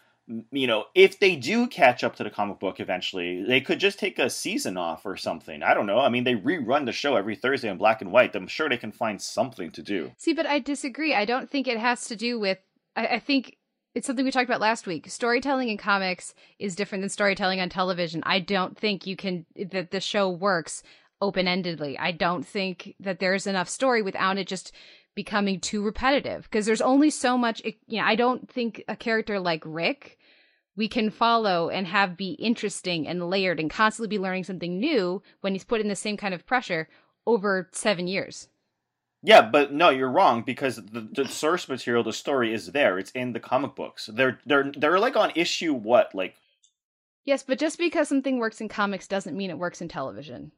you 0.50 0.66
know, 0.66 0.86
if 0.94 1.20
they 1.20 1.36
do 1.36 1.68
catch 1.68 2.02
up 2.02 2.16
to 2.16 2.24
the 2.24 2.30
comic 2.30 2.58
book 2.58 2.80
eventually, 2.80 3.44
they 3.44 3.60
could 3.60 3.78
just 3.78 3.98
take 3.98 4.18
a 4.18 4.28
season 4.28 4.76
off 4.76 5.06
or 5.06 5.16
something. 5.16 5.62
I 5.62 5.72
don't 5.72 5.86
know. 5.86 6.00
I 6.00 6.08
mean, 6.08 6.24
they 6.24 6.34
rerun 6.34 6.84
the 6.84 6.92
show 6.92 7.16
every 7.16 7.36
Thursday 7.36 7.68
in 7.68 7.78
black 7.78 8.00
and 8.02 8.10
white. 8.10 8.34
I'm 8.34 8.48
sure 8.48 8.68
they 8.68 8.76
can 8.76 8.92
find 8.92 9.22
something 9.22 9.70
to 9.72 9.82
do. 9.82 10.12
See, 10.16 10.32
but 10.32 10.46
I 10.46 10.58
disagree. 10.58 11.14
I 11.14 11.24
don't 11.24 11.48
think 11.48 11.68
it 11.68 11.78
has 11.78 12.06
to 12.06 12.16
do 12.16 12.40
with. 12.40 12.58
I, 12.96 13.06
I 13.06 13.18
think 13.20 13.56
it's 13.94 14.06
something 14.06 14.24
we 14.24 14.32
talked 14.32 14.48
about 14.48 14.60
last 14.60 14.86
week. 14.86 15.08
Storytelling 15.08 15.68
in 15.68 15.78
comics 15.78 16.34
is 16.58 16.74
different 16.74 17.02
than 17.02 17.08
storytelling 17.08 17.60
on 17.60 17.68
television. 17.68 18.22
I 18.26 18.40
don't 18.40 18.76
think 18.76 19.06
you 19.06 19.16
can 19.16 19.46
that 19.70 19.92
the 19.92 20.00
show 20.00 20.28
works 20.28 20.82
open 21.20 21.46
endedly. 21.46 21.96
I 21.98 22.12
don't 22.12 22.46
think 22.46 22.94
that 23.00 23.20
there's 23.20 23.46
enough 23.46 23.68
story 23.68 24.02
without 24.02 24.38
it 24.38 24.48
just 24.48 24.72
becoming 25.16 25.58
too 25.58 25.82
repetitive 25.82 26.44
because 26.44 26.66
there's 26.66 26.80
only 26.80 27.10
so 27.10 27.36
much. 27.36 27.60
You 27.64 27.98
know, 27.98 28.04
I 28.04 28.14
don't 28.14 28.48
think 28.48 28.84
a 28.86 28.94
character 28.94 29.40
like 29.40 29.64
Rick 29.66 30.18
we 30.76 30.88
can 30.88 31.10
follow 31.10 31.70
and 31.70 31.86
have 31.86 32.16
be 32.16 32.32
interesting 32.32 33.08
and 33.08 33.30
layered 33.30 33.58
and 33.58 33.70
constantly 33.70 34.08
be 34.08 34.22
learning 34.22 34.44
something 34.44 34.78
new 34.78 35.22
when 35.40 35.54
he's 35.54 35.64
put 35.64 35.80
in 35.80 35.88
the 35.88 35.96
same 35.96 36.16
kind 36.16 36.34
of 36.34 36.46
pressure 36.46 36.88
over 37.26 37.68
seven 37.72 38.06
years. 38.06 38.48
Yeah, 39.22 39.42
but 39.42 39.72
no, 39.72 39.88
you're 39.88 40.10
wrong 40.10 40.42
because 40.42 40.76
the, 40.76 41.08
the 41.10 41.26
source 41.26 41.68
material, 41.68 42.04
the 42.04 42.12
story 42.12 42.52
is 42.52 42.72
there. 42.72 42.98
It's 42.98 43.10
in 43.12 43.32
the 43.32 43.40
comic 43.40 43.74
books. 43.74 44.08
They're 44.12 44.38
they're 44.46 44.70
they're 44.76 45.00
like 45.00 45.16
on 45.16 45.32
issue 45.34 45.72
what 45.72 46.14
like 46.14 46.36
Yes, 47.24 47.42
but 47.42 47.58
just 47.58 47.78
because 47.78 48.08
something 48.08 48.38
works 48.38 48.60
in 48.60 48.68
comics 48.68 49.08
doesn't 49.08 49.36
mean 49.36 49.50
it 49.50 49.58
works 49.58 49.80
in 49.80 49.88
television. 49.88 50.52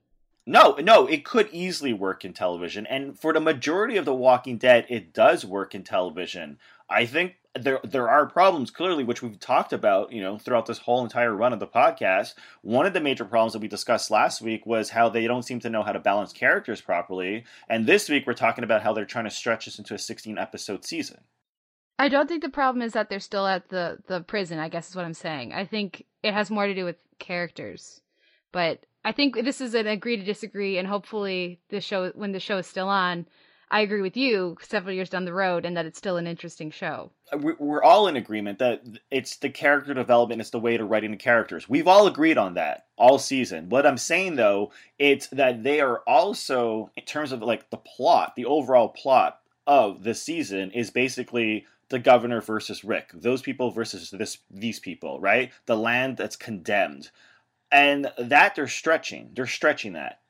No, 0.48 0.76
no, 0.80 1.06
it 1.06 1.26
could 1.26 1.50
easily 1.52 1.92
work 1.92 2.24
in 2.24 2.32
television. 2.32 2.86
And 2.86 3.20
for 3.20 3.34
the 3.34 3.40
majority 3.40 3.98
of 3.98 4.06
The 4.06 4.14
Walking 4.14 4.56
Dead, 4.56 4.86
it 4.88 5.12
does 5.12 5.44
work 5.44 5.74
in 5.74 5.82
television. 5.82 6.58
I 6.88 7.04
think 7.04 7.34
there 7.54 7.80
there 7.84 8.08
are 8.08 8.24
problems 8.24 8.70
clearly 8.70 9.04
which 9.04 9.20
we've 9.20 9.38
talked 9.38 9.74
about, 9.74 10.10
you 10.10 10.22
know, 10.22 10.38
throughout 10.38 10.64
this 10.64 10.78
whole 10.78 11.04
entire 11.04 11.34
run 11.34 11.52
of 11.52 11.60
the 11.60 11.66
podcast. 11.66 12.32
One 12.62 12.86
of 12.86 12.94
the 12.94 13.00
major 13.00 13.26
problems 13.26 13.52
that 13.52 13.58
we 13.58 13.68
discussed 13.68 14.10
last 14.10 14.40
week 14.40 14.64
was 14.64 14.88
how 14.88 15.10
they 15.10 15.26
don't 15.26 15.42
seem 15.42 15.60
to 15.60 15.68
know 15.68 15.82
how 15.82 15.92
to 15.92 16.00
balance 16.00 16.32
characters 16.32 16.80
properly. 16.80 17.44
And 17.68 17.86
this 17.86 18.08
week 18.08 18.26
we're 18.26 18.32
talking 18.32 18.64
about 18.64 18.82
how 18.82 18.94
they're 18.94 19.04
trying 19.04 19.26
to 19.26 19.30
stretch 19.30 19.66
this 19.66 19.78
into 19.78 19.92
a 19.92 19.98
16 19.98 20.38
episode 20.38 20.82
season. 20.82 21.20
I 21.98 22.08
don't 22.08 22.26
think 22.26 22.42
the 22.42 22.48
problem 22.48 22.80
is 22.80 22.94
that 22.94 23.10
they're 23.10 23.20
still 23.20 23.46
at 23.46 23.68
the 23.68 23.98
the 24.06 24.22
prison. 24.22 24.58
I 24.58 24.70
guess 24.70 24.88
is 24.88 24.96
what 24.96 25.04
I'm 25.04 25.12
saying. 25.12 25.52
I 25.52 25.66
think 25.66 26.06
it 26.22 26.32
has 26.32 26.50
more 26.50 26.66
to 26.66 26.74
do 26.74 26.86
with 26.86 26.96
characters, 27.18 28.00
but 28.50 28.86
I 29.04 29.12
think 29.12 29.36
this 29.36 29.60
is 29.60 29.74
an 29.74 29.86
agree 29.86 30.16
to 30.16 30.24
disagree, 30.24 30.78
and 30.78 30.86
hopefully 30.86 31.60
the 31.68 31.80
show 31.80 32.10
when 32.14 32.32
the 32.32 32.40
show 32.40 32.58
is 32.58 32.66
still 32.66 32.88
on, 32.88 33.26
I 33.70 33.80
agree 33.80 34.00
with 34.00 34.16
you 34.16 34.56
several 34.62 34.94
years 34.94 35.10
down 35.10 35.24
the 35.24 35.32
road, 35.32 35.64
and 35.64 35.76
that 35.76 35.86
it's 35.86 35.98
still 35.98 36.16
an 36.16 36.26
interesting 36.26 36.70
show. 36.70 37.10
Uh, 37.32 37.38
we're 37.58 37.82
all 37.82 38.08
in 38.08 38.16
agreement 38.16 38.58
that 38.58 38.82
it's 39.10 39.36
the 39.36 39.50
character 39.50 39.94
development, 39.94 40.40
it's 40.40 40.50
the 40.50 40.58
way 40.58 40.76
to 40.76 40.84
writing 40.84 41.10
the 41.10 41.16
characters. 41.16 41.68
We've 41.68 41.88
all 41.88 42.06
agreed 42.06 42.38
on 42.38 42.54
that 42.54 42.86
all 42.96 43.18
season. 43.18 43.68
What 43.68 43.86
I'm 43.86 43.98
saying 43.98 44.36
though, 44.36 44.72
it's 44.98 45.28
that 45.28 45.62
they 45.62 45.80
are 45.80 45.98
also, 46.06 46.90
in 46.96 47.04
terms 47.04 47.32
of 47.32 47.42
like 47.42 47.70
the 47.70 47.76
plot, 47.76 48.34
the 48.36 48.46
overall 48.46 48.88
plot 48.88 49.40
of 49.66 50.02
the 50.02 50.14
season 50.14 50.70
is 50.70 50.90
basically 50.90 51.66
the 51.90 51.98
governor 51.98 52.40
versus 52.40 52.84
Rick. 52.84 53.10
Those 53.12 53.42
people 53.42 53.70
versus 53.70 54.10
this 54.10 54.38
these 54.50 54.80
people, 54.80 55.20
right? 55.20 55.52
The 55.66 55.76
land 55.76 56.16
that's 56.16 56.36
condemned. 56.36 57.10
And 57.70 58.10
that 58.18 58.54
they're 58.54 58.68
stretching. 58.68 59.30
They're 59.34 59.46
stretching 59.46 59.92
that. 59.94 60.20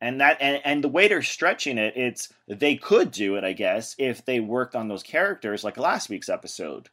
And 0.00 0.20
that 0.20 0.38
and, 0.40 0.62
and 0.64 0.82
the 0.82 0.88
way 0.88 1.08
they're 1.08 1.22
stretching 1.22 1.76
it, 1.76 1.94
it's 1.96 2.32
they 2.48 2.76
could 2.76 3.10
do 3.10 3.36
it, 3.36 3.44
I 3.44 3.52
guess, 3.52 3.94
if 3.98 4.24
they 4.24 4.40
worked 4.40 4.74
on 4.74 4.88
those 4.88 5.02
characters 5.02 5.62
like 5.62 5.76
last 5.76 6.08
week's 6.08 6.30
episode. 6.30 6.88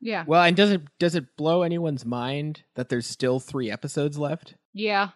Yeah. 0.00 0.24
Well, 0.26 0.42
and 0.42 0.56
does 0.56 0.70
it 0.70 0.82
does 0.98 1.14
it 1.14 1.36
blow 1.36 1.62
anyone's 1.62 2.04
mind 2.04 2.62
that 2.74 2.88
there's 2.88 3.06
still 3.06 3.40
three 3.40 3.70
episodes 3.70 4.16
left? 4.16 4.54
Yeah. 4.72 5.08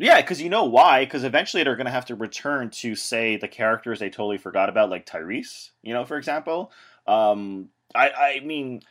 Yeah, 0.00 0.20
because 0.20 0.40
you 0.40 0.48
know 0.48 0.64
why? 0.64 1.04
Because 1.04 1.24
eventually 1.24 1.64
they're 1.64 1.74
going 1.74 1.86
to 1.86 1.90
have 1.90 2.06
to 2.06 2.14
return 2.14 2.70
to, 2.70 2.94
say, 2.94 3.36
the 3.36 3.48
characters 3.48 3.98
they 3.98 4.10
totally 4.10 4.38
forgot 4.38 4.68
about, 4.68 4.90
like 4.90 5.06
Tyrese, 5.06 5.70
you 5.82 5.92
know, 5.92 6.04
for 6.04 6.16
example. 6.16 6.70
Um, 7.08 7.70
I, 7.96 8.10
I 8.10 8.40
mean, 8.44 8.82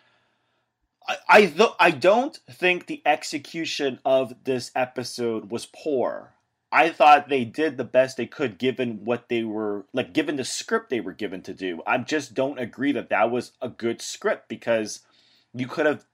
I, 1.08 1.18
I, 1.30 1.46
th- 1.46 1.70
I 1.80 1.92
don't 1.92 2.38
think 2.50 2.86
the 2.86 3.02
execution 3.06 4.00
of 4.04 4.34
this 4.44 4.72
episode 4.76 5.52
was 5.52 5.66
poor. 5.66 6.34
I 6.72 6.90
thought 6.90 7.30
they 7.30 7.46
did 7.46 7.78
the 7.78 7.86
best 7.86 8.18
they 8.18 8.26
could 8.26 8.58
given 8.58 9.06
what 9.06 9.30
they 9.30 9.44
were 9.44 9.86
like 9.94 10.14
given 10.14 10.36
the 10.36 10.44
script 10.44 10.90
they 10.90 11.00
were 11.00 11.14
given 11.14 11.42
to 11.44 11.54
do. 11.54 11.82
I 11.88 11.98
just 12.00 12.34
don't 12.34 12.60
agree 12.60 12.92
that 12.92 13.10
that 13.10 13.32
was 13.32 13.54
a 13.62 13.70
good 13.70 14.02
script 14.02 14.50
because 14.50 15.02
you 15.54 15.68
could 15.68 15.86
have 15.86 16.06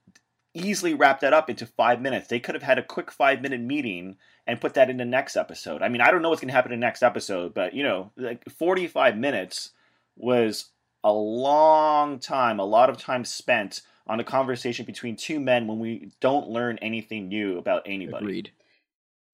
easily 0.54 0.94
wrapped 0.94 1.22
that 1.22 1.32
up 1.32 1.50
into 1.50 1.66
5 1.66 2.00
minutes. 2.00 2.28
They 2.28 2.38
could 2.38 2.54
have 2.54 2.62
had 2.62 2.78
a 2.78 2.84
quick 2.84 3.10
5 3.10 3.42
minute 3.42 3.60
meeting 3.60 4.16
and 4.46 4.60
put 4.60 4.74
that 4.74 4.90
in 4.90 4.96
the 4.96 5.04
next 5.04 5.36
episode. 5.36 5.82
I 5.82 5.88
mean, 5.88 6.00
I 6.00 6.12
don't 6.12 6.22
know 6.22 6.28
what's 6.28 6.40
going 6.40 6.50
to 6.50 6.54
happen 6.54 6.72
in 6.72 6.78
the 6.78 6.86
next 6.86 7.02
episode, 7.02 7.52
but 7.52 7.74
you 7.74 7.82
know, 7.82 8.12
like 8.16 8.48
45 8.48 9.16
minutes 9.16 9.70
was 10.16 10.66
a 11.02 11.12
long 11.12 12.20
time, 12.20 12.60
a 12.60 12.64
lot 12.64 12.90
of 12.90 12.98
time 12.98 13.24
spent 13.24 13.82
on 14.06 14.20
a 14.20 14.24
conversation 14.24 14.84
between 14.84 15.16
two 15.16 15.40
men 15.40 15.66
when 15.66 15.78
we 15.78 16.12
don't 16.20 16.48
learn 16.48 16.78
anything 16.78 17.28
new 17.28 17.58
about 17.58 17.82
anybody. 17.86 18.24
Agreed. 18.24 18.50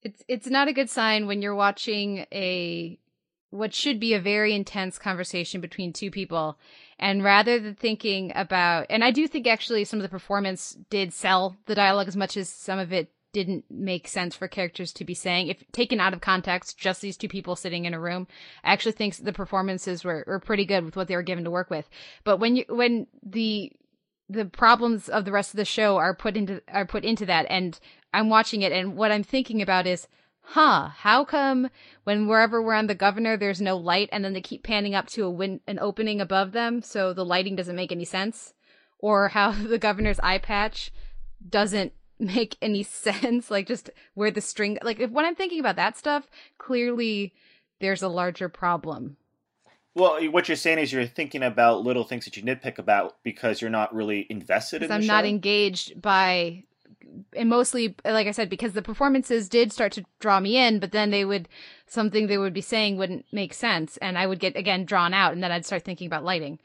It's 0.03 0.25
it's 0.29 0.47
not 0.47 0.69
a 0.69 0.73
good 0.73 0.89
sign 0.89 1.27
when 1.27 1.43
you're 1.43 1.55
watching 1.55 2.27
a 2.33 2.99
what 3.51 3.75
should 3.75 3.99
be 3.99 4.15
a 4.15 4.21
very 4.21 4.55
intense 4.55 4.99
conversation 4.99 5.61
between 5.61 5.93
two 5.93 6.11
people 6.11 6.57
and 6.99 7.25
rather 7.25 7.59
than 7.59 7.75
thinking 7.75 8.33
about 8.35 8.87
and 8.89 9.05
I 9.05 9.11
do 9.11 9.27
think 9.27 9.47
actually 9.47 9.85
some 9.85 9.99
of 9.99 10.03
the 10.03 10.09
performance 10.09 10.79
did 10.89 11.13
sell 11.13 11.57
the 11.67 11.75
dialogue 11.75 12.09
as 12.09 12.17
much 12.17 12.37
as 12.37 12.49
some 12.49 12.79
of 12.79 12.93
it 12.93 13.11
didn't 13.33 13.65
make 13.71 14.09
sense 14.09 14.35
for 14.35 14.49
characters 14.49 14.93
to 14.93 15.05
be 15.05 15.15
saying. 15.15 15.49
If 15.49 15.63
taken 15.73 16.01
out 16.01 16.13
of 16.13 16.21
context, 16.21 16.77
just 16.77 17.01
these 17.01 17.17
two 17.17 17.29
people 17.29 17.55
sitting 17.55 17.85
in 17.85 17.95
a 17.95 18.01
room, 18.01 18.27
I 18.65 18.73
actually 18.73 18.93
think 18.93 19.17
the 19.17 19.33
performances 19.33 20.05
were, 20.05 20.25
were 20.27 20.41
pretty 20.41 20.65
good 20.65 20.85
with 20.85 20.97
what 20.97 21.07
they 21.07 21.15
were 21.15 21.23
given 21.23 21.45
to 21.45 21.51
work 21.51 21.71
with. 21.71 21.89
But 22.25 22.39
when 22.39 22.57
you 22.57 22.65
when 22.69 23.07
the 23.23 23.73
the 24.31 24.45
problems 24.45 25.09
of 25.09 25.25
the 25.25 25.33
rest 25.33 25.53
of 25.53 25.59
the 25.59 25.65
show 25.65 25.97
are 25.97 26.15
put 26.15 26.37
into 26.37 26.63
are 26.73 26.87
put 26.87 27.05
into 27.05 27.27
that, 27.27 27.47
and 27.51 27.79
I'm 28.15 28.29
watching 28.29 28.63
it, 28.63 28.73
and 28.73 28.97
what 28.97 29.11
I'm 29.11 29.25
thinking 29.25 29.61
about 29.61 29.87
is, 29.87 30.07
huh, 30.41 30.89
how 30.89 31.25
come 31.25 31.69
when 32.05 32.29
wherever 32.29 32.63
we're 32.63 32.75
on 32.75 32.87
the 32.87 32.95
governor, 32.95 33.37
there's 33.37 33.61
no 33.61 33.77
light, 33.77 34.09
and 34.13 34.25
then 34.25 34.33
they 34.33 34.41
keep 34.41 34.63
panning 34.63 34.95
up 34.95 35.09
to 35.09 35.25
a 35.25 35.31
win- 35.31 35.61
an 35.67 35.79
opening 35.79 36.21
above 36.21 36.53
them, 36.53 36.81
so 36.83 37.13
the 37.13 37.25
lighting 37.25 37.57
doesn't 37.57 37.77
make 37.77 37.93
any 37.93 38.05
sense, 38.05 38.55
or 38.99 39.29
how 39.29 39.51
the 39.73 39.79
governor's 39.79 40.21
eye 40.21 40.39
patch 40.39 40.93
doesn't 41.47 41.93
make 42.19 42.57
any 42.63 42.83
sense. 42.85 43.51
Like 43.51 43.67
just 43.67 43.91
where 44.15 44.31
the 44.31 44.41
string, 44.41 44.79
like 44.83 45.01
if 45.01 45.11
when 45.11 45.25
I'm 45.25 45.35
thinking 45.35 45.61
about 45.61 45.77
that 45.77 45.99
stuff, 45.99 46.29
clearly 46.59 47.35
there's 47.81 48.03
a 48.03 48.09
larger 48.09 48.49
problem. 48.49 49.17
Well, 49.95 50.25
what 50.31 50.49
you're 50.49 50.57
saying 50.57 50.79
is 50.79 50.93
you're 50.93 51.07
thinking 51.07 51.43
about 51.43 51.83
little 51.83 52.05
things 52.05 52.25
that 52.25 52.37
you 52.37 52.43
nitpick 52.43 52.79
about 52.79 53.17
because 53.25 53.61
you're 53.61 53.71
not 53.71 53.95
really 53.95 54.27
invested 54.31 54.83
in. 54.83 54.93
I'm 54.93 55.07
not 55.07 55.25
engaged 55.25 56.01
by, 56.01 56.63
and 57.35 57.49
mostly, 57.49 57.97
like 58.05 58.29
I 58.29 58.31
said, 58.31 58.49
because 58.49 58.73
the 58.73 58.83
performances 58.83 59.49
did 59.49 59.73
start 59.73 59.93
to 59.93 60.05
draw 60.21 60.39
me 60.39 60.57
in, 60.57 60.79
but 60.79 60.93
then 60.93 61.11
they 61.11 61.25
would 61.25 61.49
something 61.87 62.29
they 62.29 62.39
would 62.39 62.55
be 62.55 62.61
saying 62.61 62.99
wouldn't 62.99 63.27
make 63.33 63.53
sense, 63.53 63.97
and 63.97 64.17
I 64.17 64.27
would 64.27 64.39
get 64.39 64.57
again 64.57 64.85
drawn 64.85 65.13
out, 65.13 65.33
and 65.33 65.43
then 65.43 65.51
I'd 65.51 65.67
start 65.67 65.85
thinking 65.85 66.07
about 66.07 66.25
lighting. 66.25 66.61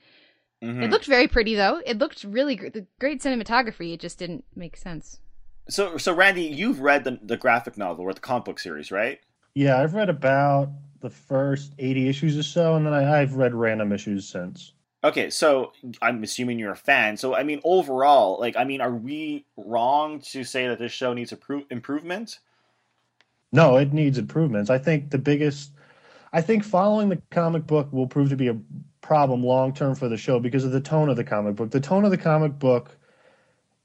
Mm-hmm. 0.64 0.84
It 0.84 0.92
looked 0.92 1.06
very 1.06 1.28
pretty 1.28 1.56
though. 1.56 1.82
It 1.86 1.98
looked 1.98 2.24
really 2.24 2.56
great. 2.56 3.00
Great 3.00 3.22
cinematography. 3.22 3.94
It 3.94 4.00
just 4.00 4.20
didn't 4.20 4.46
make 4.56 4.78
sense. 4.78 5.20
So, 5.68 5.98
so 5.98 6.14
Randy, 6.14 6.44
you've 6.44 6.80
read 6.80 7.04
the, 7.04 7.20
the 7.24 7.38
graphic 7.38 7.76
novel 7.76 8.06
or 8.06 8.14
the 8.14 8.20
comic 8.20 8.46
book 8.46 8.60
series, 8.60 8.92
right? 8.92 9.20
Yeah, 9.56 9.82
I've 9.82 9.96
read 9.96 10.10
about 10.10 10.70
the 11.06 11.10
first 11.12 11.74
80 11.78 12.10
issues 12.10 12.38
or 12.38 12.44
so, 12.44 12.76
and 12.76 12.86
then 12.86 12.94
I, 12.94 13.22
I've 13.22 13.36
read 13.36 13.54
random 13.54 13.92
issues 13.92 14.28
since. 14.28 14.74
Okay, 15.04 15.30
so 15.30 15.72
I'm 16.02 16.24
assuming 16.24 16.58
you're 16.58 16.72
a 16.72 16.76
fan. 16.76 17.16
So, 17.16 17.36
I 17.36 17.44
mean, 17.44 17.62
overall, 17.64 18.40
like, 18.40 18.58
I 18.58 18.64
mean, 18.64 18.82
are 18.82 18.92
we 18.92 19.46
wrong 19.56 20.20
to 20.32 20.44
say 20.44 20.68
that 20.68 20.80
this 20.80 20.92
show 20.92 21.14
needs 21.14 21.32
impro- 21.32 21.66
improvement? 21.70 22.40
No, 23.52 23.78
it 23.78 23.94
needs 23.94 24.18
improvements. 24.18 24.72
I 24.72 24.80
think 24.80 25.12
the 25.12 25.20
biggest, 25.20 25.74
I 26.34 26.42
think 26.42 26.64
following 26.64 27.10
the 27.10 27.22
comic 27.30 27.68
book 27.68 27.94
will 27.94 28.08
prove 28.08 28.30
to 28.30 28.36
be 28.36 28.48
a 28.48 28.58
problem 29.02 29.44
long 29.44 29.76
term 29.76 29.94
for 29.94 30.10
the 30.10 30.18
show 30.18 30.40
because 30.40 30.66
of 30.66 30.72
the 30.72 30.82
tone 30.82 31.10
of 31.10 31.18
the 31.18 31.24
comic 31.24 31.56
book. 31.56 31.70
The 31.70 31.80
tone 31.80 32.04
of 32.04 32.10
the 32.10 32.18
comic 32.18 32.58
book 32.58 32.98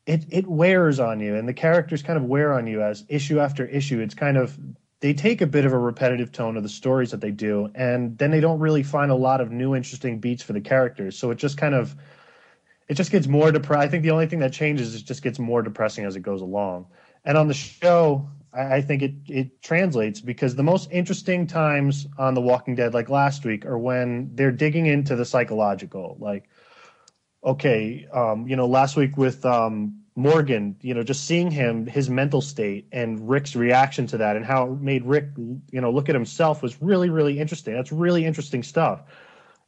it 0.07 0.25
it 0.31 0.47
wears 0.47 0.99
on 0.99 1.21
you 1.21 1.37
and 1.37 1.47
the 1.47 1.53
characters 1.53 2.03
kind 2.03 2.17
of 2.17 2.25
wear 2.25 2.55
on 2.55 2.67
you 2.67 2.83
as 2.83 3.05
issue 3.09 3.39
after 3.39 3.67
issue 3.67 4.01
it's 4.01 4.15
kind 4.15 4.39
of 4.39 4.59
they 5.01 5.15
take 5.15 5.41
a 5.41 5.47
bit 5.47 5.65
of 5.65 5.73
a 5.73 5.79
repetitive 5.79 6.31
tone 6.31 6.57
of 6.57 6.63
the 6.63 6.69
stories 6.69 7.11
that 7.11 7.21
they 7.21 7.31
do 7.31 7.71
and 7.75 8.17
then 8.19 8.31
they 8.31 8.41
don't 8.41 8.61
really 8.61 8.83
find 8.83 9.11
a 9.11 9.15
lot 9.15 9.41
of 9.41 9.51
new 9.51 9.75
interesting 9.75 10.21
beats 10.21 10.43
for 10.43 10.53
the 10.53 10.61
characters. 10.61 11.19
So 11.19 11.31
it 11.31 11.37
just 11.37 11.57
kind 11.57 11.75
of 11.75 11.95
it 12.89 12.95
just 12.95 13.13
gets 13.13 13.29
more 13.29 13.53
depressing 13.53 13.87
i 13.87 13.89
think 13.89 14.03
the 14.03 14.11
only 14.11 14.27
thing 14.27 14.41
that 14.41 14.53
changes 14.53 14.95
is 14.95 15.03
it 15.03 15.05
just 15.05 15.23
gets 15.23 15.39
more 15.39 15.63
depressing 15.63 16.05
as 16.05 16.17
it 16.17 16.21
goes 16.21 16.43
along. 16.43 16.87
And 17.25 17.39
on 17.39 17.49
the 17.49 17.55
show 17.55 18.29
I, 18.53 18.77
I 18.77 18.81
think 18.83 19.03
it 19.03 19.15
it 19.27 19.63
translates 19.63 20.21
because 20.21 20.55
the 20.55 20.63
most 20.63 20.91
interesting 20.91 21.47
times 21.47 22.07
on 22.19 22.35
the 22.35 22.41
walking 22.41 22.75
dead 22.75 22.95
like 22.95 23.09
last 23.09 23.45
week 23.45 23.65
are 23.65 23.79
when 23.79 24.35
they're 24.35 24.53
digging 24.53 24.87
into 24.87 25.17
the 25.17 25.25
psychological 25.25 26.17
like 26.21 26.49
okay, 27.43 28.07
um, 28.13 28.47
you 28.47 28.57
know, 28.57 28.67
last 28.67 28.97
week 28.97 29.17
with 29.17 29.45
um, 29.45 30.00
Morgan, 30.21 30.77
you 30.83 30.95
know, 30.95 31.03
just 31.03 31.25
seeing 31.25 31.51
him, 31.51 31.87
his 31.87 32.11
mental 32.11 32.41
state, 32.41 32.87
and 32.93 33.29
Rick's 33.29 33.57
reaction 33.57 34.07
to 34.09 34.19
that, 34.19 34.37
and 34.37 34.45
how 34.45 34.73
it 34.73 34.81
made 34.81 35.05
Rick, 35.05 35.31
you 35.37 35.81
know, 35.81 35.91
look 35.91 36.09
at 36.09 36.15
himself 36.15 36.63
was 36.63 36.81
really, 36.83 37.09
really 37.09 37.41
interesting. 37.41 37.75
That's 37.75 37.91
really 37.91 38.27
interesting 38.27 38.63
stuff. 38.63 39.03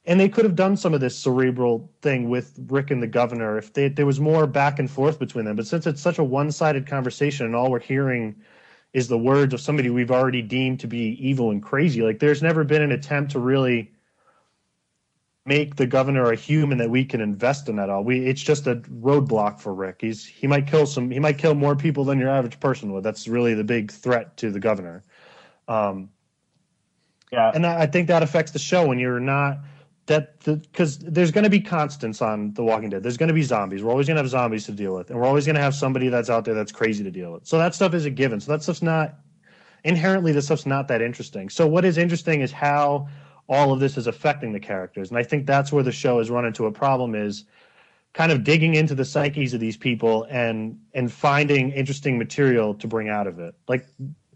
And 0.05 0.21
they 0.21 0.29
could 0.29 0.45
have 0.45 0.57
done 0.57 0.77
some 0.77 0.95
of 0.95 1.01
this 1.01 1.17
cerebral 1.17 1.91
thing 2.03 2.29
with 2.29 2.59
Rick 2.69 2.91
and 2.91 3.03
the 3.03 3.07
governor 3.07 3.57
if 3.57 3.73
they, 3.73 3.89
there 3.89 4.05
was 4.05 4.21
more 4.21 4.47
back 4.47 4.79
and 4.79 4.91
forth 4.91 5.19
between 5.19 5.45
them. 5.45 5.57
But 5.57 5.67
since 5.67 5.87
it's 5.87 6.03
such 6.03 6.19
a 6.19 6.25
one-sided 6.25 6.87
conversation, 6.87 7.47
and 7.47 7.57
all 7.57 7.71
we're 7.71 7.81
hearing 7.81 8.37
is 8.93 9.09
the 9.09 9.19
words 9.19 9.55
of 9.55 9.61
somebody 9.61 9.89
we've 9.89 10.11
already 10.11 10.43
deemed 10.43 10.81
to 10.81 10.87
be 10.87 11.17
evil 11.27 11.51
and 11.51 11.63
crazy, 11.63 12.03
like 12.03 12.19
there's 12.19 12.43
never 12.43 12.63
been 12.63 12.83
an 12.83 12.93
attempt 12.93 13.33
to 13.33 13.39
really 13.39 13.91
make 15.45 15.75
the 15.77 15.87
governor 15.87 16.31
a 16.31 16.37
human 16.37 16.79
that 16.79 16.91
we 16.91 17.05
can 17.05 17.21
invest 17.21 17.69
in 17.69 17.79
at 17.79 17.91
all. 17.91 18.05
We 18.05 18.27
it's 18.27 18.43
just 18.43 18.67
a 18.67 18.77
roadblock 18.77 19.61
for 19.61 19.75
Rick. 19.75 19.99
He's 20.01 20.25
he 20.25 20.47
might 20.47 20.67
kill 20.67 20.87
some 20.87 21.11
he 21.11 21.19
might 21.19 21.39
kill 21.39 21.55
more 21.55 21.75
people 21.75 22.05
than 22.05 22.19
your 22.19 22.31
average 22.31 22.61
person 22.61 22.93
would. 22.93 23.03
That's 23.03 23.27
really 23.27 23.55
the 23.55 23.65
big 23.65 23.91
threat 23.91 24.37
to 24.39 24.51
the 24.51 24.61
governor. 24.61 25.03
Um, 25.67 26.11
yeah, 27.33 27.51
and 27.55 27.67
I 27.67 27.87
think 27.87 28.09
that 28.09 28.23
affects 28.23 28.53
the 28.53 28.59
show 28.59 28.87
when 28.87 28.99
you're 28.99 29.21
not 29.21 29.59
that 30.07 30.39
because 30.45 30.99
the, 30.99 31.11
there's 31.11 31.31
going 31.31 31.45
to 31.45 31.51
be 31.51 31.61
constants 31.61 32.21
on 32.21 32.53
The 32.55 32.63
Walking 32.63 32.91
Dead. 32.91 33.03
There's 33.03 33.17
going 33.17 33.29
to 33.29 33.35
be 33.35 33.43
zombies. 33.43 33.83
We're 33.83 33.91
always 33.91 34.07
going 34.07 34.17
to 34.17 34.23
have 34.23 34.31
zombies 34.31 34.67
to 34.67 34.73
deal 34.73 34.95
with, 34.95 35.11
and 35.11 35.19
we're 35.19 35.27
always 35.27 35.47
going 35.47 35.57
to 35.57 35.63
have 35.63 35.75
somebody 35.75 36.09
that's 36.09 36.31
out 36.31 36.45
there 36.45 36.55
that's 36.55 36.73
crazy 36.73 37.03
to 37.03 37.11
deal 37.11 37.33
with. 37.33 37.47
So 37.47 37.59
that 37.59 37.75
stuff 37.75 37.95
is 37.95 38.05
a 38.05 38.11
given. 38.11 38.41
So 38.41 38.53
that 38.53 38.63
stuff's 38.63 38.83
not 38.83 39.19
inherently 39.85 40.33
This 40.33 40.45
stuff's 40.45 40.67
not 40.67 40.89
that 40.89 41.03
interesting. 41.03 41.49
So 41.49 41.67
what 41.67 41.85
is 41.85 41.99
interesting 41.99 42.41
is 42.41 42.53
how 42.53 43.09
all 43.53 43.73
of 43.73 43.81
this 43.81 43.97
is 43.97 44.07
affecting 44.07 44.53
the 44.53 44.61
characters. 44.61 45.11
And 45.11 45.19
I 45.19 45.23
think 45.23 45.47
that's 45.47 45.73
where 45.73 45.83
the 45.83 45.93
show 45.93 46.19
has 46.19 46.31
run 46.31 46.45
into 46.45 46.67
a 46.67 46.73
problem 46.73 47.15
is 47.15 47.45
kind 48.13 48.33
of 48.33 48.45
digging 48.45 48.75
into 48.75 48.95
the 48.95 49.05
psyches 49.05 49.55
of 49.55 49.61
these 49.61 49.77
people 49.77 50.27
and 50.29 50.81
and 50.95 51.13
finding 51.13 51.71
interesting 51.73 52.19
material 52.19 52.75
to 52.75 52.87
bring 52.87 53.09
out 53.09 53.27
of 53.27 53.39
it. 53.39 53.55
Like 53.69 53.87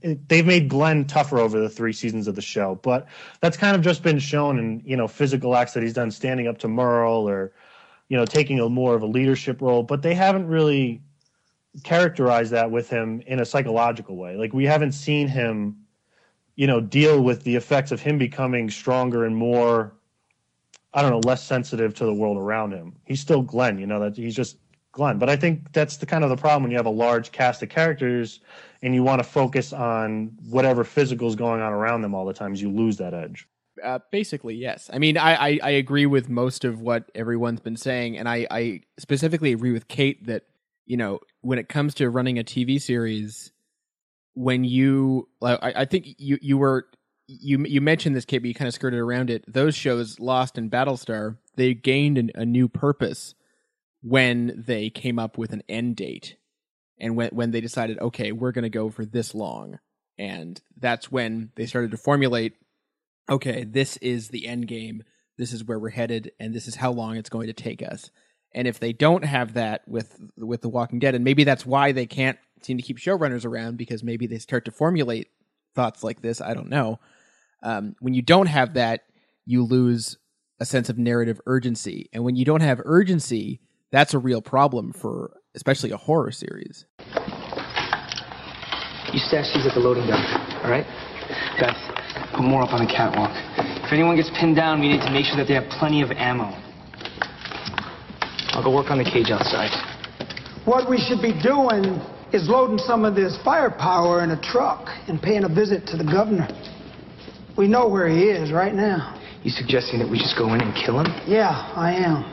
they've 0.03 0.47
made 0.47 0.69
Glenn 0.69 1.07
tougher 1.07 1.39
over 1.39 1.59
the 1.59 1.69
three 1.69 1.93
seasons 1.93 2.29
of 2.29 2.35
the 2.35 2.43
show, 2.43 2.79
but 2.83 3.07
that's 3.41 3.57
kind 3.57 3.75
of 3.75 3.83
just 3.83 4.03
been 4.03 4.19
shown 4.19 4.59
in 4.59 4.83
you 4.85 4.97
know 4.97 5.09
physical 5.09 5.57
acts 5.57 5.73
that 5.73 5.83
he's 5.83 5.95
done, 5.95 6.11
standing 6.11 6.47
up 6.47 6.59
to 6.59 6.69
Merle 6.69 7.29
or 7.29 7.53
you 8.09 8.17
know, 8.17 8.25
taking 8.25 8.61
a 8.61 8.69
more 8.69 8.95
of 8.95 9.03
a 9.03 9.07
leadership 9.07 9.61
role, 9.61 9.83
but 9.83 10.03
they 10.03 10.15
haven't 10.15 10.47
really 10.47 11.03
characterized 11.83 12.53
that 12.53 12.71
with 12.71 12.89
him 12.89 13.21
in 13.27 13.41
a 13.41 13.45
psychological 13.45 14.17
way. 14.17 14.37
Like 14.37 14.53
we 14.53 14.65
haven't 14.65 14.93
seen 14.93 15.29
him, 15.29 15.86
you 16.57 16.67
know, 16.67 16.81
deal 16.81 17.23
with 17.23 17.45
the 17.45 17.55
effects 17.57 17.93
of 17.93 18.01
him 18.01 18.19
becoming 18.19 18.71
stronger 18.71 19.25
and 19.25 19.37
more 19.37 19.97
I 20.97 21.03
don't 21.03 21.11
know, 21.11 21.21
less 21.29 21.45
sensitive 21.45 21.93
to 21.97 22.07
the 22.07 22.15
world 22.15 22.39
around 22.39 22.73
him. 22.73 22.95
He's 23.05 23.21
still 23.21 23.43
Glenn, 23.43 23.79
you 23.79 23.87
know, 23.87 24.01
that 24.01 24.17
he's 24.17 24.35
just 24.35 24.57
Glenn. 24.93 25.19
But 25.19 25.29
I 25.29 25.37
think 25.37 25.71
that's 25.75 25.99
the 25.99 26.07
kind 26.07 26.25
of 26.25 26.31
the 26.31 26.39
problem 26.39 26.63
when 26.63 26.71
you 26.71 26.79
have 26.79 26.87
a 26.87 26.91
large 26.91 27.33
cast 27.33 27.63
of 27.63 27.69
characters 27.69 28.41
and 28.81 28.95
you 28.95 29.03
want 29.03 29.21
to 29.21 29.25
focus 29.29 29.75
on 29.75 30.35
whatever 30.49 30.85
physical 30.85 31.29
is 31.29 31.37
going 31.37 31.61
on 31.61 31.71
around 31.71 32.01
them 32.01 32.15
all 32.15 32.25
the 32.25 32.33
times, 32.33 32.63
you 32.63 32.71
lose 32.71 32.97
that 32.97 33.13
edge. 33.13 33.47
Uh, 33.85 33.99
basically, 34.11 34.55
yes. 34.55 34.89
I 34.91 34.99
mean, 34.99 35.19
I, 35.19 35.35
I, 35.35 35.59
I 35.63 35.71
agree 35.71 36.07
with 36.07 36.31
most 36.31 36.65
of 36.65 36.81
what 36.81 37.11
everyone's 37.15 37.61
been 37.61 37.77
saying, 37.77 38.17
and 38.17 38.27
I, 38.27 38.47
I 38.51 38.81
specifically 38.99 39.53
agree 39.53 39.73
with 39.73 39.89
Kate 39.89 40.27
that 40.27 40.45
you 40.87 40.97
know 40.97 41.21
when 41.43 41.59
it 41.59 41.69
comes 41.69 41.93
to 41.97 42.09
running 42.09 42.39
a 42.39 42.45
TV 42.45 42.81
series, 42.81 43.53
when 44.37 44.65
you, 44.65 45.29
I, 45.43 45.73
I 45.77 45.85
think 45.85 46.07
you 46.19 46.39
you 46.41 46.59
were 46.59 46.87
you 47.27 47.65
you 47.65 47.81
mentioned 47.81 48.15
this, 48.15 48.25
Kate, 48.25 48.39
but 48.39 48.49
you 48.49 48.55
kind 48.55 48.69
of 48.69 48.75
skirted 48.75 49.01
around 49.01 49.31
it. 49.31 49.45
Those 49.53 49.75
shows, 49.75 50.21
Lost 50.21 50.59
and 50.59 50.71
Battlestar, 50.71 51.39
they 51.57 51.75
gained 51.75 52.19
an, 52.19 52.31
a 52.35 52.45
new 52.45 52.69
purpose 52.69 53.35
when 54.03 54.63
they 54.67 54.91
came 54.91 55.19
up 55.19 55.37
with 55.37 55.53
an 55.53 55.63
end 55.69 55.97
date, 55.97 56.37
and 57.01 57.17
when 57.17 57.31
when 57.31 57.51
they 57.51 57.61
decided, 57.61 57.99
okay, 57.99 58.31
we're 58.33 58.53
going 58.53 58.63
to 58.63 58.69
go 58.69 58.91
for 58.91 59.05
this 59.05 59.35
long, 59.35 59.79
and 60.19 60.61
that's 60.77 61.11
when 61.11 61.51
they 61.57 61.67
started 61.67 61.91
to 61.91 61.97
formulate 61.97 62.53
okay, 63.29 63.65
this 63.65 63.97
is 63.99 64.29
the 64.29 64.47
end 64.47 64.69
game, 64.69 65.03
this 65.39 65.53
is 65.53 65.65
where 65.65 65.79
we're 65.79 65.91
headed, 65.91 66.33
and 66.39 66.55
this 66.55 66.69
is 66.69 66.77
how 66.77 66.93
long 66.93 67.17
it's 67.17 67.31
going 67.31 67.49
to 67.49 67.53
take 67.53 67.83
us. 67.83 68.11
And 68.53 68.67
if 68.67 68.79
they 68.79 68.93
don't 68.93 69.25
have 69.25 69.55
that 69.55 69.87
with 69.87 70.19
with 70.39 70.63
The 70.63 70.69
Walking 70.69 70.99
Dead, 70.99 71.15
and 71.15 71.25
maybe 71.25 71.45
that's 71.45 71.67
why 71.67 71.93
they 71.93 72.07
can't 72.07 72.39
seem 72.63 72.77
to 72.77 72.83
keep 72.83 72.99
showrunners 72.99 73.45
around 73.45 73.77
because 73.77 74.03
maybe 74.03 74.27
they 74.27 74.39
start 74.39 74.65
to 74.65 74.71
formulate 74.71 75.29
thoughts 75.75 76.03
like 76.03 76.23
this. 76.23 76.41
I 76.41 76.55
don't 76.55 76.69
know. 76.69 76.99
Um, 77.63 77.95
when 78.01 78.15
you 78.15 78.23
don't 78.23 78.47
have 78.47 78.75
that, 78.75 79.03
you 79.45 79.63
lose 79.63 80.17
a 80.61 80.67
sense 80.67 80.89
of 80.89 80.99
narrative 80.99 81.41
urgency, 81.47 82.09
and 82.13 82.25
when 82.25 82.37
you 82.37 82.45
don't 82.45 82.63
have 82.63 82.81
urgency, 82.85 83.61
that's 83.93 84.15
a 84.15 84.19
real 84.19 84.41
problem 84.41 84.93
for 84.93 85.37
especially 85.55 85.91
a 85.91 85.97
horror 85.97 86.31
series. 86.31 86.85
You 89.13 89.21
stash 89.21 89.53
these 89.55 89.67
at 89.67 89.75
the 89.75 89.81
loading 89.81 90.07
dock, 90.07 90.65
all 90.65 90.71
right? 90.71 90.87
Beth, 91.59 91.77
put 92.35 92.43
more 92.43 92.63
up 92.63 92.73
on 92.73 92.85
the 92.85 92.91
catwalk. 92.93 93.31
If 93.85 93.93
anyone 93.93 94.17
gets 94.17 94.31
pinned 94.39 94.57
down, 94.57 94.81
we 94.81 94.89
need 94.89 95.01
to 95.01 95.11
make 95.11 95.25
sure 95.25 95.37
that 95.37 95.47
they 95.47 95.55
have 95.55 95.69
plenty 95.79 96.03
of 96.03 96.11
ammo. 96.11 96.53
I'll 98.53 98.63
go 98.63 98.75
work 98.75 98.91
on 98.91 98.99
the 98.99 99.05
cage 99.05 99.31
outside. 99.31 99.71
What 100.65 100.91
we 100.91 100.99
should 100.99 101.23
be 101.23 101.33
doing 101.41 102.01
is 102.33 102.49
loading 102.49 102.79
some 102.79 103.05
of 103.05 103.15
this 103.15 103.39
firepower 103.45 104.23
in 104.23 104.31
a 104.31 104.41
truck 104.41 104.89
and 105.09 105.21
paying 105.21 105.45
a 105.45 105.49
visit 105.49 105.87
to 105.87 105.97
the 105.97 106.05
governor. 106.05 106.49
We 107.57 107.69
know 107.69 107.89
where 107.89 108.09
he 108.09 108.25
is 108.25 108.53
right 108.53 108.75
now. 108.75 109.21
You 109.43 109.51
suggesting 109.51 110.01
that 110.01 110.11
we 110.11 110.19
just 110.19 110.37
go 110.37 110.53
in 110.55 110.61
and 110.61 110.75
kill 110.75 111.01
him? 111.01 111.07
Yeah, 111.27 111.73
I 111.75 111.95
am. 111.95 112.33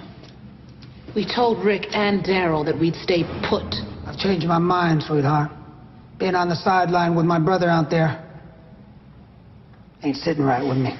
We 1.15 1.25
told 1.25 1.63
Rick 1.63 1.87
and 1.93 2.23
Daryl 2.23 2.65
that 2.65 2.77
we'd 2.77 2.95
stay 2.95 3.23
put. 3.47 3.75
I've 4.05 4.17
changed 4.17 4.47
my 4.47 4.57
mind, 4.57 5.03
sweetheart. 5.03 5.51
Being 6.17 6.35
on 6.35 6.49
the 6.49 6.55
sideline 6.55 7.15
with 7.15 7.25
my 7.25 7.39
brother 7.39 7.69
out 7.69 7.89
there 7.89 8.19
ain't 10.03 10.17
sitting 10.17 10.43
right 10.43 10.65
with 10.67 10.77
me. 10.77 10.97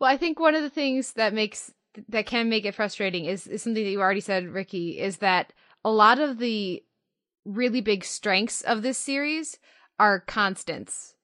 Well, 0.00 0.10
I 0.10 0.16
think 0.16 0.40
one 0.40 0.54
of 0.54 0.62
the 0.62 0.70
things 0.70 1.12
that 1.14 1.34
makes 1.34 1.72
that 2.08 2.26
can 2.26 2.48
make 2.48 2.64
it 2.64 2.74
frustrating 2.74 3.26
is, 3.26 3.46
is 3.46 3.62
something 3.62 3.84
that 3.84 3.90
you 3.90 4.00
already 4.00 4.20
said, 4.20 4.48
Ricky, 4.48 4.98
is 4.98 5.18
that 5.18 5.52
a 5.84 5.90
lot 5.90 6.18
of 6.18 6.38
the 6.38 6.82
really 7.44 7.80
big 7.80 8.04
strengths 8.04 8.62
of 8.62 8.82
this 8.82 8.98
series 8.98 9.58
are 9.98 10.20
constants. 10.20 11.14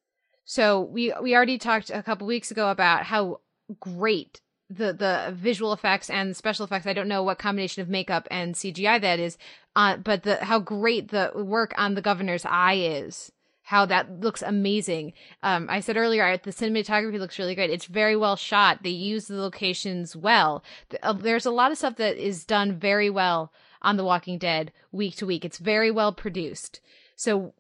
So 0.45 0.81
we 0.81 1.13
we 1.23 1.35
already 1.35 1.59
talked 1.59 1.91
a 1.91 2.03
couple 2.03 2.27
weeks 2.27 2.51
ago 2.51 2.71
about 2.71 3.05
how 3.05 3.41
great 3.79 4.41
the 4.69 4.93
the 4.93 5.33
visual 5.35 5.73
effects 5.73 6.11
and 6.11 6.37
special 6.37 6.65
effects. 6.65 6.87
I 6.87 6.93
don't 6.93 7.09
know 7.09 7.23
what 7.23 7.39
combination 7.39 7.83
of 7.83 7.89
makeup 7.89 8.27
and 8.31 8.55
CGI 8.55 9.01
that 9.01 9.19
is, 9.19 9.39
uh, 9.77 9.97
but 9.97 10.23
the 10.23 10.37
how 10.45 10.59
great 10.59 11.11
the 11.11 11.33
work 11.35 11.73
on 11.77 11.95
the 11.95 12.03
governor's 12.03 12.45
eye 12.45 12.75
is. 12.75 13.33
How 13.63 13.87
that 13.87 14.21
looks 14.21 14.43
amazing. 14.43 15.13
Um, 15.45 15.69
I 15.71 15.79
said 15.79 15.97
earlier, 15.97 16.37
the 16.37 16.51
cinematography 16.51 17.21
looks 17.21 17.39
really 17.39 17.55
great. 17.55 17.71
It's 17.71 17.85
very 17.85 18.17
well 18.17 18.35
shot. 18.35 18.83
They 18.83 18.91
use 18.91 19.29
the 19.29 19.41
locations 19.41 20.17
well. 20.17 20.65
Uh, 21.01 21.13
there's 21.13 21.47
a 21.47 21.53
lot 21.53 21.71
of 21.71 21.79
stuff 21.79 21.95
that 21.97 22.17
is 22.17 22.45
done 22.45 22.73
very 22.73 23.11
well 23.11 23.53
on 23.83 23.97
The 23.97 24.05
Walking 24.05 24.39
Dead 24.39 24.73
week 24.93 25.17
to 25.17 25.27
week. 25.27 25.45
It's 25.45 25.59
very 25.59 25.91
well 25.91 26.13
produced. 26.13 26.81
So 27.17 27.55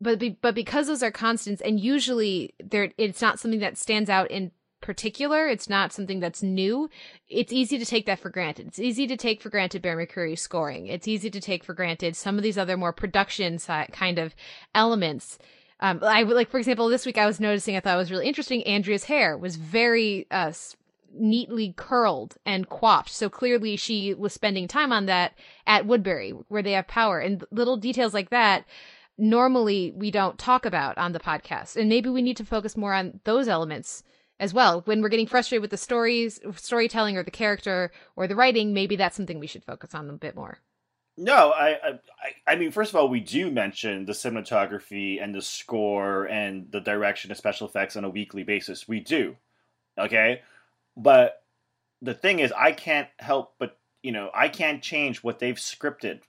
but 0.00 0.18
be, 0.18 0.30
but 0.40 0.54
because 0.54 0.86
those 0.86 1.02
are 1.02 1.10
constants 1.10 1.62
and 1.62 1.80
usually 1.80 2.54
there 2.62 2.92
it's 2.98 3.22
not 3.22 3.38
something 3.38 3.60
that 3.60 3.78
stands 3.78 4.10
out 4.10 4.30
in 4.30 4.50
particular 4.82 5.48
it's 5.48 5.70
not 5.70 5.92
something 5.92 6.20
that's 6.20 6.42
new 6.42 6.88
it's 7.28 7.52
easy 7.52 7.78
to 7.78 7.84
take 7.84 8.04
that 8.04 8.18
for 8.18 8.28
granted 8.28 8.66
it's 8.66 8.78
easy 8.78 9.06
to 9.06 9.16
take 9.16 9.40
for 9.40 9.48
granted 9.48 9.80
bear 9.80 9.96
mccreary's 9.96 10.40
scoring 10.40 10.86
it's 10.86 11.08
easy 11.08 11.30
to 11.30 11.40
take 11.40 11.64
for 11.64 11.72
granted 11.72 12.14
some 12.14 12.36
of 12.36 12.42
these 12.42 12.58
other 12.58 12.76
more 12.76 12.92
production 12.92 13.58
kind 13.90 14.18
of 14.18 14.34
elements 14.74 15.38
um, 15.80 16.00
I 16.02 16.22
like, 16.22 16.48
for 16.48 16.56
example, 16.56 16.88
this 16.88 17.04
week 17.04 17.18
I 17.18 17.26
was 17.26 17.38
noticing 17.38 17.76
I 17.76 17.80
thought 17.80 17.96
it 17.96 17.98
was 17.98 18.10
really 18.10 18.26
interesting. 18.26 18.62
Andrea's 18.64 19.04
hair 19.04 19.36
was 19.36 19.56
very 19.56 20.26
uh, 20.30 20.52
neatly 21.18 21.74
curled 21.76 22.36
and 22.44 22.68
coiffed. 22.68 23.10
So 23.10 23.28
clearly 23.28 23.76
she 23.76 24.14
was 24.14 24.32
spending 24.32 24.68
time 24.68 24.92
on 24.92 25.06
that 25.06 25.34
at 25.66 25.86
Woodbury, 25.86 26.30
where 26.48 26.62
they 26.62 26.72
have 26.72 26.88
power. 26.88 27.18
And 27.18 27.44
little 27.50 27.76
details 27.76 28.14
like 28.14 28.30
that 28.30 28.64
normally 29.18 29.92
we 29.96 30.10
don't 30.10 30.38
talk 30.38 30.66
about 30.66 30.98
on 30.98 31.12
the 31.12 31.20
podcast. 31.20 31.76
And 31.76 31.88
maybe 31.88 32.08
we 32.08 32.22
need 32.22 32.36
to 32.38 32.44
focus 32.44 32.76
more 32.76 32.92
on 32.92 33.20
those 33.24 33.48
elements 33.48 34.02
as 34.38 34.52
well. 34.52 34.82
When 34.84 35.00
we're 35.00 35.08
getting 35.08 35.26
frustrated 35.26 35.62
with 35.62 35.70
the 35.70 35.76
stories, 35.76 36.40
storytelling 36.56 37.16
or 37.16 37.22
the 37.22 37.30
character 37.30 37.90
or 38.16 38.26
the 38.26 38.36
writing, 38.36 38.74
maybe 38.74 38.96
that's 38.96 39.16
something 39.16 39.38
we 39.38 39.46
should 39.46 39.64
focus 39.64 39.94
on 39.94 40.10
a 40.10 40.14
bit 40.14 40.36
more. 40.36 40.58
No, 41.18 41.50
I, 41.50 41.70
I, 41.70 41.98
I 42.46 42.56
mean, 42.56 42.70
first 42.70 42.90
of 42.90 42.96
all, 42.96 43.08
we 43.08 43.20
do 43.20 43.50
mention 43.50 44.04
the 44.04 44.12
cinematography 44.12 45.22
and 45.22 45.34
the 45.34 45.40
score 45.40 46.26
and 46.26 46.70
the 46.70 46.80
direction 46.80 47.30
of 47.30 47.38
special 47.38 47.66
effects 47.66 47.96
on 47.96 48.04
a 48.04 48.10
weekly 48.10 48.42
basis. 48.42 48.86
We 48.86 49.00
do, 49.00 49.36
okay, 49.98 50.42
but 50.96 51.42
the 52.02 52.14
thing 52.14 52.38
is, 52.40 52.52
I 52.52 52.72
can't 52.72 53.08
help 53.18 53.54
but 53.58 53.78
you 54.02 54.12
know, 54.12 54.30
I 54.32 54.48
can't 54.48 54.82
change 54.82 55.24
what 55.24 55.40
they've 55.40 55.56
scripted 55.56 56.20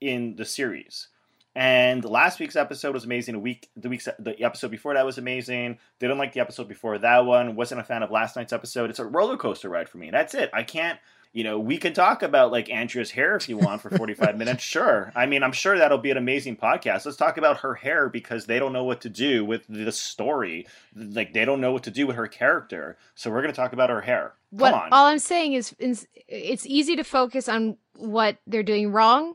in 0.00 0.36
the 0.36 0.44
series. 0.44 1.08
And 1.54 2.04
last 2.04 2.40
week's 2.40 2.56
episode 2.56 2.94
was 2.94 3.04
amazing. 3.04 3.34
A 3.34 3.38
week, 3.38 3.68
the 3.76 3.88
week, 3.88 4.02
the 4.18 4.42
episode 4.42 4.70
before 4.70 4.94
that 4.94 5.04
was 5.04 5.18
amazing. 5.18 5.78
Didn't 5.98 6.18
like 6.18 6.32
the 6.32 6.40
episode 6.40 6.68
before 6.68 6.98
that 6.98 7.26
one. 7.26 7.56
Wasn't 7.56 7.80
a 7.80 7.84
fan 7.84 8.02
of 8.02 8.10
last 8.10 8.36
night's 8.36 8.52
episode. 8.52 8.90
It's 8.90 8.98
a 8.98 9.04
roller 9.04 9.36
coaster 9.36 9.68
ride 9.68 9.88
for 9.88 9.98
me. 9.98 10.10
That's 10.10 10.34
it. 10.34 10.50
I 10.52 10.62
can't. 10.62 10.98
You 11.32 11.44
know, 11.44 11.58
we 11.58 11.78
can 11.78 11.94
talk 11.94 12.22
about 12.22 12.52
like 12.52 12.70
Andrea's 12.70 13.10
hair 13.10 13.36
if 13.36 13.48
you 13.48 13.56
want 13.56 13.80
for 13.80 13.90
45 13.90 14.36
minutes. 14.38 14.62
Sure. 14.62 15.12
I 15.16 15.26
mean, 15.26 15.42
I'm 15.42 15.52
sure 15.52 15.78
that'll 15.78 15.98
be 15.98 16.10
an 16.10 16.16
amazing 16.16 16.56
podcast. 16.56 17.06
Let's 17.06 17.16
talk 17.16 17.38
about 17.38 17.58
her 17.58 17.74
hair 17.74 18.08
because 18.08 18.46
they 18.46 18.58
don't 18.58 18.72
know 18.72 18.84
what 18.84 19.00
to 19.02 19.08
do 19.08 19.44
with 19.44 19.66
the 19.68 19.92
story. 19.92 20.66
Like, 20.94 21.32
they 21.32 21.44
don't 21.44 21.60
know 21.60 21.72
what 21.72 21.84
to 21.84 21.90
do 21.90 22.06
with 22.06 22.16
her 22.16 22.28
character. 22.28 22.98
So 23.14 23.30
we're 23.30 23.42
going 23.42 23.54
to 23.54 23.60
talk 23.60 23.72
about 23.72 23.90
her 23.90 24.02
hair. 24.02 24.34
Come 24.50 24.58
what, 24.58 24.74
on. 24.74 24.88
All 24.92 25.06
I'm 25.06 25.18
saying 25.18 25.54
is, 25.54 25.74
it's 25.78 26.66
easy 26.66 26.96
to 26.96 27.04
focus 27.04 27.48
on 27.48 27.78
what 27.96 28.36
they're 28.46 28.62
doing 28.62 28.92
wrong 28.92 29.34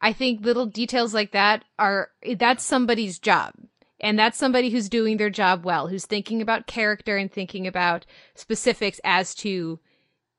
I 0.00 0.12
think 0.12 0.44
little 0.44 0.66
details 0.66 1.12
like 1.12 1.32
that 1.32 1.64
are 1.78 2.10
that's 2.36 2.64
somebody's 2.64 3.18
job. 3.18 3.52
And 4.00 4.16
that's 4.16 4.38
somebody 4.38 4.70
who's 4.70 4.88
doing 4.88 5.16
their 5.16 5.30
job 5.30 5.64
well, 5.64 5.88
who's 5.88 6.06
thinking 6.06 6.40
about 6.40 6.68
character 6.68 7.16
and 7.16 7.32
thinking 7.32 7.66
about 7.66 8.06
specifics 8.36 9.00
as 9.02 9.34
to 9.36 9.80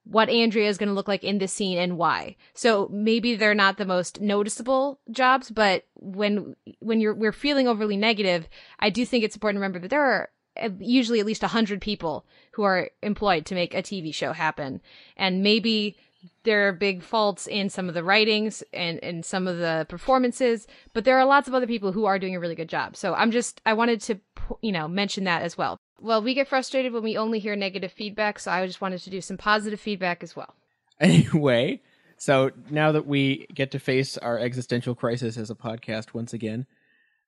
what 0.09 0.29
Andrea 0.29 0.67
is 0.67 0.77
going 0.77 0.89
to 0.89 0.93
look 0.95 1.07
like 1.07 1.23
in 1.23 1.37
this 1.37 1.53
scene 1.53 1.77
and 1.77 1.97
why. 1.97 2.35
So 2.55 2.89
maybe 2.91 3.35
they're 3.35 3.53
not 3.53 3.77
the 3.77 3.85
most 3.85 4.19
noticeable 4.19 4.99
jobs, 5.11 5.51
but 5.51 5.85
when 5.95 6.55
when 6.79 6.99
you're 6.99 7.13
we're 7.13 7.31
feeling 7.31 7.67
overly 7.67 7.95
negative, 7.95 8.49
I 8.79 8.89
do 8.89 9.05
think 9.05 9.23
it's 9.23 9.35
important 9.35 9.57
to 9.57 9.61
remember 9.61 9.79
that 9.79 9.89
there 9.89 10.03
are 10.03 10.29
uh, 10.59 10.69
usually 10.79 11.19
at 11.19 11.27
least 11.27 11.43
100 11.43 11.79
people 11.79 12.25
who 12.53 12.63
are 12.63 12.89
employed 13.03 13.45
to 13.45 13.55
make 13.55 13.75
a 13.75 13.83
TV 13.83 14.13
show 14.13 14.33
happen. 14.33 14.81
And 15.15 15.43
maybe 15.43 15.95
there 16.43 16.67
are 16.67 16.73
big 16.73 17.03
faults 17.03 17.45
in 17.45 17.69
some 17.69 17.87
of 17.87 17.93
the 17.93 18.03
writings 18.03 18.63
and, 18.73 19.01
and 19.03 19.23
some 19.23 19.47
of 19.47 19.57
the 19.57 19.85
performances, 19.89 20.67
but 20.93 21.05
there 21.05 21.17
are 21.19 21.25
lots 21.25 21.47
of 21.47 21.53
other 21.53 21.67
people 21.67 21.91
who 21.91 22.05
are 22.05 22.19
doing 22.19 22.35
a 22.35 22.39
really 22.39 22.55
good 22.55 22.67
job. 22.67 22.97
So 22.97 23.13
I'm 23.13 23.31
just, 23.31 23.61
I 23.65 23.73
wanted 23.73 24.01
to, 24.01 24.19
you 24.61 24.71
know, 24.71 24.87
mention 24.87 25.25
that 25.25 25.43
as 25.43 25.57
well. 25.57 25.77
Well, 26.01 26.21
we 26.21 26.33
get 26.33 26.47
frustrated 26.47 26.93
when 26.93 27.03
we 27.03 27.17
only 27.17 27.39
hear 27.39 27.55
negative 27.55 27.91
feedback, 27.91 28.39
so 28.39 28.51
I 28.51 28.65
just 28.65 28.81
wanted 28.81 29.01
to 29.01 29.09
do 29.09 29.21
some 29.21 29.37
positive 29.37 29.79
feedback 29.79 30.23
as 30.23 30.35
well. 30.35 30.55
Anyway, 31.01 31.79
so 32.17 32.51
now 32.69 32.91
that 32.91 33.07
we 33.07 33.47
get 33.53 33.71
to 33.71 33.79
face 33.79 34.17
our 34.17 34.37
existential 34.37 34.93
crisis 34.93 35.37
as 35.37 35.49
a 35.49 35.55
podcast 35.55 36.13
once 36.13 36.33
again, 36.33 36.65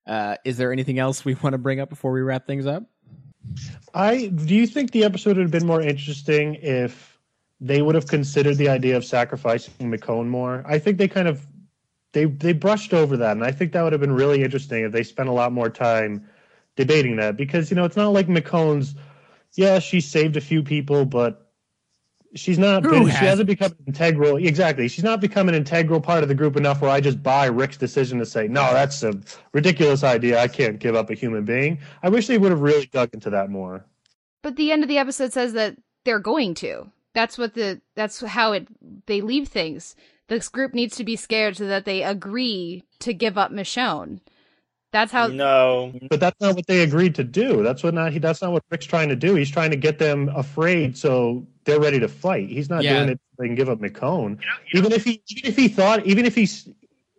uh, 0.06 0.36
is 0.44 0.58
there 0.58 0.74
anything 0.74 1.00
else 1.00 1.24
we 1.24 1.36
want 1.36 1.54
to 1.54 1.58
bring 1.58 1.80
up 1.80 1.88
before 1.88 2.12
we 2.12 2.20
wrap 2.20 2.46
things 2.46 2.68
up? 2.68 2.84
I 3.94 4.28
do 4.28 4.56
you 4.56 4.68
think 4.68 4.92
the 4.92 5.06
episode 5.06 5.38
would 5.38 5.44
have 5.44 5.52
been 5.52 5.66
more 5.66 5.82
interesting 5.82 6.56
if 6.56 7.18
they 7.62 7.82
would 7.82 7.96
have 7.96 8.08
considered 8.08 8.58
the 8.58 8.68
idea 8.68 8.98
of 8.98 9.06
sacrificing 9.06 9.74
Michonne 9.80 10.28
more. 10.28 10.64
I 10.68 10.80
think 10.80 10.98
they 10.98 11.08
kind 11.08 11.28
of 11.28 11.46
they 12.12 12.26
they 12.26 12.54
brushed 12.54 12.94
over 12.94 13.16
that, 13.18 13.34
and 13.34 13.44
I 13.44 13.52
think 13.52 13.72
that 13.72 13.84
would 13.84 13.94
have 13.94 14.02
been 14.02 14.14
really 14.14 14.44
interesting 14.44 14.84
if 14.84 14.92
they 14.92 15.04
spent 15.04 15.30
a 15.30 15.32
lot 15.32 15.54
more 15.54 15.70
time 15.70 16.28
debating 16.76 17.18
that 17.18 17.38
because 17.38 17.70
you 17.70 17.76
know 17.76 17.86
it's 17.86 17.98
not 17.98 18.10
like 18.10 18.28
Michonne's. 18.28 18.96
Yeah, 19.54 19.80
she 19.80 20.00
saved 20.00 20.38
a 20.38 20.42
few 20.42 20.64
people, 20.64 21.06
but 21.06 21.52
she's 22.36 22.58
not. 22.58 22.84
Who 22.84 22.92
Been, 22.92 23.04
she 23.06 23.10
hasn't? 23.10 23.28
hasn't 23.28 23.48
become 23.48 23.72
an 23.72 23.84
integral. 23.88 24.38
Exactly, 24.38 24.88
she's 24.88 25.04
not 25.04 25.20
become 25.22 25.50
an 25.50 25.56
integral 25.56 26.00
part 26.00 26.24
of 26.24 26.30
the 26.30 26.36
group 26.36 26.56
enough 26.56 26.82
where 26.82 26.92
I 26.92 27.02
just 27.02 27.22
buy 27.22 27.46
Rick's 27.48 27.78
decision 27.78 28.20
to 28.20 28.26
say 28.26 28.48
no, 28.48 28.72
that's 28.74 29.04
a 29.04 29.14
ridiculous 29.54 30.04
idea. 30.04 30.42
I 30.42 30.48
can't 30.48 30.80
give 30.80 30.96
up 30.96 31.10
a 31.10 31.14
human 31.14 31.46
being. 31.46 31.80
I 32.04 32.10
wish 32.10 32.28
they 32.28 32.38
would 32.38 32.52
have 32.52 32.62
really 32.62 32.86
dug 32.86 33.10
into 33.14 33.30
that 33.32 33.50
more. 33.50 33.86
But 34.42 34.56
the 34.56 34.72
end 34.72 34.84
of 34.84 34.90
the 34.90 34.98
episode 34.98 35.34
says 35.34 35.54
that 35.54 35.78
they're 36.04 36.20
going 36.20 36.54
to. 36.56 36.90
That's 37.14 37.38
what 37.38 37.54
the 37.54 37.82
that's 37.96 38.22
how 38.22 38.54
it 38.54 38.68
they 39.06 39.22
leave 39.22 39.50
things. 39.50 39.96
This 40.28 40.48
group 40.48 40.74
needs 40.74 40.96
to 40.96 41.04
be 41.04 41.18
scared 41.18 41.58
so 41.58 41.68
that 41.68 41.84
they 41.84 42.04
agree 42.04 42.84
to 43.00 43.14
give 43.14 43.38
up 43.38 43.52
Michonne. 43.52 44.22
That's 44.92 45.12
how 45.12 45.28
No, 45.28 45.94
But 46.10 46.20
that's 46.20 46.40
not 46.42 46.56
what 46.56 46.68
they 46.68 46.82
agreed 46.82 47.16
to 47.16 47.24
do. 47.24 47.64
That's 47.64 47.82
what 47.84 47.94
not 47.94 48.12
he. 48.12 48.20
That's 48.20 48.42
not 48.42 48.52
what 48.52 48.64
Rick's 48.70 48.86
trying 48.86 49.10
to 49.10 49.16
do. 49.16 49.36
He's 49.36 49.50
trying 49.50 49.72
to 49.72 49.78
get 49.78 50.00
them 50.00 50.30
afraid 50.36 50.98
so 50.98 51.48
they're 51.64 51.80
ready 51.80 52.00
to 52.00 52.08
fight. 52.10 52.50
He's 52.50 52.70
not 52.70 52.84
Yeah. 52.84 52.98
doing 52.98 53.10
it 53.10 53.20
so 53.32 53.36
they 53.42 53.48
can 53.48 53.56
give 53.56 53.70
up 53.70 53.80
Michonne. 53.80 54.40
Even 54.74 54.92
if 54.92 55.04
he, 55.06 55.22
even 55.30 55.50
if 55.50 55.56
he 55.56 55.68
thought, 55.70 56.06
even 56.06 56.26
if 56.26 56.36
he's, 56.36 56.68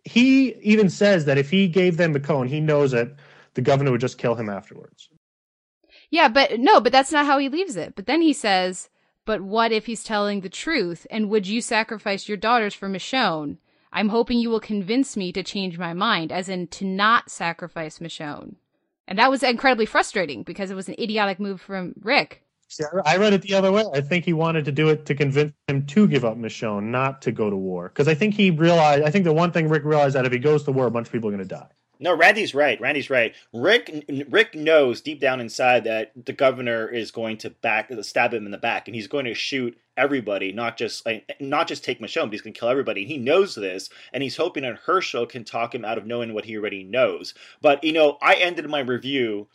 he 0.03 0.53
even 0.61 0.89
says 0.89 1.25
that 1.25 1.37
if 1.37 1.49
he 1.49 1.67
gave 1.67 1.97
them 1.97 2.13
Michonne, 2.13 2.47
he 2.47 2.59
knows 2.59 2.91
that 2.91 3.09
the 3.55 3.61
governor 3.61 3.91
would 3.91 4.01
just 4.01 4.17
kill 4.17 4.35
him 4.35 4.49
afterwards. 4.49 5.09
Yeah, 6.11 6.27
but 6.27 6.59
no, 6.59 6.79
but 6.79 6.91
that's 6.91 7.11
not 7.11 7.25
how 7.25 7.39
he 7.39 7.49
leaves 7.49 7.75
it. 7.75 7.95
But 7.95 8.05
then 8.05 8.21
he 8.21 8.33
says, 8.33 8.89
"But 9.25 9.41
what 9.41 9.71
if 9.71 9.87
he's 9.87 10.03
telling 10.03 10.41
the 10.41 10.49
truth? 10.49 11.07
And 11.09 11.29
would 11.29 11.47
you 11.47 11.59
sacrifice 11.61 12.27
your 12.27 12.37
daughters 12.37 12.75
for 12.75 12.87
Michonne? 12.87 13.57
I'm 13.93 14.09
hoping 14.09 14.39
you 14.39 14.49
will 14.49 14.59
convince 14.59 15.15
me 15.15 15.31
to 15.31 15.43
change 15.43 15.77
my 15.77 15.93
mind, 15.93 16.31
as 16.31 16.49
in 16.49 16.67
to 16.67 16.85
not 16.85 17.29
sacrifice 17.29 17.99
Michonne." 17.99 18.55
And 19.07 19.19
that 19.19 19.29
was 19.29 19.43
incredibly 19.43 19.85
frustrating 19.85 20.43
because 20.43 20.71
it 20.71 20.75
was 20.75 20.89
an 20.89 20.95
idiotic 20.99 21.39
move 21.39 21.61
from 21.61 21.93
Rick. 22.01 22.41
See, 22.69 22.83
I 23.05 23.17
read 23.17 23.33
it 23.33 23.43
the 23.43 23.53
other 23.53 23.71
way. 23.71 23.83
I 23.93 24.01
think 24.01 24.25
he 24.25 24.33
wanted 24.33 24.65
to 24.65 24.71
do 24.71 24.89
it 24.89 25.05
to 25.05 25.13
convince 25.13 25.53
him 25.67 25.85
to 25.85 26.07
give 26.07 26.25
up 26.25 26.37
Michonne, 26.37 26.85
not 26.85 27.21
to 27.21 27.31
go 27.31 27.49
to 27.49 27.55
war. 27.55 27.89
Because 27.89 28.07
I 28.07 28.15
think 28.15 28.33
he 28.33 28.49
realized. 28.49 29.03
I 29.03 29.11
think 29.11 29.25
the 29.25 29.33
one 29.33 29.51
thing 29.51 29.69
Rick 29.69 29.83
realized 29.83 30.15
that 30.15 30.25
if 30.25 30.31
he 30.31 30.39
goes 30.39 30.63
to 30.63 30.71
war, 30.71 30.87
a 30.87 30.91
bunch 30.91 31.07
of 31.07 31.13
people 31.13 31.29
are 31.29 31.33
going 31.33 31.47
to 31.47 31.55
die. 31.55 31.67
No, 32.03 32.13
Randy's 32.13 32.53
right. 32.53 32.79
Randy's 32.81 33.09
right. 33.09 33.33
Rick 33.53 34.03
Rick 34.29 34.55
knows 34.55 34.99
deep 34.99 35.21
down 35.21 35.39
inside 35.39 35.85
that 35.85 36.11
the 36.25 36.33
governor 36.33 36.85
is 36.85 37.11
going 37.11 37.37
to 37.37 37.49
back 37.49 37.89
stab 38.01 38.33
him 38.33 38.45
in 38.45 38.51
the 38.51 38.57
back, 38.57 38.89
and 38.89 38.93
he's 38.93 39.07
going 39.07 39.23
to 39.23 39.33
shoot 39.33 39.77
everybody, 39.95 40.51
not 40.51 40.75
just 40.75 41.05
like, 41.05 41.33
not 41.39 41.65
just 41.65 41.81
take 41.81 42.01
Michonne, 42.01 42.25
but 42.25 42.33
he's 42.33 42.41
going 42.41 42.53
to 42.53 42.59
kill 42.59 42.67
everybody. 42.67 43.03
And 43.03 43.11
he 43.11 43.17
knows 43.17 43.55
this, 43.55 43.89
and 44.11 44.21
he's 44.21 44.35
hoping 44.35 44.63
that 44.63 44.81
Hershel 44.85 45.29
can 45.29 45.45
talk 45.45 45.73
him 45.73 45.85
out 45.85 45.97
of 45.97 46.05
knowing 46.05 46.33
what 46.33 46.43
he 46.43 46.57
already 46.57 46.83
knows. 46.83 47.33
But 47.61 47.81
you 47.85 47.93
know, 47.93 48.17
I 48.21 48.33
ended 48.35 48.69
my 48.69 48.81
review 48.81 49.47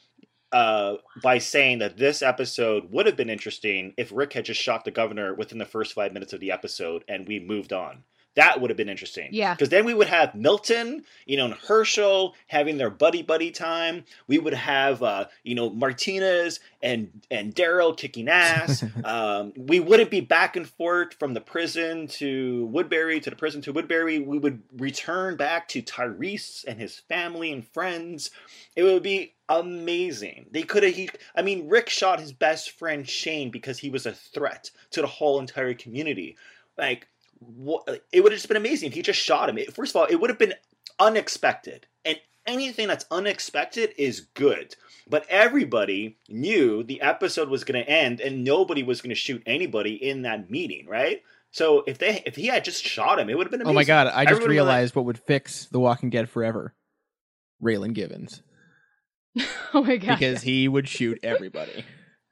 uh, 0.50 0.94
by 1.22 1.36
saying 1.36 1.80
that 1.80 1.98
this 1.98 2.22
episode 2.22 2.90
would 2.90 3.04
have 3.04 3.16
been 3.16 3.28
interesting 3.28 3.92
if 3.98 4.10
Rick 4.10 4.32
had 4.32 4.46
just 4.46 4.62
shot 4.62 4.86
the 4.86 4.90
governor 4.90 5.34
within 5.34 5.58
the 5.58 5.66
first 5.66 5.92
five 5.92 6.14
minutes 6.14 6.32
of 6.32 6.40
the 6.40 6.52
episode 6.52 7.04
and 7.08 7.28
we 7.28 7.40
moved 7.40 7.74
on. 7.74 8.04
That 8.34 8.60
would 8.60 8.70
have 8.70 8.76
been 8.76 8.88
interesting. 8.88 9.30
Yeah. 9.32 9.54
Because 9.54 9.68
then 9.68 9.84
we 9.84 9.94
would 9.94 10.06
have 10.06 10.34
Milton, 10.34 11.04
you 11.26 11.36
know, 11.36 11.46
and 11.46 11.54
Hershel 11.54 12.34
having 12.46 12.78
their 12.78 12.90
buddy 12.90 13.22
buddy 13.22 13.50
time. 13.50 14.04
We 14.28 14.38
would 14.38 14.54
have, 14.54 15.02
uh, 15.02 15.26
you 15.42 15.54
know, 15.54 15.70
Martinez 15.70 16.60
and 16.80 17.10
and 17.30 17.54
Daryl 17.54 17.96
kicking 17.96 18.28
ass. 18.28 18.84
um, 19.04 19.52
we 19.56 19.80
wouldn't 19.80 20.10
be 20.10 20.20
back 20.20 20.56
and 20.56 20.68
forth 20.68 21.14
from 21.14 21.34
the 21.34 21.40
prison 21.40 22.06
to 22.08 22.66
Woodbury 22.66 23.18
to 23.20 23.30
the 23.30 23.36
prison 23.36 23.60
to 23.62 23.72
Woodbury. 23.72 24.20
We 24.20 24.38
would 24.38 24.62
return 24.76 25.36
back 25.36 25.66
to 25.68 25.82
Tyrese 25.82 26.64
and 26.66 26.80
his 26.80 26.96
family 26.96 27.50
and 27.52 27.66
friends. 27.66 28.30
It 28.76 28.84
would 28.84 29.02
be 29.02 29.34
amazing. 29.48 30.46
They 30.50 30.62
could 30.62 30.82
have. 30.82 30.94
He, 30.94 31.10
I 31.34 31.42
mean, 31.42 31.68
Rick 31.68 31.88
shot 31.88 32.20
his 32.20 32.32
best 32.32 32.72
friend 32.72 33.08
Shane 33.08 33.50
because 33.50 33.78
he 33.78 33.90
was 33.90 34.06
a 34.06 34.12
threat 34.12 34.70
to 34.92 35.00
the 35.00 35.06
whole 35.06 35.40
entire 35.40 35.74
community. 35.74 36.36
Like, 36.76 37.08
what, 37.40 37.88
it 38.12 38.20
would 38.22 38.32
have 38.32 38.38
just 38.38 38.48
been 38.48 38.56
amazing 38.56 38.88
if 38.88 38.94
he 38.94 39.02
just 39.02 39.20
shot 39.20 39.48
him. 39.48 39.58
It- 39.58 39.72
First 39.74 39.92
of 39.92 39.96
all, 40.00 40.06
it 40.06 40.16
would 40.16 40.30
have 40.30 40.38
been 40.38 40.54
unexpected, 40.98 41.86
and 42.04 42.18
anything 42.46 42.88
that's 42.88 43.04
unexpected 43.10 43.94
is 43.96 44.20
good. 44.34 44.74
But 45.10 45.24
everybody 45.30 46.18
knew 46.28 46.82
the 46.82 47.00
episode 47.00 47.48
was 47.48 47.64
going 47.64 47.82
to 47.82 47.90
end, 47.90 48.20
and 48.20 48.44
nobody 48.44 48.82
was 48.82 49.00
going 49.00 49.08
to 49.10 49.14
shoot 49.14 49.42
anybody 49.46 49.94
in 49.94 50.22
that 50.22 50.50
meeting, 50.50 50.86
right? 50.86 51.22
So 51.50 51.82
if 51.86 51.96
they 51.98 52.22
if 52.26 52.36
he 52.36 52.46
had 52.48 52.64
just 52.64 52.84
shot 52.84 53.18
him, 53.18 53.30
it 53.30 53.36
would 53.38 53.46
have 53.46 53.50
been 53.50 53.62
amazing. 53.62 53.74
Oh 53.74 53.80
my 53.80 53.84
god, 53.84 54.06
I 54.08 54.24
just 54.24 54.32
Everybody 54.32 54.34
would 54.34 54.42
have- 54.42 54.50
realized 54.66 54.94
what 54.94 55.06
would 55.06 55.18
fix 55.18 55.64
The 55.66 55.80
Walking 55.80 56.10
Dead 56.10 56.28
forever. 56.28 56.74
Raylan 57.62 57.94
Givens. 57.94 58.42
Oh 59.74 59.82
my 59.84 59.96
god! 59.98 60.18
Because 60.18 60.42
he 60.42 60.66
would 60.66 60.88
shoot 60.88 61.18
everybody. 61.22 61.84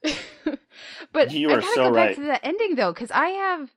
but 1.12 1.30
You 1.32 1.50
I 1.50 1.54
are 1.54 1.60
gotta 1.60 1.72
so 1.74 1.88
go 1.90 1.94
back 1.94 2.06
right. 2.08 2.16
to 2.16 2.22
the 2.22 2.46
ending 2.46 2.74
though, 2.76 2.92
because 2.92 3.10
I 3.10 3.28
have 3.28 3.70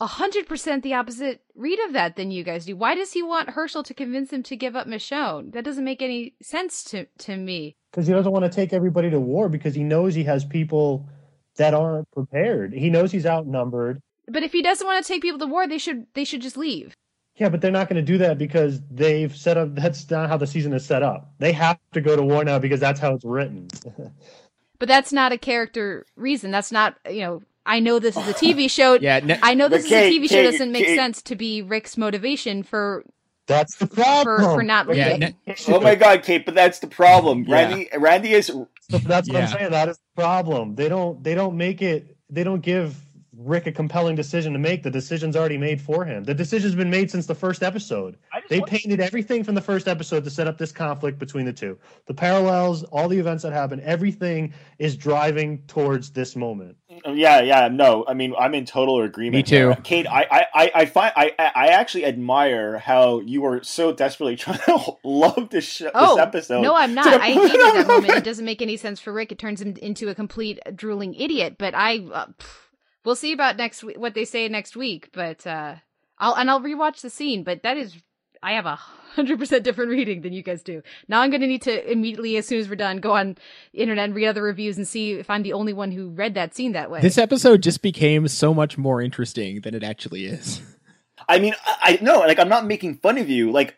a 0.00 0.06
hundred 0.06 0.46
percent 0.46 0.82
the 0.82 0.94
opposite 0.94 1.40
read 1.54 1.78
of 1.80 1.92
that 1.92 2.16
than 2.16 2.30
you 2.30 2.44
guys 2.44 2.66
do. 2.66 2.76
Why 2.76 2.94
does 2.94 3.12
he 3.12 3.22
want 3.22 3.50
Hershel 3.50 3.82
to 3.84 3.94
convince 3.94 4.32
him 4.32 4.42
to 4.44 4.56
give 4.56 4.76
up 4.76 4.86
Michonne? 4.86 5.52
That 5.52 5.64
doesn't 5.64 5.84
make 5.84 6.02
any 6.02 6.34
sense 6.42 6.84
to 6.84 7.06
to 7.18 7.36
me. 7.36 7.76
because 7.90 8.06
he 8.06 8.12
doesn't 8.12 8.30
want 8.32 8.44
to 8.44 8.50
take 8.50 8.72
everybody 8.72 9.10
to 9.10 9.18
war 9.20 9.48
because 9.48 9.74
he 9.74 9.82
knows 9.82 10.14
he 10.14 10.24
has 10.24 10.44
people 10.44 11.08
that 11.56 11.74
aren't 11.74 12.10
prepared. 12.12 12.72
He 12.72 12.90
knows 12.90 13.10
he's 13.10 13.26
outnumbered. 13.26 14.00
But 14.28 14.42
if 14.44 14.52
he 14.52 14.62
doesn't 14.62 14.86
want 14.86 15.04
to 15.04 15.08
take 15.12 15.22
people 15.22 15.38
to 15.40 15.46
war, 15.46 15.66
they 15.66 15.78
should 15.78 16.06
they 16.14 16.24
should 16.24 16.42
just 16.42 16.56
leave. 16.56 16.94
Yeah, 17.36 17.48
but 17.48 17.60
they're 17.60 17.70
not 17.70 17.88
going 17.88 18.04
to 18.04 18.12
do 18.12 18.18
that 18.18 18.36
because 18.36 18.80
they've 18.90 19.34
set 19.36 19.56
up. 19.56 19.74
That's 19.74 20.10
not 20.10 20.28
how 20.28 20.36
the 20.36 20.46
season 20.46 20.72
is 20.72 20.84
set 20.84 21.02
up. 21.04 21.32
They 21.38 21.52
have 21.52 21.78
to 21.92 22.00
go 22.00 22.16
to 22.16 22.22
war 22.22 22.44
now 22.44 22.58
because 22.58 22.80
that's 22.80 23.00
how 23.00 23.14
it's 23.14 23.24
written. 23.24 23.68
But 24.80 24.86
that's 24.86 25.12
not 25.12 25.32
a 25.32 25.38
character 25.38 26.06
reason. 26.14 26.52
That's 26.52 26.70
not 26.70 26.94
you 27.10 27.22
know. 27.22 27.42
I 27.68 27.78
know 27.80 27.98
this 27.98 28.16
is 28.16 28.26
a 28.26 28.32
TV 28.34 28.68
show. 28.70 28.94
Yeah, 29.00 29.20
ne- 29.20 29.38
I 29.42 29.54
know 29.54 29.68
this 29.68 29.82
But 29.84 29.86
is 29.86 29.92
a 29.92 30.10
Kate, 30.10 30.20
TV 30.22 30.28
show. 30.28 30.34
Kate, 30.36 30.50
Doesn't 30.50 30.72
make 30.72 30.86
Kate- 30.86 30.96
sense 30.96 31.22
to 31.22 31.36
be 31.36 31.62
Rick's 31.62 31.96
motivation 31.96 32.62
for 32.64 33.04
that's 33.46 33.76
the 33.76 33.86
problem. 33.86 34.38
for 34.40 34.54
for 34.56 34.62
not 34.62 34.92
Yeah, 34.94 35.12
leaving. 35.12 35.34
ne- 35.46 35.54
Oh 35.68 35.80
my 35.80 35.94
god, 35.94 36.22
Kate! 36.22 36.44
But 36.44 36.54
that's 36.54 36.80
the 36.80 36.86
problem. 36.88 37.44
Yeah. 37.46 37.54
Randy, 37.54 37.88
Randy 37.96 38.32
is 38.32 38.46
So 38.46 38.66
that's 38.90 39.28
what 39.28 39.36
I'm 39.36 39.42
Yeah. 39.42 39.46
saying. 39.46 39.70
That 39.70 39.88
is 39.90 39.96
the 39.98 40.22
problem. 40.22 40.74
They 40.74 40.88
don't. 40.88 41.22
They 41.22 41.34
don't 41.34 41.56
make 41.56 41.80
it. 41.82 42.16
They 42.30 42.42
don't 42.44 42.60
give 42.62 42.94
Rick 43.40 43.68
a 43.68 43.72
compelling 43.72 44.16
decision 44.16 44.52
to 44.52 44.58
make. 44.58 44.82
The 44.82 44.90
decision's 44.90 45.36
already 45.36 45.58
made 45.58 45.80
for 45.80 46.04
him. 46.04 46.24
The 46.24 46.34
decision's 46.34 46.74
been 46.74 46.90
made 46.90 47.08
since 47.10 47.26
the 47.26 47.34
first 47.36 47.62
episode. 47.62 48.16
They 48.48 48.58
want- 48.58 48.70
painted 48.70 48.98
everything 49.00 49.44
from 49.44 49.54
the 49.54 49.60
first 49.60 49.86
episode 49.86 50.24
to 50.24 50.30
set 50.30 50.48
up 50.48 50.58
this 50.58 50.72
conflict 50.72 51.18
between 51.20 51.46
the 51.46 51.52
two. 51.52 51.78
The 52.06 52.14
parallels, 52.14 52.82
all 52.84 53.08
the 53.08 53.18
events 53.18 53.44
that 53.44 53.52
happen, 53.52 53.80
everything 53.84 54.54
is 54.80 54.96
driving 54.96 55.62
towards 55.68 56.10
this 56.10 56.34
moment. 56.34 56.76
Yeah, 57.06 57.40
yeah, 57.42 57.68
no. 57.68 58.04
I 58.08 58.14
mean, 58.14 58.34
I'm 58.36 58.54
in 58.54 58.64
total 58.64 59.02
agreement. 59.02 59.36
Me 59.36 59.42
too. 59.44 59.68
here. 59.68 59.78
Kate. 59.84 60.06
I, 60.08 60.26
I, 60.30 60.46
I- 60.54 60.70
I 60.74 60.86
find 60.86 61.12
I, 61.16 61.32
I 61.38 61.68
actually 61.68 62.04
admire 62.06 62.78
how 62.78 63.20
you 63.20 63.42
were 63.42 63.62
so 63.62 63.92
desperately 63.92 64.34
trying 64.36 64.58
to 64.58 64.96
love 65.04 65.50
this 65.50 65.64
show, 65.64 65.90
Oh 65.94 66.16
this 66.16 66.22
episode. 66.22 66.62
no, 66.62 66.74
I'm 66.74 66.94
not. 66.94 67.06
I 67.06 67.34
point 67.34 67.50
hated 67.52 67.60
that 67.60 67.86
moment. 67.88 68.14
It 68.14 68.24
doesn't 68.24 68.44
make 68.44 68.60
any 68.62 68.76
sense 68.76 68.98
for 68.98 69.12
Rick. 69.12 69.30
It 69.30 69.38
turns 69.38 69.60
him 69.62 69.76
into 69.80 70.08
a 70.08 70.14
complete 70.14 70.58
drooling 70.74 71.14
idiot. 71.14 71.56
But 71.58 71.74
I, 71.76 71.98
uh, 72.12 72.26
pff, 72.38 72.56
we'll 73.08 73.16
see 73.16 73.32
about 73.32 73.56
next 73.56 73.80
what 73.80 74.12
they 74.12 74.26
say 74.26 74.46
next 74.48 74.76
week. 74.76 75.08
But 75.12 75.46
uh, 75.46 75.76
I'll 76.18 76.34
and 76.34 76.50
I'll 76.50 76.60
rewatch 76.60 77.00
the 77.00 77.08
scene. 77.08 77.42
But 77.42 77.62
that 77.62 77.78
is, 77.78 77.96
I 78.42 78.52
have 78.52 78.66
a 78.66 78.76
hundred 78.76 79.38
percent 79.38 79.64
different 79.64 79.90
reading 79.90 80.20
than 80.20 80.34
you 80.34 80.42
guys 80.42 80.62
do. 80.62 80.82
Now 81.08 81.22
I'm 81.22 81.30
going 81.30 81.40
to 81.40 81.46
need 81.46 81.62
to 81.62 81.90
immediately, 81.90 82.36
as 82.36 82.46
soon 82.46 82.60
as 82.60 82.68
we're 82.68 82.76
done, 82.76 82.98
go 82.98 83.12
on 83.12 83.38
the 83.72 83.80
internet 83.80 84.04
and 84.04 84.14
read 84.14 84.26
other 84.28 84.42
reviews 84.42 84.76
and 84.76 84.86
see 84.86 85.12
if 85.12 85.30
I'm 85.30 85.42
the 85.42 85.54
only 85.54 85.72
one 85.72 85.90
who 85.90 86.10
read 86.10 86.34
that 86.34 86.54
scene 86.54 86.72
that 86.72 86.90
way. 86.90 87.00
This 87.00 87.18
episode 87.18 87.62
just 87.62 87.80
became 87.80 88.28
so 88.28 88.52
much 88.52 88.76
more 88.76 89.00
interesting 89.00 89.62
than 89.62 89.74
it 89.74 89.82
actually 89.82 90.26
is. 90.26 90.60
I 91.28 91.38
mean, 91.38 91.54
I, 91.66 91.98
know, 92.02 92.20
like 92.20 92.38
I'm 92.38 92.48
not 92.48 92.66
making 92.66 92.96
fun 92.96 93.16
of 93.18 93.28
you. 93.30 93.50
Like, 93.50 93.76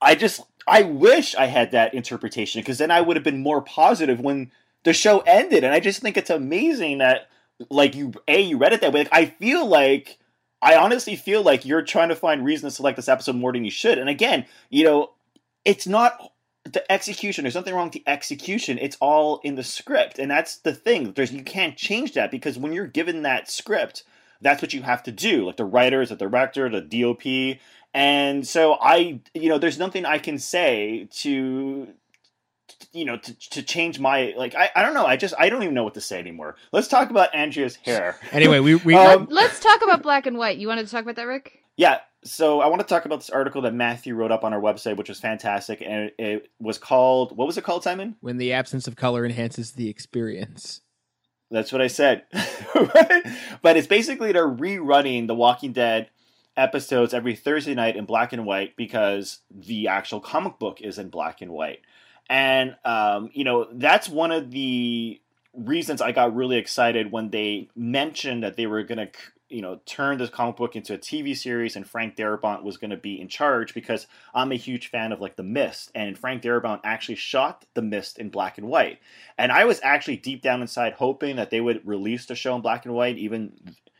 I 0.00 0.16
just 0.16 0.40
I 0.66 0.82
wish 0.82 1.36
I 1.36 1.46
had 1.46 1.70
that 1.70 1.94
interpretation 1.94 2.60
because 2.60 2.78
then 2.78 2.90
I 2.90 3.00
would 3.00 3.16
have 3.16 3.24
been 3.24 3.42
more 3.42 3.62
positive 3.62 4.18
when 4.18 4.50
the 4.82 4.92
show 4.92 5.20
ended. 5.20 5.62
And 5.62 5.72
I 5.72 5.78
just 5.78 6.02
think 6.02 6.16
it's 6.16 6.30
amazing 6.30 6.98
that 6.98 7.28
like 7.70 7.94
you 7.94 8.12
a 8.28 8.40
you 8.40 8.58
read 8.58 8.72
it 8.72 8.80
that 8.80 8.92
way. 8.92 9.00
Like, 9.00 9.08
I 9.12 9.26
feel 9.26 9.66
like 9.66 10.18
I 10.60 10.76
honestly 10.76 11.16
feel 11.16 11.42
like 11.42 11.64
you're 11.64 11.82
trying 11.82 12.08
to 12.10 12.16
find 12.16 12.44
reason 12.44 12.68
to 12.68 12.74
select 12.74 12.96
this 12.96 13.08
episode 13.08 13.36
more 13.36 13.52
than 13.52 13.64
you 13.64 13.70
should. 13.70 13.98
And 13.98 14.08
again, 14.08 14.46
you 14.70 14.84
know, 14.84 15.10
it's 15.64 15.86
not 15.86 16.32
the 16.64 16.90
execution. 16.90 17.42
There's 17.42 17.54
nothing 17.54 17.74
wrong 17.74 17.86
with 17.86 17.94
the 17.94 18.04
execution. 18.06 18.78
It's 18.78 18.96
all 19.00 19.40
in 19.42 19.56
the 19.56 19.64
script, 19.64 20.18
and 20.18 20.30
that's 20.30 20.56
the 20.56 20.74
thing. 20.74 21.12
There's 21.12 21.32
you 21.32 21.42
can't 21.42 21.76
change 21.76 22.14
that 22.14 22.30
because 22.30 22.58
when 22.58 22.72
you're 22.72 22.86
given 22.86 23.22
that 23.22 23.50
script, 23.50 24.04
that's 24.40 24.62
what 24.62 24.72
you 24.72 24.82
have 24.82 25.02
to 25.04 25.12
do. 25.12 25.46
Like 25.46 25.56
the 25.56 25.64
writers, 25.64 26.10
the 26.10 26.16
director, 26.16 26.68
the 26.68 26.80
DOP, 26.80 27.58
and 27.94 28.46
so 28.46 28.78
I, 28.80 29.20
you 29.34 29.48
know, 29.48 29.58
there's 29.58 29.78
nothing 29.78 30.06
I 30.06 30.18
can 30.18 30.38
say 30.38 31.08
to 31.12 31.88
you 32.92 33.04
know 33.04 33.16
to, 33.16 33.50
to 33.50 33.62
change 33.62 33.98
my 33.98 34.34
like 34.36 34.54
I, 34.54 34.70
I 34.74 34.82
don't 34.82 34.94
know 34.94 35.06
I 35.06 35.16
just 35.16 35.34
I 35.38 35.48
don't 35.48 35.62
even 35.62 35.74
know 35.74 35.84
what 35.84 35.94
to 35.94 36.00
say 36.00 36.18
anymore. 36.18 36.56
Let's 36.72 36.88
talk 36.88 37.10
about 37.10 37.34
Andrea's 37.34 37.76
hair. 37.76 38.16
Anyway, 38.32 38.60
we 38.60 38.76
we 38.76 38.94
Um, 39.02 39.26
Let's 39.30 39.60
talk 39.60 39.82
about 39.82 40.02
black 40.02 40.26
and 40.26 40.38
white. 40.38 40.58
You 40.58 40.68
wanted 40.68 40.86
to 40.86 40.92
talk 40.92 41.02
about 41.02 41.16
that, 41.16 41.26
Rick? 41.26 41.60
Yeah, 41.76 42.00
so 42.24 42.60
I 42.60 42.66
want 42.66 42.80
to 42.80 42.86
talk 42.86 43.04
about 43.04 43.20
this 43.20 43.30
article 43.30 43.62
that 43.62 43.74
Matthew 43.74 44.14
wrote 44.14 44.30
up 44.30 44.44
on 44.44 44.52
our 44.52 44.60
website, 44.60 44.96
which 44.96 45.08
was 45.08 45.18
fantastic, 45.20 45.82
and 45.82 46.04
it, 46.04 46.14
it 46.18 46.50
was 46.60 46.78
called 46.78 47.36
what 47.36 47.46
was 47.46 47.58
it 47.58 47.64
called, 47.64 47.82
Simon? 47.82 48.16
when 48.20 48.38
the 48.38 48.52
absence 48.52 48.86
of 48.86 48.96
color 48.96 49.24
enhances 49.24 49.72
the 49.72 49.88
experience. 49.88 50.80
That's 51.50 51.70
what 51.70 51.82
I 51.82 51.88
said. 51.88 52.24
but 53.62 53.76
it's 53.76 53.86
basically 53.86 54.32
they're 54.32 54.48
rerunning 54.48 55.26
The 55.26 55.34
Walking 55.34 55.72
Dead 55.72 56.08
episodes 56.56 57.12
every 57.12 57.36
Thursday 57.36 57.74
night 57.74 57.96
in 57.96 58.06
black 58.06 58.32
and 58.32 58.46
white 58.46 58.74
because 58.76 59.40
the 59.50 59.88
actual 59.88 60.20
comic 60.20 60.58
book 60.58 60.80
is 60.80 60.98
in 60.98 61.10
black 61.10 61.42
and 61.42 61.50
white. 61.50 61.80
And, 62.32 62.76
um, 62.82 63.28
you 63.34 63.44
know, 63.44 63.68
that's 63.70 64.08
one 64.08 64.32
of 64.32 64.50
the 64.52 65.20
reasons 65.52 66.00
I 66.00 66.12
got 66.12 66.34
really 66.34 66.56
excited 66.56 67.12
when 67.12 67.28
they 67.28 67.68
mentioned 67.76 68.42
that 68.42 68.56
they 68.56 68.66
were 68.66 68.82
going 68.84 69.06
to, 69.06 69.10
you 69.50 69.60
know, 69.60 69.80
turn 69.84 70.16
this 70.16 70.30
comic 70.30 70.56
book 70.56 70.74
into 70.74 70.94
a 70.94 70.98
TV 70.98 71.36
series 71.36 71.76
and 71.76 71.86
Frank 71.86 72.16
Darabont 72.16 72.62
was 72.62 72.78
going 72.78 72.90
to 72.90 72.96
be 72.96 73.20
in 73.20 73.28
charge 73.28 73.74
because 73.74 74.06
I'm 74.32 74.50
a 74.50 74.54
huge 74.54 74.88
fan 74.88 75.12
of 75.12 75.20
like 75.20 75.36
The 75.36 75.42
Mist 75.42 75.90
and 75.94 76.16
Frank 76.16 76.42
Darabont 76.42 76.80
actually 76.84 77.16
shot 77.16 77.66
The 77.74 77.82
Mist 77.82 78.16
in 78.16 78.30
black 78.30 78.56
and 78.56 78.66
white. 78.66 79.00
And 79.36 79.52
I 79.52 79.66
was 79.66 79.78
actually 79.82 80.16
deep 80.16 80.40
down 80.40 80.62
inside 80.62 80.94
hoping 80.94 81.36
that 81.36 81.50
they 81.50 81.60
would 81.60 81.86
release 81.86 82.24
the 82.24 82.34
show 82.34 82.56
in 82.56 82.62
black 82.62 82.86
and 82.86 82.94
white 82.94 83.18
even 83.18 83.52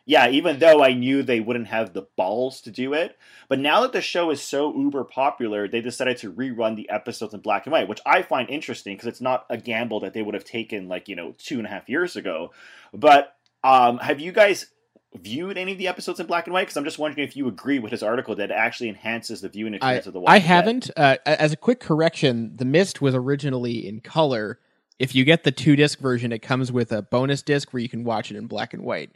yeah, 0.05 0.28
even 0.28 0.59
though 0.59 0.82
I 0.82 0.94
knew 0.94 1.22
they 1.22 1.40
wouldn't 1.40 1.68
have 1.68 1.92
the 1.92 2.07
balls 2.16 2.61
to 2.62 2.70
do 2.70 2.92
it. 2.92 3.16
But 3.48 3.61
now 3.61 3.82
that 3.82 3.92
the 3.92 4.00
show 4.00 4.30
is 4.30 4.42
so 4.42 4.76
uber 4.76 5.05
popular, 5.05 5.68
they 5.68 5.80
decided 5.80 6.16
to 6.18 6.32
rerun 6.32 6.74
the 6.74 6.90
episodes 6.90 7.34
in 7.34 7.40
black 7.40 7.66
and 7.66 7.72
white, 7.72 7.88
which 7.88 8.00
I 8.05 8.22
find 8.22 8.50
interesting 8.50 8.96
because 8.96 9.09
it's 9.09 9.20
not 9.20 9.46
a 9.48 9.57
gamble 9.57 10.00
that 10.00 10.12
they 10.12 10.22
would 10.22 10.34
have 10.34 10.44
taken 10.44 10.88
like, 10.88 11.09
you 11.09 11.14
know, 11.14 11.34
two 11.38 11.59
and 11.59 11.66
a 11.66 11.70
half 11.70 11.88
years 11.88 12.16
ago. 12.16 12.50
But 12.92 13.36
um, 13.62 13.98
have 13.98 14.18
you 14.18 14.32
guys 14.32 14.66
viewed 15.14 15.59
any 15.59 15.72
of 15.72 15.78
the 15.78 15.88
episodes 15.88 16.18
in 16.18 16.26
black 16.26 16.46
and 16.46 16.55
white? 16.55 16.62
Because 16.62 16.76
I'm 16.76 16.84
just 16.84 16.98
wondering 16.98 17.26
if 17.26 17.36
you 17.36 17.46
agree 17.46 17.78
with 17.78 17.92
his 17.92 18.03
article 18.03 18.34
that 18.36 18.50
it 18.50 18.55
actually 18.55 18.88
enhances 18.88 19.40
the 19.40 19.48
viewing 19.48 19.74
I, 19.74 19.76
experience 19.76 20.07
of 20.07 20.12
the 20.14 20.20
I 20.20 20.22
Walking 20.22 20.40
Dead. 20.40 20.46
haven't. 20.48 20.90
Uh, 20.96 21.16
as 21.26 21.53
a 21.53 21.57
quick 21.57 21.78
correction, 21.78 22.57
The 22.57 22.64
Mist 22.64 23.00
was 23.00 23.14
originally 23.14 23.86
in 23.86 24.00
color. 24.00 24.59
If 24.98 25.14
you 25.14 25.24
get 25.24 25.44
the 25.44 25.53
two 25.53 25.76
disc 25.76 25.98
version, 26.00 26.32
it 26.32 26.40
comes 26.40 26.72
with 26.72 26.90
a 26.90 27.03
bonus 27.03 27.42
disc 27.42 27.72
where 27.72 27.82
you 27.82 27.88
can 27.88 28.03
watch 28.05 28.30
it 28.30 28.36
in 28.36 28.46
black 28.46 28.74
and 28.74 28.82
white. 28.82 29.11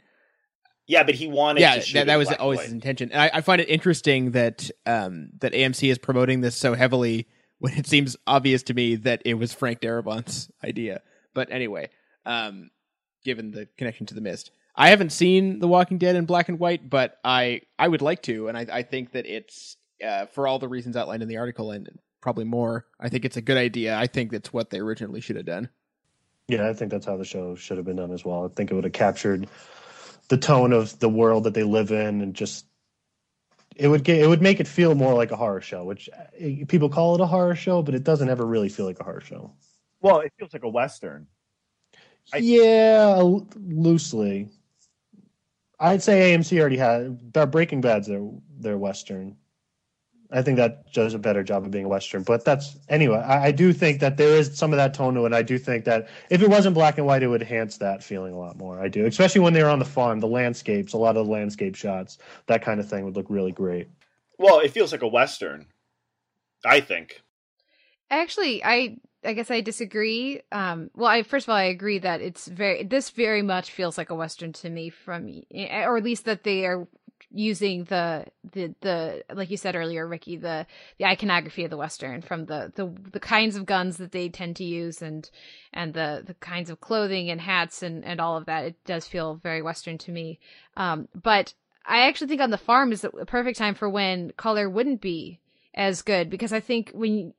Yeah, 0.87 1.03
but 1.03 1.15
he 1.15 1.27
wanted 1.27 1.59
yeah, 1.59 1.75
to 1.75 1.81
shoot 1.81 1.93
that, 1.95 2.07
that 2.07 2.15
was 2.15 2.29
black 2.29 2.39
always 2.39 2.57
white. 2.57 2.65
his 2.65 2.73
intention. 2.73 3.11
And 3.11 3.21
I, 3.21 3.29
I 3.33 3.41
find 3.41 3.59
it 3.59 3.69
interesting 3.69 4.31
that 4.31 4.71
um, 4.85 5.29
that 5.39 5.51
AMC 5.51 5.91
is 5.91 5.97
promoting 5.97 6.41
this 6.41 6.55
so 6.55 6.73
heavily 6.73 7.27
when 7.59 7.73
it 7.73 7.85
seems 7.85 8.15
obvious 8.25 8.63
to 8.63 8.73
me 8.73 8.95
that 8.95 9.21
it 9.25 9.33
was 9.33 9.53
Frank 9.53 9.81
Darabont's 9.81 10.49
idea. 10.63 11.01
But 11.33 11.51
anyway, 11.51 11.89
um, 12.25 12.71
given 13.23 13.51
the 13.51 13.67
connection 13.77 14.05
to 14.07 14.13
the 14.13 14.21
Mist, 14.21 14.51
I 14.75 14.89
haven't 14.89 15.11
seen 15.11 15.59
The 15.59 15.67
Walking 15.67 15.97
Dead 15.97 16.15
in 16.15 16.25
black 16.25 16.49
and 16.49 16.57
white, 16.57 16.89
but 16.89 17.19
I 17.23 17.61
I 17.77 17.87
would 17.87 18.01
like 18.01 18.21
to, 18.23 18.47
and 18.47 18.57
I, 18.57 18.65
I 18.71 18.83
think 18.83 19.11
that 19.11 19.25
it's 19.25 19.75
uh, 20.05 20.27
for 20.27 20.47
all 20.47 20.59
the 20.59 20.67
reasons 20.67 20.95
outlined 20.95 21.21
in 21.21 21.27
the 21.27 21.37
article 21.37 21.71
and 21.71 21.89
probably 22.21 22.45
more. 22.45 22.85
I 22.99 23.09
think 23.09 23.25
it's 23.25 23.37
a 23.37 23.41
good 23.41 23.57
idea. 23.57 23.97
I 23.97 24.07
think 24.07 24.31
that's 24.31 24.53
what 24.53 24.69
they 24.69 24.79
originally 24.79 25.21
should 25.21 25.35
have 25.35 25.45
done. 25.45 25.69
Yeah, 26.47 26.69
I 26.69 26.73
think 26.73 26.91
that's 26.91 27.05
how 27.05 27.17
the 27.17 27.25
show 27.25 27.55
should 27.55 27.77
have 27.77 27.85
been 27.85 27.97
done 27.97 28.11
as 28.11 28.23
well. 28.23 28.45
I 28.45 28.47
think 28.47 28.71
it 28.71 28.75
would 28.75 28.85
have 28.85 28.93
captured 28.93 29.47
the 30.29 30.37
tone 30.37 30.73
of 30.73 30.97
the 30.99 31.09
world 31.09 31.45
that 31.45 31.53
they 31.53 31.63
live 31.63 31.91
in 31.91 32.21
and 32.21 32.33
just 32.33 32.65
it 33.75 33.87
would 33.87 34.03
get 34.03 34.19
it 34.21 34.27
would 34.27 34.41
make 34.41 34.59
it 34.59 34.67
feel 34.67 34.95
more 34.95 35.13
like 35.13 35.31
a 35.31 35.35
horror 35.35 35.61
show, 35.61 35.83
which 35.83 36.09
uh, 36.09 36.65
people 36.67 36.89
call 36.89 37.15
it 37.15 37.21
a 37.21 37.25
horror 37.25 37.55
show, 37.55 37.81
but 37.81 37.95
it 37.95 38.03
doesn't 38.03 38.29
ever 38.29 38.45
really 38.45 38.69
feel 38.69 38.85
like 38.85 38.99
a 38.99 39.03
horror 39.03 39.21
show. 39.21 39.51
Well, 40.01 40.19
it 40.19 40.33
feels 40.37 40.53
like 40.53 40.63
a 40.63 40.69
western. 40.69 41.27
I- 42.33 42.37
yeah, 42.37 43.21
loosely. 43.55 44.49
I'd 45.79 46.01
say 46.01 46.33
AMC 46.35 46.59
already 46.59 46.77
had 46.77 47.33
their 47.33 47.45
Breaking 47.45 47.81
Bad's 47.81 48.07
their 48.07 48.27
their 48.59 48.77
western. 48.77 49.37
I 50.31 50.41
think 50.41 50.57
that 50.57 50.91
does 50.91 51.13
a 51.13 51.19
better 51.19 51.41
job 51.41 51.63
of 51.63 51.71
being 51.71 51.85
a 51.85 51.87
western. 51.87 52.23
But 52.23 52.43
that's 52.43 52.77
anyway. 52.89 53.19
I, 53.19 53.47
I 53.47 53.51
do 53.51 53.71
think 53.71 53.99
that 54.01 54.17
there 54.17 54.35
is 54.35 54.57
some 54.57 54.73
of 54.73 54.77
that 54.77 54.93
tone 54.93 55.13
to 55.15 55.25
it. 55.25 55.33
I 55.33 55.41
do 55.41 55.57
think 55.57 55.85
that 55.85 56.09
if 56.29 56.41
it 56.41 56.49
wasn't 56.49 56.73
black 56.73 56.97
and 56.97 57.07
white, 57.07 57.23
it 57.23 57.27
would 57.27 57.41
enhance 57.41 57.77
that 57.77 58.03
feeling 58.03 58.33
a 58.33 58.37
lot 58.37 58.57
more. 58.57 58.79
I 58.81 58.89
do, 58.89 59.05
especially 59.05 59.41
when 59.41 59.53
they're 59.53 59.69
on 59.69 59.79
the 59.79 59.85
farm, 59.85 60.19
the 60.19 60.27
landscapes, 60.27 60.93
a 60.93 60.97
lot 60.97 61.15
of 61.15 61.25
the 61.25 61.31
landscape 61.31 61.75
shots, 61.75 62.17
that 62.47 62.61
kind 62.61 62.79
of 62.79 62.89
thing 62.89 63.05
would 63.05 63.15
look 63.15 63.27
really 63.29 63.53
great. 63.53 63.87
Well, 64.37 64.59
it 64.59 64.71
feels 64.71 64.91
like 64.91 65.01
a 65.01 65.07
western. 65.07 65.67
I 66.65 66.81
think. 66.81 67.21
Actually, 68.09 68.63
I 68.63 68.97
I 69.23 69.33
guess 69.33 69.51
I 69.51 69.61
disagree. 69.61 70.41
Um, 70.51 70.89
well, 70.95 71.09
I 71.09 71.23
first 71.23 71.45
of 71.45 71.49
all 71.49 71.55
I 71.55 71.63
agree 71.63 71.99
that 71.99 72.21
it's 72.21 72.47
very 72.47 72.83
this 72.83 73.09
very 73.09 73.41
much 73.41 73.71
feels 73.71 73.97
like 73.97 74.09
a 74.09 74.15
western 74.15 74.53
to 74.53 74.69
me 74.69 74.89
from 74.89 75.41
or 75.53 75.97
at 75.97 76.03
least 76.03 76.25
that 76.25 76.43
they 76.43 76.65
are 76.65 76.87
using 77.31 77.83
the 77.85 78.25
the 78.53 78.73
the 78.81 79.23
like 79.33 79.49
you 79.49 79.57
said 79.57 79.75
earlier, 79.75 80.07
Ricky, 80.07 80.37
the 80.37 80.65
the 80.97 81.05
iconography 81.05 81.63
of 81.63 81.69
the 81.69 81.77
western 81.77 82.21
from 82.21 82.45
the 82.45 82.71
the 82.75 82.93
the 83.11 83.19
kinds 83.19 83.55
of 83.55 83.65
guns 83.65 83.97
that 83.97 84.11
they 84.11 84.29
tend 84.29 84.55
to 84.57 84.63
use 84.63 85.01
and 85.01 85.29
and 85.73 85.93
the 85.93 86.23
the 86.25 86.33
kinds 86.35 86.69
of 86.69 86.79
clothing 86.79 87.29
and 87.29 87.41
hats 87.41 87.83
and 87.83 88.05
and 88.05 88.19
all 88.19 88.37
of 88.37 88.45
that. 88.45 88.65
It 88.65 88.75
does 88.85 89.07
feel 89.07 89.35
very 89.35 89.61
western 89.61 89.97
to 89.99 90.11
me. 90.11 90.39
Um, 90.75 91.07
but 91.13 91.53
I 91.85 92.07
actually 92.07 92.27
think 92.27 92.41
on 92.41 92.51
the 92.51 92.57
farm 92.57 92.91
is 92.91 93.01
the 93.01 93.09
perfect 93.09 93.57
time 93.57 93.75
for 93.75 93.89
when 93.89 94.31
color 94.31 94.69
wouldn't 94.69 95.01
be 95.01 95.39
as 95.73 96.01
good 96.01 96.29
because 96.29 96.53
I 96.53 96.59
think 96.59 96.91
when 96.93 97.33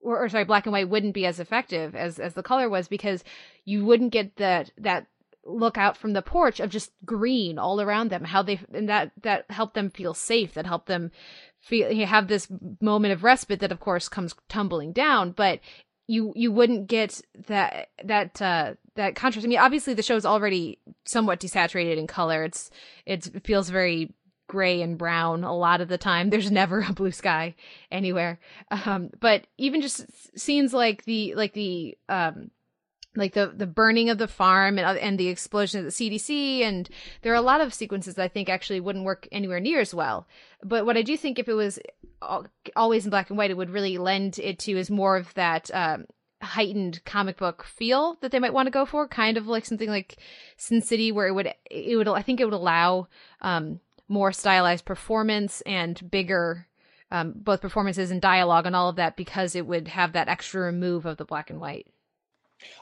or, 0.00 0.22
or 0.22 0.28
sorry, 0.28 0.44
black 0.44 0.66
and 0.66 0.72
white 0.72 0.88
wouldn't 0.88 1.14
be 1.14 1.26
as 1.26 1.40
effective 1.40 1.94
as 1.94 2.18
as 2.18 2.34
the 2.34 2.42
color 2.42 2.70
was 2.70 2.88
because 2.88 3.22
you 3.64 3.84
wouldn't 3.84 4.12
get 4.12 4.36
that 4.36 4.70
that 4.78 5.06
look 5.46 5.78
out 5.78 5.96
from 5.96 6.12
the 6.12 6.22
porch 6.22 6.60
of 6.60 6.70
just 6.70 6.90
green 7.04 7.58
all 7.58 7.80
around 7.80 8.10
them. 8.10 8.24
How 8.24 8.42
they 8.42 8.60
and 8.72 8.88
that 8.88 9.12
that 9.22 9.50
helped 9.50 9.74
them 9.74 9.90
feel 9.90 10.14
safe. 10.14 10.54
That 10.54 10.66
helped 10.66 10.86
them 10.86 11.10
feel 11.60 11.94
have 12.06 12.28
this 12.28 12.48
moment 12.80 13.12
of 13.12 13.24
respite 13.24 13.60
that 13.60 13.72
of 13.72 13.80
course 13.80 14.08
comes 14.08 14.34
tumbling 14.48 14.92
down, 14.92 15.32
but 15.32 15.60
you 16.06 16.32
you 16.36 16.52
wouldn't 16.52 16.86
get 16.86 17.20
that 17.48 17.88
that 18.04 18.40
uh 18.40 18.74
that 18.94 19.14
contrast. 19.14 19.44
I 19.44 19.48
mean, 19.48 19.58
obviously 19.58 19.94
the 19.94 20.02
show's 20.02 20.26
already 20.26 20.78
somewhat 21.04 21.40
desaturated 21.40 21.96
in 21.96 22.06
color. 22.06 22.44
It's 22.44 22.70
it's 23.04 23.26
it 23.28 23.44
feels 23.44 23.70
very 23.70 24.14
gray 24.48 24.80
and 24.80 24.96
brown 24.96 25.42
a 25.44 25.56
lot 25.56 25.80
of 25.80 25.88
the 25.88 25.98
time. 25.98 26.30
There's 26.30 26.50
never 26.50 26.84
a 26.88 26.92
blue 26.92 27.12
sky 27.12 27.54
anywhere. 27.90 28.38
Um, 28.70 29.10
but 29.20 29.46
even 29.58 29.80
just 29.80 30.06
scenes 30.38 30.72
like 30.72 31.04
the 31.04 31.34
like 31.34 31.52
the 31.52 31.96
um 32.08 32.50
like 33.16 33.34
the 33.34 33.46
the 33.46 33.66
burning 33.66 34.10
of 34.10 34.18
the 34.18 34.28
farm 34.28 34.78
and 34.78 34.98
and 34.98 35.18
the 35.18 35.28
explosion 35.28 35.80
of 35.80 35.84
the 35.84 35.90
CDC 35.90 36.60
and 36.62 36.88
there 37.22 37.32
are 37.32 37.36
a 37.36 37.40
lot 37.40 37.60
of 37.60 37.74
sequences 37.74 38.14
that 38.14 38.22
I 38.22 38.28
think 38.28 38.48
actually 38.48 38.80
wouldn't 38.80 39.04
work 39.04 39.28
anywhere 39.32 39.60
near 39.60 39.80
as 39.80 39.94
well. 39.94 40.26
But 40.62 40.86
what 40.86 40.96
I 40.96 41.02
do 41.02 41.16
think 41.16 41.38
if 41.38 41.48
it 41.48 41.54
was 41.54 41.78
always 42.74 43.04
in 43.04 43.10
black 43.10 43.30
and 43.30 43.38
white, 43.38 43.50
it 43.50 43.56
would 43.56 43.70
really 43.70 43.98
lend 43.98 44.38
it 44.38 44.58
to 44.60 44.72
is 44.72 44.90
more 44.90 45.16
of 45.16 45.32
that 45.34 45.70
um, 45.74 46.06
heightened 46.42 47.04
comic 47.04 47.36
book 47.36 47.64
feel 47.64 48.16
that 48.20 48.30
they 48.30 48.38
might 48.38 48.52
want 48.52 48.66
to 48.66 48.70
go 48.70 48.86
for, 48.86 49.08
kind 49.08 49.36
of 49.36 49.46
like 49.46 49.64
something 49.64 49.88
like 49.88 50.16
Sin 50.56 50.80
City, 50.80 51.12
where 51.12 51.26
it 51.26 51.32
would 51.32 51.52
it 51.70 51.96
would 51.96 52.08
I 52.08 52.22
think 52.22 52.40
it 52.40 52.44
would 52.44 52.54
allow 52.54 53.08
um, 53.40 53.80
more 54.08 54.32
stylized 54.32 54.84
performance 54.84 55.60
and 55.62 56.10
bigger 56.10 56.66
um, 57.10 57.34
both 57.36 57.60
performances 57.60 58.10
and 58.10 58.20
dialogue 58.20 58.66
and 58.66 58.74
all 58.74 58.88
of 58.88 58.96
that 58.96 59.16
because 59.16 59.54
it 59.54 59.66
would 59.66 59.88
have 59.88 60.12
that 60.12 60.28
extra 60.28 60.62
remove 60.62 61.06
of 61.06 61.16
the 61.16 61.24
black 61.24 61.50
and 61.50 61.60
white. 61.60 61.86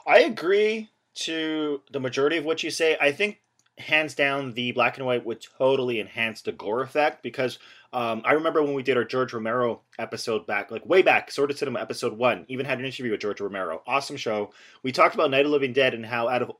I 0.05 0.19
agree 0.19 0.89
to 1.15 1.81
the 1.91 1.99
majority 1.99 2.37
of 2.37 2.45
what 2.45 2.63
you 2.63 2.69
say. 2.69 2.97
I 2.99 3.11
think 3.11 3.41
hands 3.77 4.15
down 4.15 4.53
the 4.53 4.71
black 4.71 4.97
and 4.97 5.05
white 5.05 5.25
would 5.25 5.45
totally 5.57 5.99
enhance 5.99 6.41
the 6.41 6.51
gore 6.51 6.81
effect 6.81 7.21
because 7.21 7.59
um, 7.91 8.21
I 8.25 8.33
remember 8.33 8.61
when 8.61 8.73
we 8.73 8.83
did 8.83 8.97
our 8.97 9.03
George 9.03 9.33
Romero 9.33 9.81
episode 9.99 10.45
back, 10.47 10.71
like 10.71 10.85
way 10.85 11.01
back, 11.01 11.31
Sort 11.31 11.51
of 11.51 11.57
Cinema 11.57 11.79
episode 11.79 12.17
one, 12.17 12.45
even 12.47 12.65
had 12.65 12.79
an 12.79 12.85
interview 12.85 13.11
with 13.11 13.21
George 13.21 13.41
Romero. 13.41 13.81
Awesome 13.87 14.17
show. 14.17 14.51
We 14.83 14.91
talked 14.91 15.15
about 15.15 15.31
Night 15.31 15.45
of 15.45 15.51
Living 15.51 15.73
Dead 15.73 15.93
and 15.93 16.05
how 16.05 16.27
out 16.27 16.41
of 16.41 16.51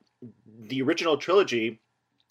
the 0.59 0.81
original 0.81 1.17
trilogy, 1.17 1.79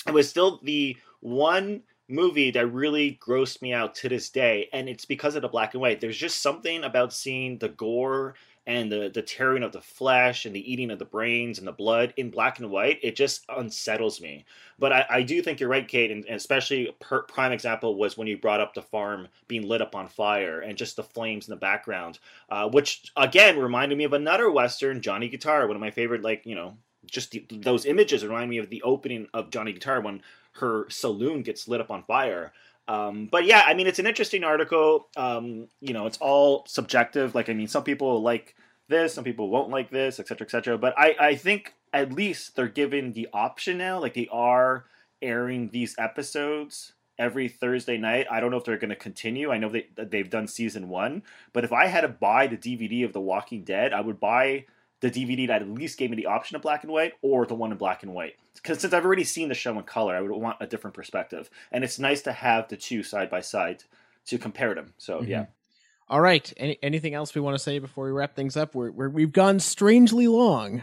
it 0.07 0.12
was 0.12 0.28
still 0.28 0.61
the 0.62 0.97
one 1.20 1.82
movie 2.09 2.51
that 2.51 2.66
really 2.66 3.18
grossed 3.26 3.62
me 3.62 3.72
out 3.72 3.95
to 3.95 4.09
this 4.11 4.28
day 4.28 4.68
and 4.74 4.91
it's 4.91 5.07
because 5.07 5.37
of 5.37 5.43
the 5.43 5.49
black 5.49 5.72
and 5.72 5.80
white 5.80 6.03
there's 6.03 6.18
just 6.18 6.43
something 6.43 6.85
about 6.85 7.14
seeing 7.14 7.57
the 7.59 7.68
gore 7.70 8.35
and 8.67 8.91
the 8.91 9.11
the 9.12 9.23
tearing 9.23 9.62
of 9.62 9.73
the 9.73 9.81
flesh 9.81 10.47
and 10.47 10.55
the 10.55 10.73
eating 10.73 10.91
of 10.91 10.99
the 10.99 11.05
brains 11.05 11.59
and 11.59 11.67
the 11.67 11.73
blood 11.73 12.15
in 12.17 12.31
black 12.31 12.59
and 12.59 12.71
white 12.71 12.99
it 13.03 13.17
just 13.17 13.45
unsettles 13.57 14.21
me 14.21 14.45
but 14.79 14.93
i, 14.93 15.05
I 15.09 15.23
do 15.23 15.43
think 15.43 15.61
you're 15.61 15.69
right 15.69 15.87
kate 15.87 16.11
and, 16.11 16.25
and 16.25 16.37
especially 16.37 16.95
per, 17.01 17.23
prime 17.23 17.53
example 17.53 17.97
was 17.97 18.17
when 18.17 18.27
you 18.27 18.39
brought 18.39 18.61
up 18.61 18.75
the 18.75 18.83
farm 18.83 19.29
being 19.49 19.67
lit 19.67 19.83
up 19.83 19.95
on 19.95 20.09
fire 20.09 20.61
and 20.61 20.79
just 20.79 20.97
the 20.97 21.03
flames 21.03 21.49
in 21.49 21.53
the 21.53 21.61
background 21.61 22.19
uh, 22.51 22.69
which 22.69 23.11
again 23.17 23.59
reminded 23.59 23.99
me 23.99 24.05
of 24.05 24.12
another 24.12 24.51
western 24.51 25.01
johnny 25.01 25.29
guitar 25.29 25.67
one 25.67 25.77
of 25.77 25.81
my 25.81 25.91
favorite 25.91 26.23
like 26.23 26.45
you 26.45 26.55
know 26.55 26.77
just 27.07 27.33
the, 27.33 27.45
those 27.51 27.85
images 27.85 28.25
remind 28.25 28.49
me 28.49 28.59
of 28.59 28.71
the 28.71 28.83
opening 28.83 29.27
of 29.35 29.51
johnny 29.51 29.73
guitar 29.73 30.01
when 30.01 30.23
her 30.59 30.89
saloon 30.89 31.43
gets 31.43 31.67
lit 31.69 31.81
up 31.81 31.91
on 31.91 32.03
fire. 32.05 32.53
Um, 32.87 33.28
but 33.30 33.45
yeah, 33.47 33.62
I 33.66 33.74
mean, 33.74 33.87
it's 33.87 33.99
an 33.99 34.07
interesting 34.07 34.45
article. 34.45 35.09
Um, 35.16 35.68
you 35.80 35.95
know, 35.95 36.07
it's 36.07 36.18
all 36.18 36.64
subjective. 36.66 37.35
Like, 37.35 37.49
I 37.49 37.55
mean, 37.55 37.68
some 37.68 37.82
people 37.82 38.22
like 38.22 38.55
this, 38.89 39.14
some 39.14 39.24
people 39.24 39.49
won't 39.49 39.70
like 39.70 39.91
this, 39.91 40.20
etc., 40.20 40.45
etc. 40.45 40.78
But 40.78 40.95
I, 40.99 41.16
I 41.18 41.35
think 41.35 41.74
at 41.93 42.12
least 42.12 42.57
they're 42.57 42.68
given 42.68 43.12
the 43.12 43.28
option 43.32 43.78
now. 43.78 44.01
Like 44.01 44.14
they 44.14 44.28
are 44.30 44.85
airing 45.22 45.70
these 45.70 45.95
episodes 45.99 46.93
every 47.18 47.49
Thursday 47.49 47.97
night. 47.97 48.26
I 48.30 48.41
don't 48.41 48.51
know 48.51 48.57
if 48.57 48.64
they're 48.64 48.76
going 48.76 48.91
to 48.91 48.97
continue. 48.97 49.51
I 49.51 49.59
know 49.59 49.70
they 49.70 49.87
they've 49.97 50.28
done 50.28 50.49
season 50.49 50.89
one, 50.89 51.22
but 51.53 51.64
if 51.64 51.72
I 51.72 51.87
had 51.87 52.03
to 52.03 52.09
buy 52.09 52.47
the 52.47 52.57
DVD 52.57 53.05
of 53.05 53.12
The 53.12 53.20
Walking 53.20 53.64
Dead, 53.64 53.93
I 53.93 54.01
would 54.01 54.20
buy 54.20 54.66
the 55.05 55.11
DVD 55.11 55.47
that 55.49 55.61
at 55.61 55.69
least 55.69 55.99
gave 55.99 56.09
me 56.09 56.17
the 56.17 56.27
option 56.27 56.57
of 56.57 56.63
black 56.63 56.83
and 56.83 56.91
white 56.93 57.13
or 57.21 57.45
the 57.45 57.55
one 57.55 57.71
in 57.73 57.77
black 57.79 58.03
and 58.03 58.15
white. 58.15 58.37
Because 58.55 58.81
since 58.81 58.95
I've 58.95 59.05
already 59.05 59.25
seen 59.25 59.49
the 59.51 59.55
show 59.55 59.77
in 59.79 59.85
color, 59.85 60.17
I 60.17 60.21
would 60.23 60.31
want 60.31 60.57
a 60.61 60.67
different 60.67 60.95
perspective, 60.95 61.51
and 61.71 61.85
it's 61.85 61.99
nice 61.99 62.23
to 62.23 62.33
have 62.33 62.69
the 62.69 62.77
two 62.77 63.03
side 63.03 63.29
by 63.29 63.41
side 63.41 63.85
to 64.27 64.39
compare 64.39 64.75
them. 64.75 64.95
So 64.97 65.21
Mhm. 65.21 65.29
yeah. 65.29 65.47
All 66.09 66.21
right. 66.21 66.51
Any, 66.57 66.79
anything 66.83 67.13
else 67.15 67.35
we 67.35 67.41
want 67.43 67.55
to 67.57 67.63
say 67.63 67.79
before 67.79 68.07
we 68.07 68.13
wrap 68.13 68.35
things 68.35 68.57
up? 68.57 68.75
We're, 68.75 68.91
we're 68.91 69.09
we've 69.11 69.33
gone 69.33 69.61
strangely 69.61 70.27
long. 70.29 70.83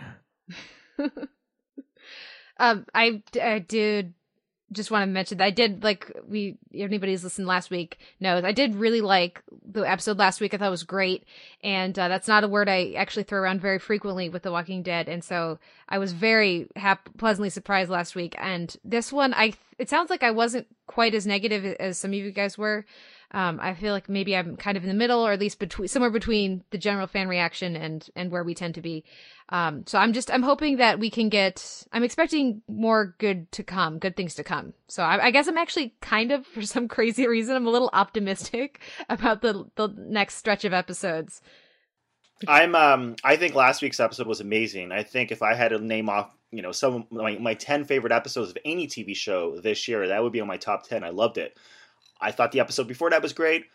Um, 2.58 2.86
I, 2.94 3.24
I 3.42 3.58
did 3.58 4.14
just 4.72 4.92
want 4.92 5.04
to 5.04 5.08
mention 5.08 5.38
that 5.38 5.44
I 5.44 5.50
did 5.50 5.84
like 5.84 6.12
we 6.28 6.58
anybody's 6.74 7.24
listened 7.24 7.48
last 7.48 7.70
week 7.70 8.00
knows 8.20 8.44
I 8.44 8.52
did 8.52 8.76
really 8.76 9.02
like 9.02 9.42
the 9.66 9.82
episode 9.82 10.18
last 10.18 10.40
week. 10.40 10.54
I 10.54 10.58
thought 10.58 10.68
it 10.68 10.72
was 10.72 10.84
great, 10.84 11.24
and 11.64 11.98
uh, 11.98 12.08
that's 12.08 12.28
not 12.28 12.44
a 12.44 12.48
word 12.48 12.70
I 12.70 12.94
actually 12.94 13.24
throw 13.24 13.42
around 13.42 13.62
very 13.62 13.80
frequently 13.80 14.30
with 14.30 14.44
The 14.44 14.52
Walking 14.52 14.84
Dead. 14.84 15.10
And 15.10 15.24
so 15.24 15.60
I 15.90 15.98
was 15.98 16.14
very 16.14 16.68
hap- 16.76 17.10
pleasantly 17.18 17.50
surprised 17.50 17.90
last 17.90 18.16
week. 18.16 18.36
And 18.38 18.76
this 18.84 19.12
one, 19.12 19.34
I 19.34 19.54
it 19.78 19.90
sounds 19.90 20.10
like 20.10 20.24
I 20.24 20.32
wasn't 20.32 20.68
quite 20.88 21.16
as 21.16 21.28
negative 21.28 21.66
as 21.80 21.98
some 21.98 22.12
of 22.12 22.16
you 22.16 22.32
guys 22.32 22.58
were. 22.58 22.86
Um, 23.34 23.60
I 23.62 23.74
feel 23.74 23.94
like 23.94 24.10
maybe 24.10 24.36
I'm 24.36 24.58
kind 24.58 24.76
of 24.76 24.84
in 24.84 24.90
the 24.90 24.96
middle, 24.96 25.26
or 25.26 25.32
at 25.32 25.40
least 25.40 25.60
between 25.60 25.88
somewhere 25.88 26.12
between 26.12 26.64
the 26.72 26.78
general 26.78 27.08
fan 27.08 27.28
reaction 27.28 27.76
and 27.76 28.08
and 28.16 28.32
where 28.32 28.44
we 28.44 28.54
tend 28.54 28.76
to 28.76 28.82
be. 28.82 29.06
Um, 29.50 29.86
so 29.86 29.98
I'm 29.98 30.14
just 30.14 30.30
I'm 30.32 30.44
hoping 30.44 30.78
that 30.78 31.00
we 31.00 31.10
can 31.10 31.30
get. 31.30 31.86
I'm 31.94 32.04
expecting 32.04 32.62
more 32.68 33.16
good 33.20 33.52
to 33.54 33.64
come, 33.64 34.00
good 34.00 34.16
things 34.16 34.36
to 34.36 34.44
come. 34.44 34.74
So 34.88 35.04
I, 35.04 35.26
I 35.26 35.32
guess 35.32 35.48
I'm 35.48 35.58
actually 35.58 35.96
kind 36.02 36.32
of, 36.32 36.46
for 36.46 36.62
some 36.62 36.88
crazy 36.90 37.28
reason, 37.28 37.56
I'm 37.56 37.68
a 37.68 37.72
little 37.72 37.90
optimistic 37.94 38.82
about 39.10 39.42
the 39.42 39.66
the 39.76 39.90
next 39.98 40.36
stretch 40.36 40.66
of 40.66 40.74
episodes. 40.74 41.42
I'm 42.48 42.76
um 42.76 43.16
I 43.24 43.36
think 43.36 43.56
last 43.56 43.82
week's 43.82 44.00
episode 44.00 44.28
was 44.28 44.42
amazing. 44.42 44.92
I 44.92 45.04
think 45.04 45.32
if 45.32 45.42
I 45.42 45.54
had 45.54 45.70
to 45.70 45.80
name 45.80 46.10
off, 46.10 46.36
you 46.52 46.62
know, 46.62 46.72
some 46.72 47.06
my, 47.12 47.38
my 47.38 47.54
10 47.54 47.86
favorite 47.86 48.12
episodes 48.12 48.50
of 48.50 48.58
any 48.66 48.88
TV 48.88 49.16
show 49.16 49.60
this 49.60 49.88
year, 49.88 50.08
that 50.08 50.22
would 50.22 50.34
be 50.34 50.42
on 50.42 50.48
my 50.48 50.58
top 50.58 50.88
10. 50.88 51.04
I 51.04 51.10
loved 51.10 51.38
it. 51.38 51.58
I 52.22 52.32
thought 52.32 52.52
the 52.52 52.60
episode 52.60 52.88
before 52.88 53.10
that 53.10 53.22
was 53.22 53.34
great. 53.34 53.66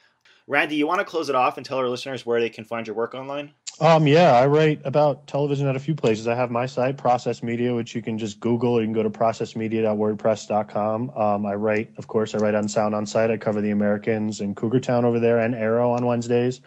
Randy, 0.46 0.76
you 0.76 0.86
want 0.86 1.00
to 1.00 1.04
close 1.04 1.28
it 1.28 1.34
off 1.34 1.56
and 1.56 1.66
tell 1.66 1.78
our 1.78 1.88
listeners 1.88 2.24
where 2.24 2.40
they 2.40 2.50
can 2.50 2.64
find 2.64 2.86
your 2.86 2.94
work 2.94 3.14
online? 3.14 3.52
Um, 3.80 4.06
yeah, 4.06 4.32
I 4.32 4.46
write 4.46 4.80
about 4.84 5.26
television 5.26 5.66
at 5.66 5.76
a 5.76 5.80
few 5.80 5.94
places. 5.94 6.28
I 6.28 6.34
have 6.34 6.50
my 6.50 6.64
site, 6.64 6.96
Process 6.96 7.42
Media, 7.42 7.74
which 7.74 7.94
you 7.94 8.00
can 8.00 8.16
just 8.16 8.40
Google. 8.40 8.80
You 8.80 8.86
can 8.86 8.94
go 8.94 9.02
to 9.02 9.10
processmedia.wordpress.com. 9.10 11.10
Um, 11.10 11.44
I 11.44 11.54
write, 11.56 11.92
of 11.98 12.06
course, 12.06 12.34
I 12.34 12.38
write 12.38 12.54
on 12.54 12.68
Sound 12.68 12.94
on 12.94 13.04
Sight. 13.04 13.30
I 13.30 13.36
cover 13.36 13.60
the 13.60 13.72
Americans 13.72 14.40
in 14.40 14.54
Cougar 14.54 14.80
Town 14.80 15.04
over 15.04 15.20
there 15.20 15.40
and 15.40 15.54
Arrow 15.54 15.90
on 15.90 16.06
Wednesdays. 16.06 16.62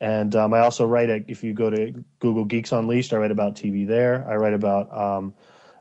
And 0.00 0.34
um, 0.36 0.54
I 0.54 0.60
also 0.60 0.86
write, 0.86 1.10
at, 1.10 1.28
if 1.28 1.44
you 1.44 1.52
go 1.52 1.68
to 1.70 1.92
Google 2.20 2.44
Geeks 2.44 2.72
Unleashed, 2.72 3.12
I 3.12 3.16
write 3.16 3.32
about 3.32 3.56
TV 3.56 3.86
there. 3.86 4.26
I 4.26 4.36
write 4.36 4.54
about 4.54 4.96
um, 4.96 5.34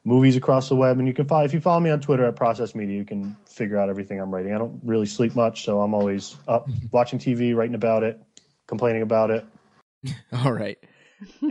movies 0.08 0.38
across 0.38 0.70
the 0.70 0.76
web. 0.76 0.98
And 1.00 1.08
you 1.08 1.14
can 1.14 1.28
follow, 1.28 1.44
if 1.44 1.54
you 1.54 1.60
follow 1.60 1.82
me 1.82 1.90
on 1.90 2.00
Twitter 2.00 2.26
at 2.26 2.36
Process 2.38 2.74
Media, 2.74 2.96
you 2.98 3.04
can 3.04 3.36
figure 3.46 3.78
out 3.78 3.90
everything 3.90 4.20
I'm 4.22 4.34
writing. 4.34 4.54
I 4.54 4.58
don't 4.58 4.80
really 4.84 5.06
sleep 5.06 5.36
much, 5.36 5.66
so 5.66 5.82
I'm 5.82 5.94
always 5.94 6.38
up 6.48 6.70
watching 6.92 7.20
TV, 7.20 7.54
writing 7.54 7.76
about 7.76 8.04
it, 8.04 8.22
complaining 8.68 9.02
about 9.02 9.32
it. 9.32 9.46
All 10.34 10.54
right. 10.54 10.78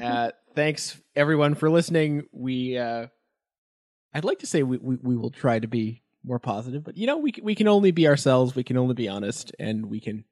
Uh, 0.02 0.30
thanks 0.54 0.96
everyone 1.14 1.54
for 1.54 1.68
listening. 1.68 2.22
We 2.32 2.78
uh, 2.78 3.08
I'd 4.14 4.24
like 4.24 4.38
to 4.38 4.46
say 4.46 4.62
we, 4.62 4.78
we 4.78 4.96
we 5.02 5.16
will 5.16 5.30
try 5.30 5.58
to 5.58 5.68
be 5.68 6.02
more 6.24 6.38
positive, 6.38 6.82
but 6.82 6.96
you 6.96 7.06
know 7.06 7.18
we 7.18 7.32
can- 7.32 7.44
we 7.44 7.54
can 7.54 7.68
only 7.68 7.90
be 7.90 8.08
ourselves. 8.08 8.54
We 8.56 8.64
can 8.64 8.76
only 8.78 8.94
be 8.94 9.08
honest, 9.08 9.52
and 9.58 9.86
we 9.86 10.00
can. 10.00 10.24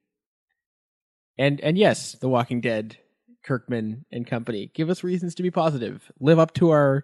And 1.37 1.59
and 1.61 1.77
yes, 1.77 2.13
The 2.13 2.29
Walking 2.29 2.61
Dead, 2.61 2.97
Kirkman 3.43 4.05
and 4.11 4.25
company 4.25 4.71
give 4.73 4.89
us 4.89 5.03
reasons 5.03 5.35
to 5.35 5.43
be 5.43 5.51
positive. 5.51 6.09
Live 6.19 6.39
up 6.39 6.53
to 6.55 6.69
our 6.71 7.03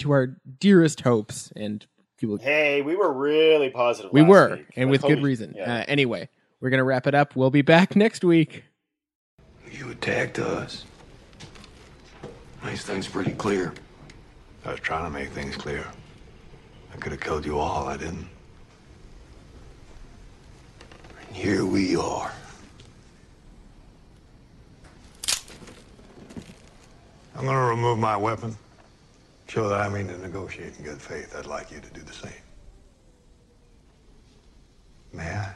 to 0.00 0.10
our 0.12 0.36
dearest 0.58 1.00
hopes, 1.00 1.52
and 1.56 1.86
people. 2.18 2.36
Hey, 2.38 2.82
we 2.82 2.96
were 2.96 3.12
really 3.12 3.70
positive. 3.70 4.12
we 4.12 4.20
last 4.22 4.28
were, 4.30 4.56
week. 4.56 4.66
and 4.76 4.86
Like, 4.86 4.92
with 4.92 5.02
good 5.02 5.18
holy- 5.18 5.22
reason. 5.22 5.54
yeah. 5.56 5.80
Uh, 5.80 5.84
anyway, 5.88 6.28
we're 6.60 6.70
gonna 6.70 6.84
wrap 6.84 7.06
it 7.06 7.14
up. 7.14 7.36
We'll 7.36 7.50
be 7.50 7.62
back 7.62 7.94
next 8.04 8.24
week. 8.24 8.64
You 9.70 9.90
attacked 9.90 10.38
us. 10.38 10.84
Makes 12.64 12.84
things 12.84 13.08
pretty 13.08 13.32
clear. 13.32 13.72
I 14.66 14.72
was 14.72 14.80
trying 14.80 15.04
to 15.04 15.10
make 15.10 15.30
things 15.30 15.56
clear. 15.56 15.86
I 16.92 16.96
could 16.98 17.12
have 17.12 17.20
killed 17.20 17.46
you 17.46 17.58
all. 17.58 17.86
I 17.88 17.96
didn't. 17.96 18.28
And 21.28 21.36
here 21.36 21.64
we 21.64 21.96
are. 21.96 22.30
I'm 27.36 27.46
gonna 27.46 27.68
remove 27.68 27.98
my 27.98 28.16
weapon. 28.16 28.56
Show 29.50 29.68
that 29.68 29.80
I 29.80 29.88
mean 29.88 30.06
to 30.06 30.16
negotiate 30.16 30.78
in 30.78 30.84
good 30.84 31.02
faith. 31.02 31.34
I'd 31.36 31.44
like 31.44 31.72
you 31.72 31.80
to 31.80 31.90
do 31.90 32.02
the 32.02 32.12
same. 32.12 32.30
May 35.12 35.24
I? 35.24 35.54